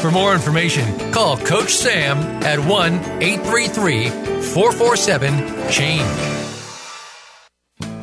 For 0.00 0.10
more 0.10 0.34
information, 0.34 1.10
call 1.10 1.36
Coach 1.38 1.70
Sam 1.70 2.18
at 2.44 2.58
1 2.58 2.94
833 3.22 4.10
447 4.10 5.70
CHANGE. 5.70 6.36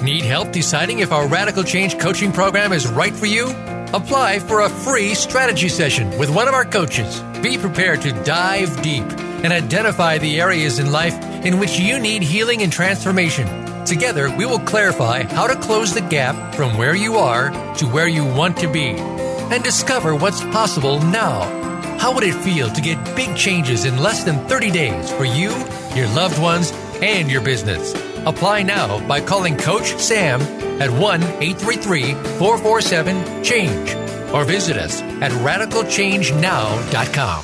Need 0.03 0.25
help 0.25 0.51
deciding 0.51 0.99
if 0.99 1.13
our 1.13 1.27
Radical 1.27 1.63
Change 1.63 1.97
coaching 1.97 2.33
program 2.33 2.73
is 2.73 2.87
right 2.87 3.13
for 3.13 3.25
you? 3.25 3.47
Apply 3.93 4.39
for 4.39 4.61
a 4.61 4.69
free 4.69 5.13
strategy 5.13 5.69
session 5.69 6.09
with 6.17 6.29
one 6.29 6.49
of 6.49 6.53
our 6.53 6.65
coaches. 6.65 7.21
Be 7.41 7.57
prepared 7.57 8.01
to 8.01 8.11
dive 8.23 8.81
deep 8.81 9.05
and 9.43 9.53
identify 9.53 10.17
the 10.17 10.41
areas 10.41 10.79
in 10.79 10.91
life 10.91 11.13
in 11.45 11.57
which 11.59 11.79
you 11.79 11.99
need 11.99 12.21
healing 12.21 12.63
and 12.63 12.71
transformation. 12.71 13.47
Together, 13.85 14.29
we 14.35 14.45
will 14.45 14.59
clarify 14.59 15.23
how 15.23 15.47
to 15.47 15.55
close 15.55 15.93
the 15.93 16.01
gap 16.01 16.55
from 16.55 16.75
where 16.77 16.95
you 16.95 17.15
are 17.15 17.51
to 17.75 17.85
where 17.85 18.07
you 18.07 18.25
want 18.25 18.57
to 18.57 18.67
be 18.67 18.95
and 18.97 19.63
discover 19.63 20.15
what's 20.15 20.41
possible 20.45 20.99
now. 20.99 21.62
How 21.99 22.13
would 22.13 22.23
it 22.23 22.35
feel 22.35 22.69
to 22.69 22.81
get 22.81 23.03
big 23.15 23.35
changes 23.35 23.85
in 23.85 23.97
less 23.97 24.23
than 24.23 24.37
30 24.47 24.71
days 24.71 25.11
for 25.11 25.25
you, 25.25 25.51
your 25.95 26.07
loved 26.09 26.39
ones, 26.41 26.71
and 27.01 27.31
your 27.31 27.41
business? 27.41 27.93
Apply 28.25 28.63
now 28.63 29.05
by 29.07 29.21
calling 29.21 29.57
Coach 29.57 29.97
Sam 29.97 30.41
at 30.81 30.91
1 30.91 31.23
833 31.23 32.13
447 32.13 33.43
CHANGE 33.43 33.95
or 34.33 34.45
visit 34.45 34.77
us 34.77 35.01
at 35.01 35.31
radicalchangenow.com. 35.31 37.43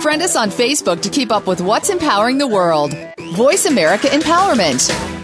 Friend 0.00 0.22
us 0.22 0.36
on 0.36 0.50
Facebook 0.50 1.00
to 1.02 1.08
keep 1.08 1.32
up 1.32 1.46
with 1.46 1.60
what's 1.60 1.90
empowering 1.90 2.38
the 2.38 2.46
world. 2.46 2.94
Voice 3.34 3.66
America 3.66 4.06
Empowerment. 4.08 5.15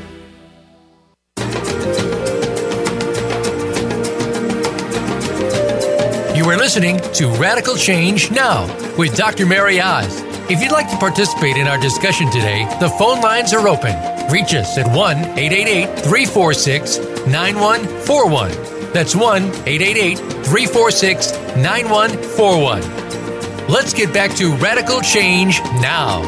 You 6.52 6.58
are 6.58 6.60
listening 6.60 7.00
to 7.14 7.28
Radical 7.36 7.76
Change 7.76 8.30
Now 8.30 8.66
with 8.98 9.16
Dr. 9.16 9.46
Mary 9.46 9.80
Oz. 9.80 10.20
If 10.50 10.60
you'd 10.60 10.70
like 10.70 10.90
to 10.90 10.98
participate 10.98 11.56
in 11.56 11.66
our 11.66 11.78
discussion 11.78 12.30
today, 12.30 12.66
the 12.78 12.90
phone 12.90 13.22
lines 13.22 13.54
are 13.54 13.66
open. 13.66 13.96
Reach 14.30 14.52
us 14.52 14.76
at 14.76 14.86
1 14.94 15.16
888 15.16 16.00
346 16.00 16.98
9141. 17.26 18.92
That's 18.92 19.16
1 19.16 19.44
888 19.44 20.18
346 20.18 21.32
9141. 21.56 23.66
Let's 23.68 23.94
get 23.94 24.12
back 24.12 24.36
to 24.36 24.54
Radical 24.56 25.00
Change 25.00 25.62
Now. 25.80 26.20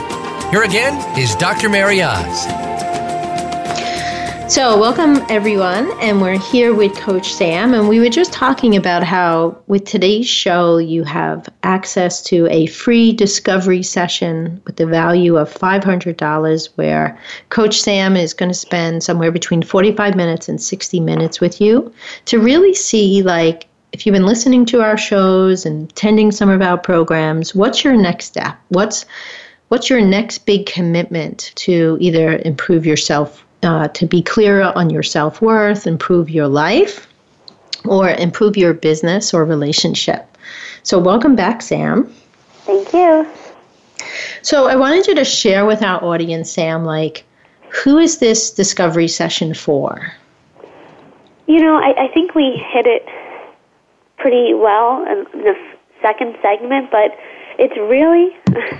Here 0.50 0.62
again 0.62 1.18
is 1.18 1.34
Dr. 1.34 1.68
Mary 1.68 2.02
Oz. 2.02 2.46
So, 4.46 4.78
welcome 4.78 5.24
everyone, 5.30 5.90
and 6.02 6.20
we're 6.20 6.38
here 6.38 6.74
with 6.74 6.94
Coach 6.96 7.32
Sam. 7.32 7.72
And 7.72 7.88
we 7.88 7.98
were 7.98 8.10
just 8.10 8.30
talking 8.30 8.76
about 8.76 9.02
how, 9.02 9.56
with 9.68 9.86
today's 9.86 10.28
show, 10.28 10.76
you 10.76 11.02
have 11.04 11.48
access 11.62 12.22
to 12.24 12.46
a 12.50 12.66
free 12.66 13.14
discovery 13.14 13.82
session 13.82 14.60
with 14.66 14.76
the 14.76 14.84
value 14.84 15.38
of 15.38 15.52
$500, 15.52 16.68
where 16.74 17.18
Coach 17.48 17.80
Sam 17.80 18.16
is 18.16 18.34
going 18.34 18.50
to 18.50 18.54
spend 18.54 19.02
somewhere 19.02 19.32
between 19.32 19.62
45 19.62 20.14
minutes 20.14 20.46
and 20.46 20.60
60 20.60 21.00
minutes 21.00 21.40
with 21.40 21.58
you 21.58 21.90
to 22.26 22.38
really 22.38 22.74
see, 22.74 23.22
like, 23.22 23.66
if 23.92 24.04
you've 24.04 24.12
been 24.12 24.26
listening 24.26 24.66
to 24.66 24.82
our 24.82 24.98
shows 24.98 25.64
and 25.64 25.90
attending 25.90 26.30
some 26.30 26.50
of 26.50 26.60
our 26.60 26.76
programs, 26.76 27.54
what's 27.54 27.82
your 27.82 27.96
next 27.96 28.26
step? 28.26 28.58
What's 28.68 29.06
what's 29.68 29.88
your 29.88 30.02
next 30.02 30.46
big 30.46 30.66
commitment 30.66 31.52
to 31.56 31.96
either 31.98 32.36
improve 32.44 32.84
yourself, 32.84 33.43
uh, 33.64 33.88
to 33.88 34.06
be 34.06 34.22
clearer 34.22 34.72
on 34.76 34.90
your 34.90 35.02
self 35.02 35.40
worth, 35.40 35.86
improve 35.86 36.30
your 36.30 36.48
life, 36.48 37.08
or 37.84 38.10
improve 38.10 38.56
your 38.56 38.74
business 38.74 39.34
or 39.34 39.44
relationship? 39.44 40.36
So, 40.82 40.98
welcome 40.98 41.34
back, 41.34 41.62
Sam. 41.62 42.12
Thank 42.64 42.92
you. 42.92 43.26
So, 44.42 44.66
I 44.66 44.76
wanted 44.76 45.06
you 45.06 45.14
to 45.14 45.24
share 45.24 45.64
with 45.64 45.82
our 45.82 46.02
audience, 46.04 46.50
Sam, 46.52 46.84
like, 46.84 47.24
who 47.70 47.98
is 47.98 48.18
this 48.18 48.50
discovery 48.50 49.08
session 49.08 49.54
for? 49.54 50.12
You 51.46 51.60
know, 51.60 51.76
I, 51.76 52.04
I 52.04 52.08
think 52.08 52.34
we 52.34 52.56
hit 52.72 52.86
it 52.86 53.06
pretty 54.18 54.54
well 54.54 55.04
in 55.04 55.24
the 55.42 55.54
second 56.00 56.36
segment, 56.40 56.90
but 56.90 57.18
it's 57.58 57.76
really 57.76 58.36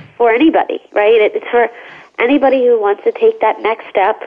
for 0.16 0.30
anybody, 0.32 0.80
right? 0.92 1.20
It's 1.20 1.46
for 1.50 1.68
anybody 2.18 2.64
who 2.64 2.80
wants 2.80 3.02
to 3.04 3.12
take 3.12 3.40
that 3.40 3.60
next 3.60 3.88
step. 3.88 4.22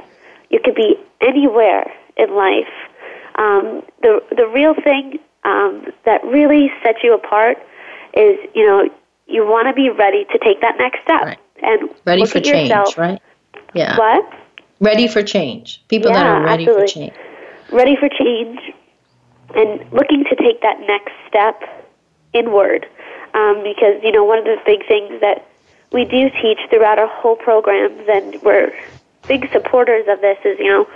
You 0.50 0.60
could 0.64 0.76
be 0.76 0.95
anywhere 1.22 1.91
in 2.16 2.36
life. 2.36 2.74
Um, 3.36 3.84
the 4.02 4.22
the 4.36 4.48
real 4.48 4.74
thing 4.74 5.20
um, 5.43 5.86
that 6.06 6.24
really 6.26 6.72
sets 6.84 7.00
you 7.04 7.14
apart 7.14 7.58
is, 8.14 8.38
you 8.56 8.66
know, 8.66 8.89
you 9.28 9.45
want 9.45 9.68
to 9.68 9.74
be 9.74 9.89
ready 9.89 10.26
to 10.32 10.38
take 10.39 10.62
that 10.62 10.78
next 10.78 11.02
step 11.04 11.22
Right. 11.22 11.38
and 11.62 11.89
Ready 12.06 12.26
for 12.26 12.39
change, 12.39 12.70
yourself. 12.70 12.98
right? 12.98 13.22
Yeah. 13.74 13.98
What? 13.98 14.34
Ready 14.80 15.08
for 15.08 15.22
change. 15.24 15.84
People 15.88 16.12
that 16.14 16.26
are 16.26 16.43
ready 16.43 16.64
absolutely. 16.64 16.88
for 16.88 16.93
change. 16.93 17.14
ready 17.72 17.95
for 17.95 18.10
change 18.10 18.60
and 19.56 19.91
looking 19.91 20.24
to 20.26 20.36
take 20.36 20.62
that 20.62 20.80
next 20.82 21.14
step 21.28 21.62
inward. 22.34 22.88
Um, 23.34 23.62
because, 23.64 24.02
you 24.04 24.12
know, 24.12 24.24
one 24.24 24.39
of 24.39 24.45
the 24.45 24.58
big 24.66 24.88
things 24.88 25.20
that 25.22 25.45
we 25.91 26.06
do 26.06 26.30
teach 26.41 26.60
throughout 26.70 26.98
our 27.00 27.08
whole 27.08 27.36
programs, 27.36 28.02
and 28.10 28.41
we're 28.41 28.74
big 29.28 29.49
supporters 29.51 30.05
of 30.07 30.21
this, 30.21 30.38
is, 30.45 30.57
you 30.59 30.69
know, 30.69 30.88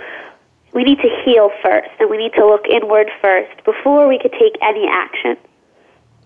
we 0.72 0.84
need 0.84 0.98
to 0.98 1.22
heal 1.24 1.50
first 1.62 1.90
and 2.00 2.08
we 2.08 2.16
need 2.16 2.32
to 2.34 2.46
look 2.46 2.66
inward 2.66 3.10
first 3.20 3.64
before 3.64 4.08
we 4.08 4.18
could 4.18 4.32
take 4.32 4.56
any 4.62 4.86
action. 4.88 5.36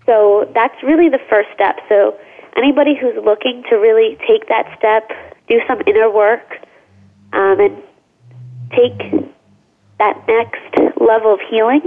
So 0.05 0.49
that's 0.53 0.81
really 0.83 1.09
the 1.09 1.19
first 1.29 1.49
step. 1.53 1.79
So 1.89 2.17
anybody 2.55 2.95
who's 2.95 3.15
looking 3.23 3.63
to 3.69 3.75
really 3.75 4.17
take 4.27 4.47
that 4.47 4.73
step, 4.77 5.11
do 5.47 5.59
some 5.67 5.81
inner 5.85 6.09
work, 6.09 6.59
um, 7.33 7.59
and 7.59 7.83
take 8.71 8.97
that 9.99 10.25
next 10.27 10.99
level 10.99 11.33
of 11.33 11.39
healing, 11.49 11.81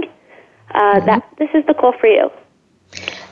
uh, 0.73 0.99
that 1.05 1.27
this 1.39 1.49
is 1.53 1.65
the 1.65 1.73
call 1.73 1.93
for 1.99 2.07
you. 2.07 2.29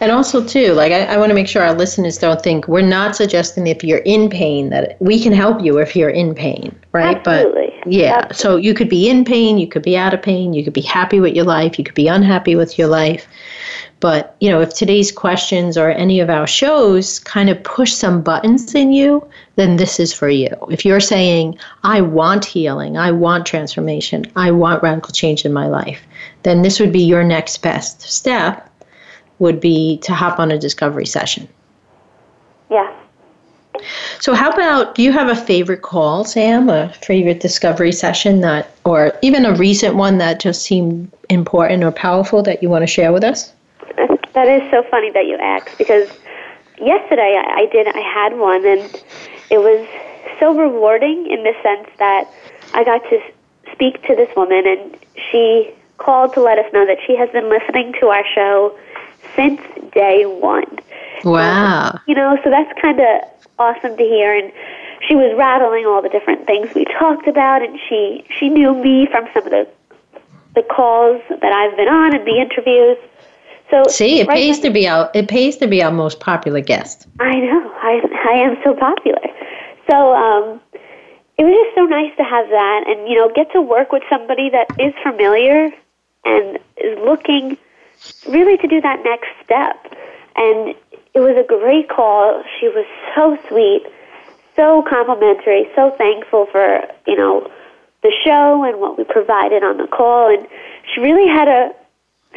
And 0.02 0.12
also, 0.12 0.46
too, 0.46 0.74
like 0.74 0.92
I, 0.92 1.06
I 1.06 1.18
want 1.18 1.30
to 1.30 1.34
make 1.34 1.48
sure 1.48 1.62
our 1.62 1.74
listeners 1.74 2.18
don't 2.18 2.42
think 2.42 2.68
we're 2.68 2.82
not 2.82 3.16
suggesting 3.16 3.68
if 3.68 3.84
you're 3.84 4.00
in 4.00 4.30
pain 4.30 4.70
that 4.70 4.96
we 5.02 5.22
can 5.22 5.34
help 5.34 5.62
you 5.62 5.78
if 5.80 5.96
you're 5.96 6.10
in 6.10 6.34
pain, 6.34 6.78
right? 6.94 7.18
Absolutely. 7.18 7.74
But 7.84 7.92
yeah, 7.92 8.22
Absolutely. 8.30 8.36
so 8.36 8.56
you 8.56 8.74
could 8.74 8.90
be 8.90 9.10
in 9.10 9.26
pain, 9.26 9.58
you 9.58 9.68
could 9.68 9.84
be 9.84 9.98
out 9.98 10.14
of 10.14 10.22
pain, 10.22 10.54
you 10.54 10.64
could 10.64 10.74
be 10.74 10.82
happy 10.82 11.20
with 11.20 11.36
your 11.36 11.46
life, 11.46 11.78
you 11.78 11.84
could 11.84 11.96
be 11.96 12.08
unhappy 12.08 12.56
with 12.56 12.78
your 12.78 12.88
life. 12.88 13.28
But, 14.00 14.38
you 14.40 14.50
know, 14.50 14.62
if 14.62 14.74
today's 14.74 15.12
questions 15.12 15.78
or 15.78 15.90
any 15.90 16.22
of 16.22 16.30
our 16.30 16.48
shows 16.48 17.20
kind 17.20 17.50
of 17.50 17.62
push 17.64 17.92
some 17.92 18.22
buttons 18.22 18.74
in 18.74 18.94
you, 18.94 19.28
then 19.56 19.76
this 19.76 20.00
is 20.00 20.14
for 20.14 20.30
you. 20.30 20.50
If 20.70 20.86
you're 20.86 21.02
saying, 21.02 21.58
I 21.84 22.00
want 22.00 22.46
healing, 22.46 22.98
I 22.98 23.12
want 23.12 23.46
transformation, 23.46 24.26
I 24.38 24.52
want 24.52 24.82
radical 24.82 25.12
change 25.12 25.44
in 25.44 25.52
my 25.52 25.68
life, 25.68 26.02
then 26.44 26.62
this 26.62 26.80
would 26.80 26.94
be 26.94 27.04
your 27.04 27.26
next 27.26 27.58
best 27.58 28.02
step 28.02 28.69
would 29.40 29.60
be 29.60 29.98
to 30.00 30.14
hop 30.14 30.40
on 30.40 30.52
a 30.52 30.58
discovery 30.58 31.06
session. 31.06 31.48
Yeah. 32.70 32.94
So, 34.20 34.34
how 34.34 34.52
about 34.52 34.96
do 34.96 35.02
you 35.02 35.12
have 35.12 35.30
a 35.30 35.36
favorite 35.36 35.82
call, 35.82 36.26
Sam? 36.26 36.70
A 36.70 36.92
favorite 37.02 37.40
discovery 37.40 37.94
session 37.94 38.42
that, 38.42 38.72
or 38.84 39.14
even 39.22 39.46
a 39.46 39.56
recent 39.56 39.96
one 39.96 40.18
that 40.18 40.40
just 40.40 40.64
seemed 40.64 41.12
important 41.30 41.84
or 41.84 41.92
powerful 41.92 42.44
that 42.44 42.62
you 42.62 42.70
want 42.70 42.84
to 42.84 42.88
share 42.88 43.14
with 43.14 43.24
us? 43.24 43.54
That 44.34 44.48
is 44.48 44.70
so 44.72 44.84
funny 44.92 45.12
that 45.12 45.26
you 45.26 45.38
asked 45.38 45.78
because 45.78 46.10
yesterday 46.80 47.36
I, 47.38 47.62
I 47.62 47.66
did 47.72 47.88
I 47.88 48.00
had 48.00 48.38
one 48.38 48.66
and 48.66 49.04
it 49.50 49.58
was 49.58 49.88
so 50.40 50.56
rewarding 50.56 51.28
in 51.30 51.44
the 51.44 51.54
sense 51.62 51.90
that 51.98 52.30
I 52.74 52.84
got 52.84 53.04
to 53.10 53.20
speak 53.72 54.02
to 54.08 54.16
this 54.16 54.34
woman 54.36 54.66
and 54.66 54.98
she 55.32 55.72
called 55.98 56.34
to 56.34 56.42
let 56.42 56.58
us 56.58 56.72
know 56.72 56.86
that 56.86 56.98
she 57.06 57.16
has 57.18 57.30
been 57.32 57.50
listening 57.50 57.94
to 58.00 58.08
our 58.08 58.24
show 58.34 58.78
since 59.40 59.62
day 59.94 60.26
one. 60.26 60.80
Wow. 61.24 62.00
You 62.08 62.16
know, 62.16 62.38
so 62.44 62.50
that's 62.50 62.72
kind 62.82 63.00
of 63.00 63.22
awesome 63.58 63.96
to 63.98 64.04
hear. 64.04 64.34
And 64.38 64.52
she 65.08 65.16
was 65.16 65.36
rattling 65.38 65.86
all 65.86 66.02
the 66.02 66.10
different 66.10 66.46
things 66.46 66.74
we 66.76 66.86
talked 66.86 67.28
about, 67.28 67.62
and 67.62 67.80
she 67.88 68.26
she 68.38 68.50
knew 68.50 68.74
me 68.76 69.08
from 69.10 69.28
some 69.34 69.46
of 69.46 69.52
the 69.52 69.68
the 70.56 70.64
calls 70.64 71.22
that 71.30 71.52
I've 71.52 71.78
been 71.78 71.88
on 71.88 72.16
and 72.16 72.26
the 72.26 72.38
interviews. 72.40 72.98
So 73.70 73.84
See, 73.88 74.20
it 74.20 74.28
right 74.28 74.36
pays 74.36 74.58
now- 74.58 74.64
to 74.64 74.70
be 74.72 74.88
our 74.88 75.12
it 75.14 75.28
pays 75.28 75.58
to 75.58 75.68
be 75.68 75.82
our 75.84 75.92
most 75.92 76.20
popular 76.20 76.62
guest. 76.62 77.08
I 77.20 77.36
know. 77.36 77.72
I 77.82 78.02
I 78.30 78.34
am 78.34 78.58
so 78.64 78.74
popular. 78.74 79.22
So 79.90 80.14
um, 80.14 80.60
it 81.38 81.44
was 81.44 81.54
just 81.54 81.76
so 81.76 81.86
nice 81.86 82.16
to 82.18 82.24
have 82.24 82.50
that, 82.50 82.84
and 82.88 83.08
you 83.08 83.16
know, 83.16 83.30
get 83.34 83.52
to 83.54 83.62
work 83.62 83.92
with 83.92 84.04
somebody 84.10 84.50
that 84.50 84.68
is 84.80 84.94
familiar 85.02 85.72
and 86.26 86.60
is 86.78 86.98
looking 87.00 87.58
really 88.28 88.58
to 88.58 88.68
do 88.68 88.82
that 88.82 89.04
next 89.04 89.30
step. 89.44 89.94
And 90.36 90.76
it 91.14 91.20
was 91.20 91.36
a 91.38 91.48
great 91.48 91.90
call. 91.90 92.44
She 92.60 92.68
was 92.68 92.86
so 93.16 93.38
sweet, 93.48 93.84
so 94.56 94.84
complimentary, 94.88 95.68
so 95.76 95.92
thankful 95.98 96.48
for 96.52 96.82
you 97.08 97.16
know 97.16 97.50
the 98.04 98.14
show 98.24 98.64
and 98.64 98.80
what 98.80 98.98
we 98.98 99.04
provided 99.04 99.64
on 99.64 99.78
the 99.78 99.88
call. 99.88 100.30
And 100.34 100.48
she 100.94 101.02
really 101.02 101.28
had 101.28 101.48
a 101.48 101.72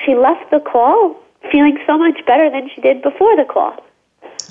she 0.05 0.15
left 0.15 0.51
the 0.51 0.61
call 0.61 1.17
feeling 1.51 1.79
so 1.87 1.99
much 1.99 2.25
better 2.27 2.51
than 2.51 2.71
she 2.75 2.81
did 2.81 3.03
before 3.03 3.37
the 3.37 3.45
call. 3.45 3.85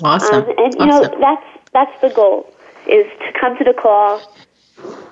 Awesome. 0.02 0.44
Um, 0.44 0.54
and 0.58 0.74
you 0.74 0.90
awesome. 0.90 1.12
know 1.12 1.20
that's 1.20 1.46
that's 1.72 2.00
the 2.00 2.10
goal 2.10 2.52
is 2.86 3.06
to 3.20 3.38
come 3.38 3.56
to 3.58 3.64
the 3.64 3.74
call. 3.74 4.20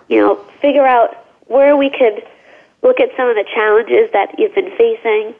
You 0.08 0.20
know, 0.20 0.34
figure 0.60 0.86
out 0.86 1.14
where 1.46 1.76
we 1.76 1.90
could 1.90 2.26
look 2.82 3.00
at 3.00 3.10
some 3.16 3.28
of 3.28 3.36
the 3.36 3.44
challenges 3.54 4.10
that 4.12 4.34
you've 4.38 4.54
been 4.54 4.70
facing, 4.76 5.34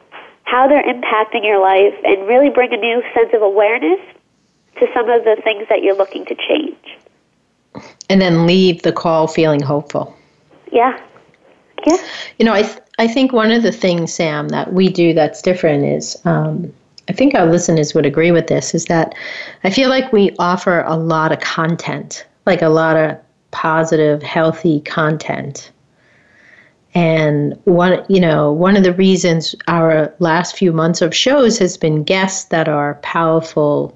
how 0.51 0.67
they're 0.67 0.83
impacting 0.83 1.43
your 1.45 1.61
life, 1.61 1.95
and 2.03 2.27
really 2.27 2.49
bring 2.49 2.73
a 2.73 2.77
new 2.77 3.01
sense 3.13 3.29
of 3.33 3.41
awareness 3.41 3.99
to 4.79 4.87
some 4.93 5.09
of 5.09 5.23
the 5.23 5.37
things 5.43 5.65
that 5.69 5.81
you're 5.81 5.95
looking 5.95 6.25
to 6.25 6.35
change. 6.35 6.77
and 8.09 8.21
then 8.21 8.45
leave 8.45 8.81
the 8.81 8.91
call 8.91 9.25
feeling 9.27 9.61
hopeful. 9.61 10.13
Yeah, 10.73 10.99
yeah, 11.87 11.97
You 12.37 12.45
know, 12.45 12.53
I 12.53 12.63
th- 12.63 12.79
I 12.99 13.07
think 13.07 13.31
one 13.31 13.51
of 13.51 13.63
the 13.63 13.71
things, 13.71 14.13
Sam, 14.13 14.49
that 14.49 14.73
we 14.73 14.89
do 14.89 15.13
that's 15.13 15.41
different 15.41 15.85
is, 15.85 16.17
um, 16.25 16.71
I 17.09 17.13
think 17.13 17.33
our 17.33 17.45
listeners 17.45 17.93
would 17.93 18.05
agree 18.05 18.31
with 18.31 18.47
this, 18.47 18.75
is 18.75 18.85
that 18.85 19.15
I 19.63 19.69
feel 19.69 19.89
like 19.89 20.11
we 20.11 20.35
offer 20.37 20.81
a 20.85 20.95
lot 20.97 21.31
of 21.31 21.39
content, 21.39 22.25
like 22.45 22.61
a 22.61 22.69
lot 22.69 22.97
of 22.97 23.17
positive, 23.51 24.21
healthy 24.21 24.81
content. 24.81 25.71
And 26.93 27.57
one, 27.63 28.03
you 28.09 28.19
know, 28.19 28.51
one 28.51 28.75
of 28.75 28.83
the 28.83 28.93
reasons 28.93 29.55
our 29.67 30.13
last 30.19 30.57
few 30.57 30.73
months 30.73 31.01
of 31.01 31.15
shows 31.15 31.57
has 31.59 31.77
been 31.77 32.03
guests 32.03 32.45
that 32.45 32.67
are 32.67 32.95
powerful 32.95 33.95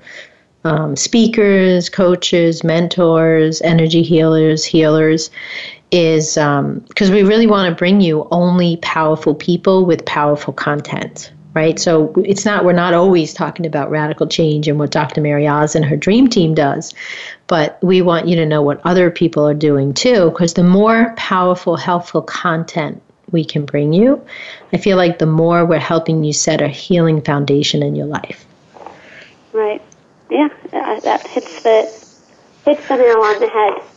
um, 0.64 0.96
speakers, 0.96 1.90
coaches, 1.90 2.64
mentors, 2.64 3.62
energy 3.62 4.02
healers, 4.02 4.66
healers, 4.66 5.30
is 5.92 6.36
because 6.36 7.12
we 7.12 7.24
really 7.24 7.48
want 7.48 7.70
to 7.70 7.76
bring 7.78 8.02
you 8.02 8.28
only 8.32 8.78
powerful 8.78 9.36
people 9.36 9.86
with 9.86 10.04
powerful 10.06 10.54
content, 10.54 11.32
right? 11.56 11.80
So 11.80 12.14
it's 12.18 12.46
not, 12.46 12.66
we're 12.66 12.74
not 12.74 12.94
always 12.94 13.34
talking 13.34 13.66
about 13.66 13.90
radical 13.90 14.28
change 14.28 14.68
and 14.68 14.78
what 14.78 14.92
Dr. 14.92 15.22
Mary 15.22 15.48
Oz 15.48 15.74
and 15.74 15.86
her 15.86 15.96
dream 15.96 16.28
team 16.28 16.54
does, 16.54 16.94
but 17.48 17.80
we 17.82 18.02
want 18.02 18.28
you 18.28 18.36
to 18.36 18.46
know 18.46 18.62
what 18.62 18.82
other 18.86 19.10
people 19.10 19.48
are 19.48 19.54
doing 19.56 19.94
too, 19.94 20.30
because 20.30 20.54
the 20.54 20.64
more 20.64 21.14
powerful, 21.18 21.78
helpful 21.78 22.22
content 22.22 23.02
we 23.32 23.44
can 23.44 23.66
bring 23.66 23.94
you, 23.94 24.24
I 24.74 24.78
feel 24.78 24.98
like 24.98 25.18
the 25.18 25.26
more 25.26 25.66
we're 25.66 25.80
helping 25.80 26.24
you 26.24 26.34
set 26.34 26.62
a 26.62 26.68
healing 26.68 27.22
foundation 27.22 27.82
in 27.82 27.96
your 27.96 28.08
life. 28.08 28.46
right. 29.54 29.82
Yeah, 30.30 30.50
that, 30.72 31.26
hits 31.28 31.62
the 31.64 31.84
hits 32.66 32.88
the 32.88 32.96
nail 32.98 33.22
on 33.22 33.40
the 33.40 33.48
head. 33.48 33.95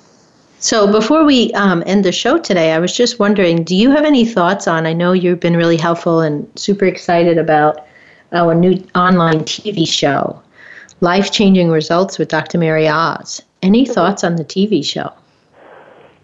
So 0.61 0.90
before 0.90 1.24
we 1.24 1.52
um, 1.52 1.84
end 1.86 2.04
the 2.04 2.11
show 2.11 2.36
today, 2.36 2.72
I 2.72 2.80
was 2.80 2.92
just 2.92 3.20
wondering, 3.20 3.62
do 3.62 3.76
you 3.76 3.92
have 3.92 4.04
any 4.04 4.24
thoughts 4.24 4.66
on? 4.66 4.86
I 4.86 4.92
know 4.92 5.12
you've 5.12 5.38
been 5.38 5.56
really 5.56 5.76
helpful 5.76 6.20
and 6.20 6.50
super 6.56 6.84
excited 6.84 7.38
about 7.38 7.86
our 8.32 8.56
new 8.56 8.84
online 8.96 9.40
TV 9.44 9.86
show, 9.86 10.42
Life 11.00 11.30
Changing 11.30 11.70
Results 11.70 12.18
with 12.18 12.28
Dr. 12.28 12.59
Mary 12.59 12.88
Oz. 12.88 13.40
Any 13.62 13.86
thoughts 13.86 14.24
on 14.24 14.34
the 14.34 14.44
TV 14.44 14.84
show? 14.84 15.12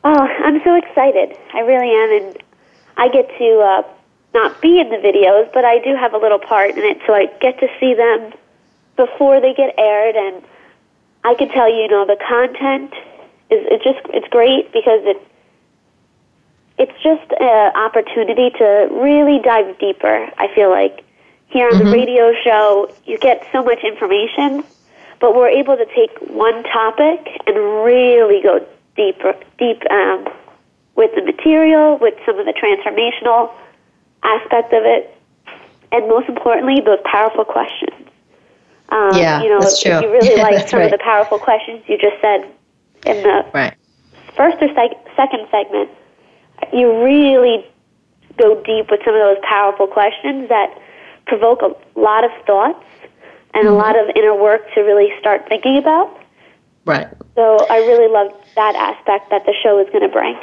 Oh, 0.03 0.29
I'm 0.45 0.61
so 0.65 0.75
excited. 0.75 1.39
I 1.53 1.61
really 1.61 1.91
am, 1.91 2.25
and 2.25 2.43
I 2.97 3.09
get 3.11 3.29
to 3.39 3.61
uh, 3.61 3.83
not 4.35 4.61
be 4.61 4.81
in 4.81 4.91
the 4.91 4.97
videos, 4.97 5.51
but 5.55 5.65
I 5.65 5.79
do 5.79 5.95
have 5.95 6.13
a 6.13 6.19
little 6.19 6.41
part 6.41 6.73
in 6.73 6.79
it, 6.79 6.99
so 7.07 7.15
I 7.15 7.27
get 7.41 7.61
to 7.61 7.69
see 7.79 7.95
them 7.95 8.33
before 8.97 9.41
they 9.41 9.55
get 9.55 9.79
aired, 9.79 10.17
and 10.17 10.43
I 11.23 11.35
can 11.37 11.49
tell 11.51 11.71
you, 11.71 11.83
you 11.83 11.89
know, 11.89 12.05
the 12.05 12.17
content 12.17 12.93
is 13.51 13.61
it 13.71 13.83
just 13.83 14.01
it's 14.15 14.29
great 14.29 14.73
because 14.73 15.01
it 15.05 15.21
it's 16.79 17.03
just 17.03 17.31
an 17.41 17.73
opportunity 17.77 18.51
to 18.51 18.89
really 18.91 19.39
dive 19.41 19.79
deeper. 19.79 20.29
I 20.39 20.53
feel 20.55 20.71
like 20.71 21.05
here 21.47 21.69
on 21.69 21.75
mm-hmm. 21.75 21.87
the 21.87 21.93
radio 21.93 22.33
show, 22.43 22.91
you 23.05 23.19
get 23.19 23.47
so 23.53 23.63
much 23.63 23.85
information, 23.85 24.65
but 25.21 25.37
we're 25.37 25.49
able 25.49 25.77
to 25.77 25.87
take 25.87 26.11
one 26.29 26.65
topic 26.65 27.41
and 27.47 27.57
really 27.85 28.43
go 28.43 28.67
deeper, 28.97 29.35
deep 29.59 29.83
um, 29.91 30.27
with 30.97 31.15
the 31.15 31.23
material, 31.23 31.99
with 31.99 32.15
some 32.27 32.39
of 32.39 32.47
the 32.47 32.53
transformational 32.53 33.53
aspect 34.25 34.73
of 34.73 34.83
it, 34.85 35.17
and 35.93 36.09
most 36.09 36.29
importantly, 36.29 36.81
those 36.85 36.99
powerful 37.05 37.45
questions. 37.45 38.09
Um, 38.89 39.11
yeah, 39.15 39.43
you 39.43 39.49
know, 39.49 39.61
that's 39.61 39.81
true. 39.81 39.93
if 39.93 40.03
you 40.03 40.11
really 40.11 40.37
like 40.43 40.69
some 40.69 40.81
right. 40.81 40.87
of 40.87 40.99
the 40.99 41.03
powerful 41.03 41.39
questions 41.39 41.83
you 41.87 41.99
just 41.99 42.21
said 42.21 42.51
in 43.07 43.23
the 43.23 43.45
right. 43.53 43.75
first 44.37 44.57
or 44.63 44.69
sec- 44.75 45.05
second 45.17 45.47
segment, 45.51 45.91
you 46.73 47.03
really 47.05 47.67
go 48.39 48.63
deep 48.63 48.91
with 48.91 49.01
some 49.05 49.15
of 49.15 49.21
those 49.21 49.39
powerful 49.49 49.87
questions 49.87 50.49
that 50.49 50.77
provoke 51.27 51.63
a 51.63 51.75
lot 51.99 52.25
of 52.25 52.31
thoughts 52.47 52.85
and 53.55 53.67
mm-hmm. 53.67 53.75
a 53.75 53.79
lot 53.79 53.99
of 53.99 54.11
inner 54.17 54.35
work 54.35 54.63
to 54.75 54.81
really 54.81 55.09
start 55.21 55.47
thinking 55.49 55.79
about. 55.79 56.19
Right. 56.85 57.09
So 57.35 57.67
I 57.71 57.79
really 57.79 58.13
love 58.13 58.33
that 58.57 58.75
aspect 58.75 59.31
that 59.31 59.47
the 59.47 59.55
show 59.63 59.81
is 59.81 59.89
going 59.91 60.03
to 60.03 60.09
bring. 60.09 60.39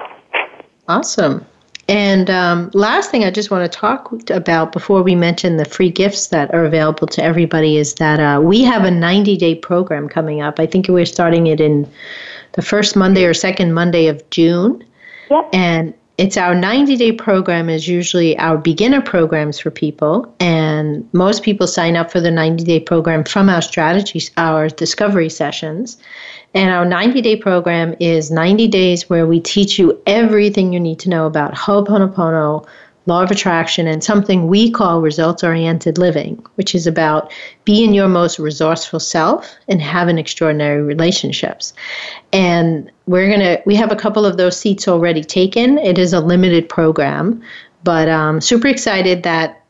Awesome. 0.87 1.45
And 1.87 2.29
um, 2.29 2.71
last 2.73 3.11
thing 3.11 3.25
I 3.25 3.31
just 3.31 3.51
want 3.51 3.69
to 3.69 3.77
talk 3.77 4.11
about 4.29 4.71
before 4.71 5.03
we 5.03 5.13
mention 5.13 5.57
the 5.57 5.65
free 5.65 5.89
gifts 5.89 6.27
that 6.27 6.53
are 6.53 6.63
available 6.63 7.07
to 7.07 7.23
everybody 7.23 7.77
is 7.77 7.95
that 7.95 8.19
uh, 8.19 8.39
we 8.41 8.63
have 8.63 8.85
a 8.85 8.91
90 8.91 9.35
day 9.37 9.55
program 9.55 10.07
coming 10.07 10.41
up. 10.41 10.59
I 10.59 10.65
think 10.65 10.87
we're 10.87 11.05
starting 11.05 11.47
it 11.47 11.59
in 11.59 11.91
the 12.53 12.61
first 12.61 12.95
Monday 12.95 13.25
or 13.25 13.33
second 13.33 13.73
Monday 13.73 14.07
of 14.07 14.27
June. 14.29 14.83
Yep. 15.29 15.49
And 15.53 15.93
it's 16.17 16.37
our 16.37 16.53
90 16.53 16.97
day 16.97 17.11
program 17.11 17.67
is 17.67 17.87
usually 17.87 18.37
our 18.37 18.57
beginner 18.57 19.01
programs 19.01 19.59
for 19.59 19.71
people 19.71 20.31
and 20.39 21.07
most 21.13 21.41
people 21.41 21.65
sign 21.65 21.95
up 21.95 22.11
for 22.11 22.19
the 22.19 22.29
90 22.29 22.63
day 22.63 22.79
program 22.79 23.23
from 23.23 23.49
our 23.49 23.61
strategies 23.61 24.29
our 24.37 24.67
discovery 24.67 25.29
sessions 25.29 25.97
and 26.53 26.69
our 26.69 26.85
90 26.85 27.21
day 27.21 27.35
program 27.35 27.95
is 27.99 28.29
90 28.29 28.67
days 28.67 29.09
where 29.09 29.25
we 29.25 29.39
teach 29.39 29.79
you 29.79 29.99
everything 30.05 30.73
you 30.73 30.79
need 30.79 30.99
to 30.99 31.09
know 31.09 31.25
about 31.25 31.55
ho'oponopono 31.55 32.67
law 33.07 33.23
of 33.23 33.31
attraction, 33.31 33.87
and 33.87 34.03
something 34.03 34.47
we 34.47 34.69
call 34.69 35.01
results 35.01 35.43
oriented 35.43 35.97
living, 35.97 36.35
which 36.55 36.75
is 36.75 36.85
about 36.85 37.31
being 37.65 37.93
your 37.93 38.07
most 38.07 38.37
resourceful 38.37 38.99
self 38.99 39.55
and 39.67 39.81
having 39.81 40.17
extraordinary 40.17 40.81
relationships. 40.83 41.73
And 42.31 42.91
we're 43.07 43.27
going 43.27 43.39
to, 43.39 43.61
we 43.65 43.75
have 43.75 43.91
a 43.91 43.95
couple 43.95 44.25
of 44.25 44.37
those 44.37 44.57
seats 44.57 44.87
already 44.87 45.23
taken. 45.23 45.77
It 45.79 45.97
is 45.97 46.13
a 46.13 46.19
limited 46.19 46.69
program, 46.69 47.41
but 47.83 48.07
um, 48.07 48.39
super 48.39 48.67
excited 48.67 49.23
that 49.23 49.63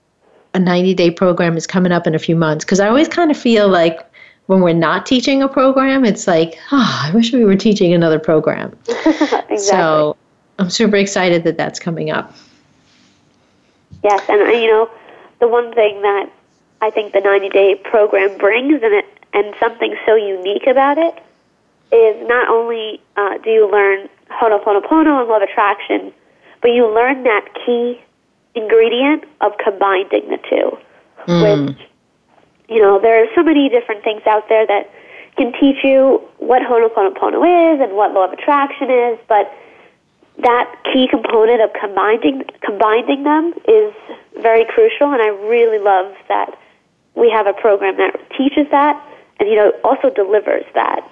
a 0.54 0.60
90 0.60 0.94
day 0.94 1.12
program 1.12 1.56
is 1.56 1.66
coming 1.66 1.94
up 1.94 2.06
in 2.06 2.14
a 2.14 2.20
few 2.20 2.36
months 2.36 2.66
because 2.66 2.82
I 2.82 2.88
always 2.88 3.08
kind 3.08 3.32
of 3.32 3.38
feel 3.38 3.70
like 3.70 4.00
when 4.48 4.60
we're 4.60 4.74
not 4.74 5.06
teaching 5.06 5.42
a 5.42 5.48
program, 5.48 6.04
it's 6.04 6.28
like, 6.28 6.60
oh, 6.74 7.02
I 7.06 7.12
wish 7.14 7.32
we 7.32 7.46
were 7.46 7.56
teaching 7.56 7.94
another 7.94 8.20
program. 8.20 8.78
exactly. 8.90 9.58
So 9.58 10.18
I'm 10.60 10.70
super 10.70 10.98
excited 10.98 11.46
that 11.46 11.56
that's 11.56 11.80
coming 11.80 12.12
up. 12.12 12.36
Yes, 14.04 14.22
and 14.28 14.42
uh, 14.42 14.52
you 14.52 14.68
know, 14.68 14.90
the 15.40 15.48
one 15.48 15.74
thing 15.74 16.02
that 16.02 16.32
I 16.82 16.90
think 16.90 17.14
the 17.14 17.22
90 17.22 17.50
day 17.50 17.76
program 17.76 18.38
brings, 18.38 18.82
and 18.82 18.94
it 18.94 19.06
and 19.34 19.56
something 19.60 19.96
so 20.06 20.16
unique 20.16 20.68
about 20.68 20.98
it, 20.98 21.16
is 21.92 22.28
not 22.28 22.50
only 22.50 23.02
uh, 23.16 23.38
do 23.38 23.50
you 23.50 23.70
learn 23.72 24.10
Ho'oponopono 24.30 25.22
and 25.22 25.30
love 25.30 25.42
attraction, 25.42 26.12
but 26.62 26.70
you 26.70 26.88
learn 26.94 27.24
that 27.24 27.48
key 27.66 28.02
ingredient 28.56 29.24
of 29.42 29.54
combining 29.64 30.30
the 30.30 30.40
two. 30.50 30.78
Mm. 31.28 31.68
Which, 31.68 31.78
you 32.70 32.82
know, 32.82 33.00
there 33.00 33.24
are 33.24 33.28
so 33.36 33.44
many 33.44 33.70
different 33.70 34.04
things 34.04 34.22
out 34.26 34.48
there 34.50 34.66
that 34.68 34.90
can 35.38 35.54
teach 35.54 35.84
you 35.84 36.22
what 36.40 36.62
Ho'oponopono 36.62 37.76
is 37.76 37.82
and 37.82 37.96
what 37.96 38.14
law 38.14 38.26
of 38.26 38.34
attraction 38.34 38.90
is, 38.90 39.20
but 39.28 39.52
that 40.42 40.76
key 40.92 41.08
component 41.08 41.62
of 41.62 41.72
combining 41.80 42.44
combining 42.64 43.24
them 43.24 43.54
is 43.68 43.94
very 44.42 44.66
crucial, 44.66 45.12
and 45.12 45.22
I 45.22 45.28
really 45.48 45.80
love 45.80 46.14
that 46.28 46.58
we 47.16 47.30
have 47.30 47.48
a 47.48 47.54
program 47.54 47.98
that 47.98 48.20
teaches 48.38 48.68
that, 48.72 49.02
and 49.40 49.50
you 49.50 49.56
know 49.56 49.72
also 49.84 50.10
delivers 50.10 50.66
that. 50.74 51.08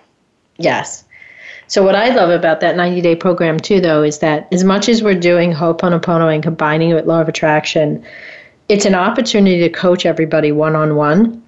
Yes. 0.58 1.06
So 1.68 1.84
what 1.84 1.96
I 1.96 2.10
love 2.10 2.32
about 2.32 2.62
that 2.62 2.76
90 2.76 3.02
day 3.02 3.16
program 3.16 3.60
too, 3.60 3.80
though, 3.80 4.02
is 4.02 4.20
that 4.20 4.48
as 4.52 4.64
much 4.64 4.90
as 4.90 5.04
we're 5.04 5.20
doing 5.20 5.52
Ho'oponopono 5.52 6.34
and 6.34 6.42
combining 6.42 6.90
it 6.90 6.96
with 6.96 7.06
law 7.06 7.22
of 7.22 7.30
attraction, 7.30 8.04
it's 8.70 8.86
an 8.86 8.96
opportunity 8.96 9.60
to 9.60 9.70
coach 9.70 10.06
everybody 10.06 10.52
one 10.52 10.76
on 10.76 10.96
one. 10.96 11.44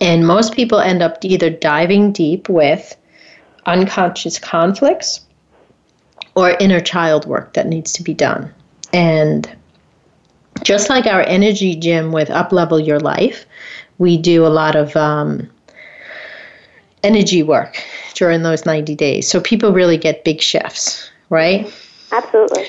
And 0.00 0.26
most 0.26 0.54
people 0.54 0.80
end 0.80 1.02
up 1.02 1.18
either 1.22 1.50
diving 1.50 2.10
deep 2.10 2.48
with 2.48 2.96
unconscious 3.66 4.38
conflicts 4.38 5.23
or 6.34 6.50
inner 6.60 6.80
child 6.80 7.26
work 7.26 7.52
that 7.54 7.66
needs 7.66 7.92
to 7.92 8.02
be 8.02 8.14
done. 8.14 8.52
And 8.92 9.50
just 10.62 10.88
like 10.88 11.06
our 11.06 11.22
energy 11.22 11.74
gym 11.74 12.12
with 12.12 12.30
Up 12.30 12.52
Level 12.52 12.78
Your 12.78 13.00
Life, 13.00 13.46
we 13.98 14.16
do 14.16 14.46
a 14.46 14.48
lot 14.48 14.76
of 14.76 14.96
um, 14.96 15.48
energy 17.02 17.42
work 17.42 17.76
during 18.14 18.42
those 18.42 18.64
90 18.64 18.94
days. 18.94 19.28
So 19.28 19.40
people 19.40 19.72
really 19.72 19.96
get 19.96 20.24
big 20.24 20.40
shifts, 20.40 21.10
right? 21.30 21.72
Absolutely. 22.12 22.66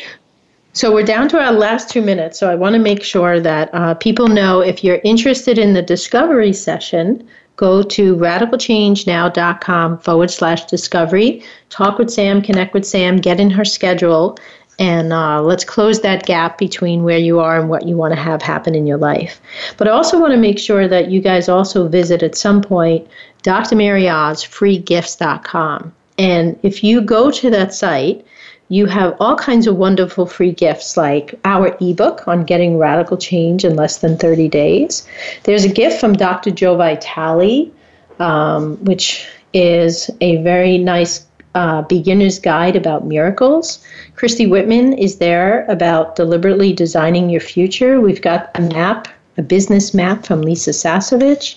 So 0.73 0.93
we're 0.93 1.03
down 1.03 1.29
to 1.29 1.39
our 1.39 1.53
last 1.53 1.89
two 1.89 2.01
minutes. 2.01 2.37
So 2.37 2.49
I 2.49 2.55
want 2.55 2.73
to 2.73 2.79
make 2.79 3.01
sure 3.01 3.39
that 3.39 3.69
uh, 3.73 3.93
people 3.93 4.27
know 4.27 4.59
if 4.59 4.83
you're 4.83 4.99
interested 5.05 5.57
in 5.57 5.73
the 5.73 5.81
discovery 5.81 6.51
session, 6.51 7.25
go 7.55 7.81
to 7.81 8.15
radicalchangenow.com 8.15 9.99
forward 9.99 10.31
slash 10.31 10.65
discovery. 10.65 11.43
Talk 11.69 11.97
with 11.97 12.09
Sam, 12.09 12.41
connect 12.41 12.73
with 12.73 12.85
Sam, 12.85 13.17
get 13.17 13.39
in 13.39 13.49
her 13.49 13.65
schedule, 13.65 14.37
and 14.77 15.13
uh, 15.13 15.41
let's 15.41 15.63
close 15.63 16.01
that 16.01 16.25
gap 16.25 16.57
between 16.57 17.03
where 17.03 17.17
you 17.17 17.39
are 17.39 17.59
and 17.59 17.69
what 17.69 17.87
you 17.87 17.95
want 17.95 18.13
to 18.13 18.19
have 18.19 18.41
happen 18.41 18.75
in 18.75 18.85
your 18.85 18.97
life. 18.97 19.39
But 19.77 19.87
I 19.87 19.91
also 19.91 20.19
want 20.19 20.33
to 20.33 20.37
make 20.39 20.59
sure 20.59 20.87
that 20.87 21.09
you 21.09 21.21
guys 21.21 21.47
also 21.47 21.87
visit 21.87 22.23
at 22.23 22.35
some 22.35 22.61
point 22.61 23.07
Dr. 23.43 23.75
Mary 23.75 24.09
Oz, 24.09 24.43
freegifts.com. 24.43 25.93
And 26.17 26.59
if 26.63 26.83
you 26.83 27.01
go 27.01 27.29
to 27.31 27.49
that 27.51 27.73
site, 27.73 28.25
you 28.69 28.87
have 28.87 29.15
all 29.19 29.35
kinds 29.35 29.67
of 29.67 29.75
wonderful 29.75 30.25
free 30.25 30.51
gifts 30.51 30.97
like 30.97 31.39
our 31.45 31.77
ebook 31.79 32.27
on 32.27 32.43
getting 32.43 32.77
radical 32.77 33.17
change 33.17 33.63
in 33.63 33.75
less 33.75 33.99
than 33.99 34.17
30 34.17 34.47
days. 34.49 35.07
There's 35.43 35.65
a 35.65 35.69
gift 35.69 35.99
from 35.99 36.13
Dr. 36.13 36.51
Joe 36.51 36.75
Vitale, 36.75 37.71
um, 38.19 38.77
which 38.83 39.27
is 39.53 40.09
a 40.21 40.37
very 40.37 40.77
nice 40.77 41.25
uh, 41.53 41.83
beginner's 41.83 42.39
guide 42.39 42.75
about 42.75 43.05
miracles. 43.05 43.83
Christy 44.15 44.45
Whitman 44.45 44.93
is 44.93 45.19
there 45.19 45.65
about 45.69 46.15
deliberately 46.15 46.73
designing 46.73 47.29
your 47.29 47.41
future. 47.41 48.01
We've 48.01 48.21
got 48.21 48.49
a 48.55 48.61
map, 48.61 49.07
a 49.37 49.41
business 49.41 49.93
map 49.93 50.25
from 50.25 50.41
Lisa 50.41 50.71
Sasevich. 50.71 51.55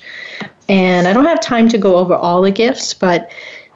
And 0.69 1.09
I 1.09 1.15
don't 1.15 1.25
have 1.25 1.41
time 1.41 1.69
to 1.71 1.79
go 1.79 1.97
over 1.97 2.15
all 2.15 2.43
the 2.43 2.51
gifts, 2.51 2.93
but 2.93 3.31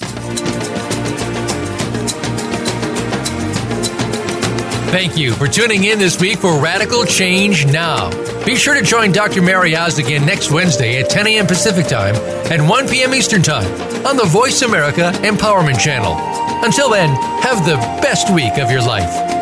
Thank 4.95 5.19
you 5.19 5.33
for 5.33 5.49
tuning 5.49 5.83
in 5.83 5.99
this 5.99 6.21
week 6.21 6.39
for 6.39 6.61
Radical 6.61 7.05
Change 7.05 7.67
Now. 7.67 8.11
Be 8.45 8.55
sure 8.55 8.75
to 8.75 8.83
join 8.83 9.11
Dr. 9.11 9.43
Mary 9.43 9.75
Oz 9.75 9.99
again 9.99 10.25
next 10.25 10.53
Wednesday 10.53 11.03
at 11.03 11.11
10 11.11 11.27
a.m. 11.27 11.49
Pacific 11.49 11.89
Time 11.89 12.15
and 12.53 12.69
1 12.69 12.89
p.m. 12.89 13.13
Eastern 13.13 13.43
Time 13.43 13.67
on 14.07 14.17
the 14.17 14.25
Voice 14.25 14.63
America 14.63 15.11
Empowerment 15.25 15.81
Channel. 15.81 16.15
Until 16.65 16.89
then, 16.91 17.09
have 17.43 17.67
the 17.67 17.75
best 18.03 18.33
week 18.33 18.57
of 18.59 18.71
your 18.71 18.83
life. 18.83 19.34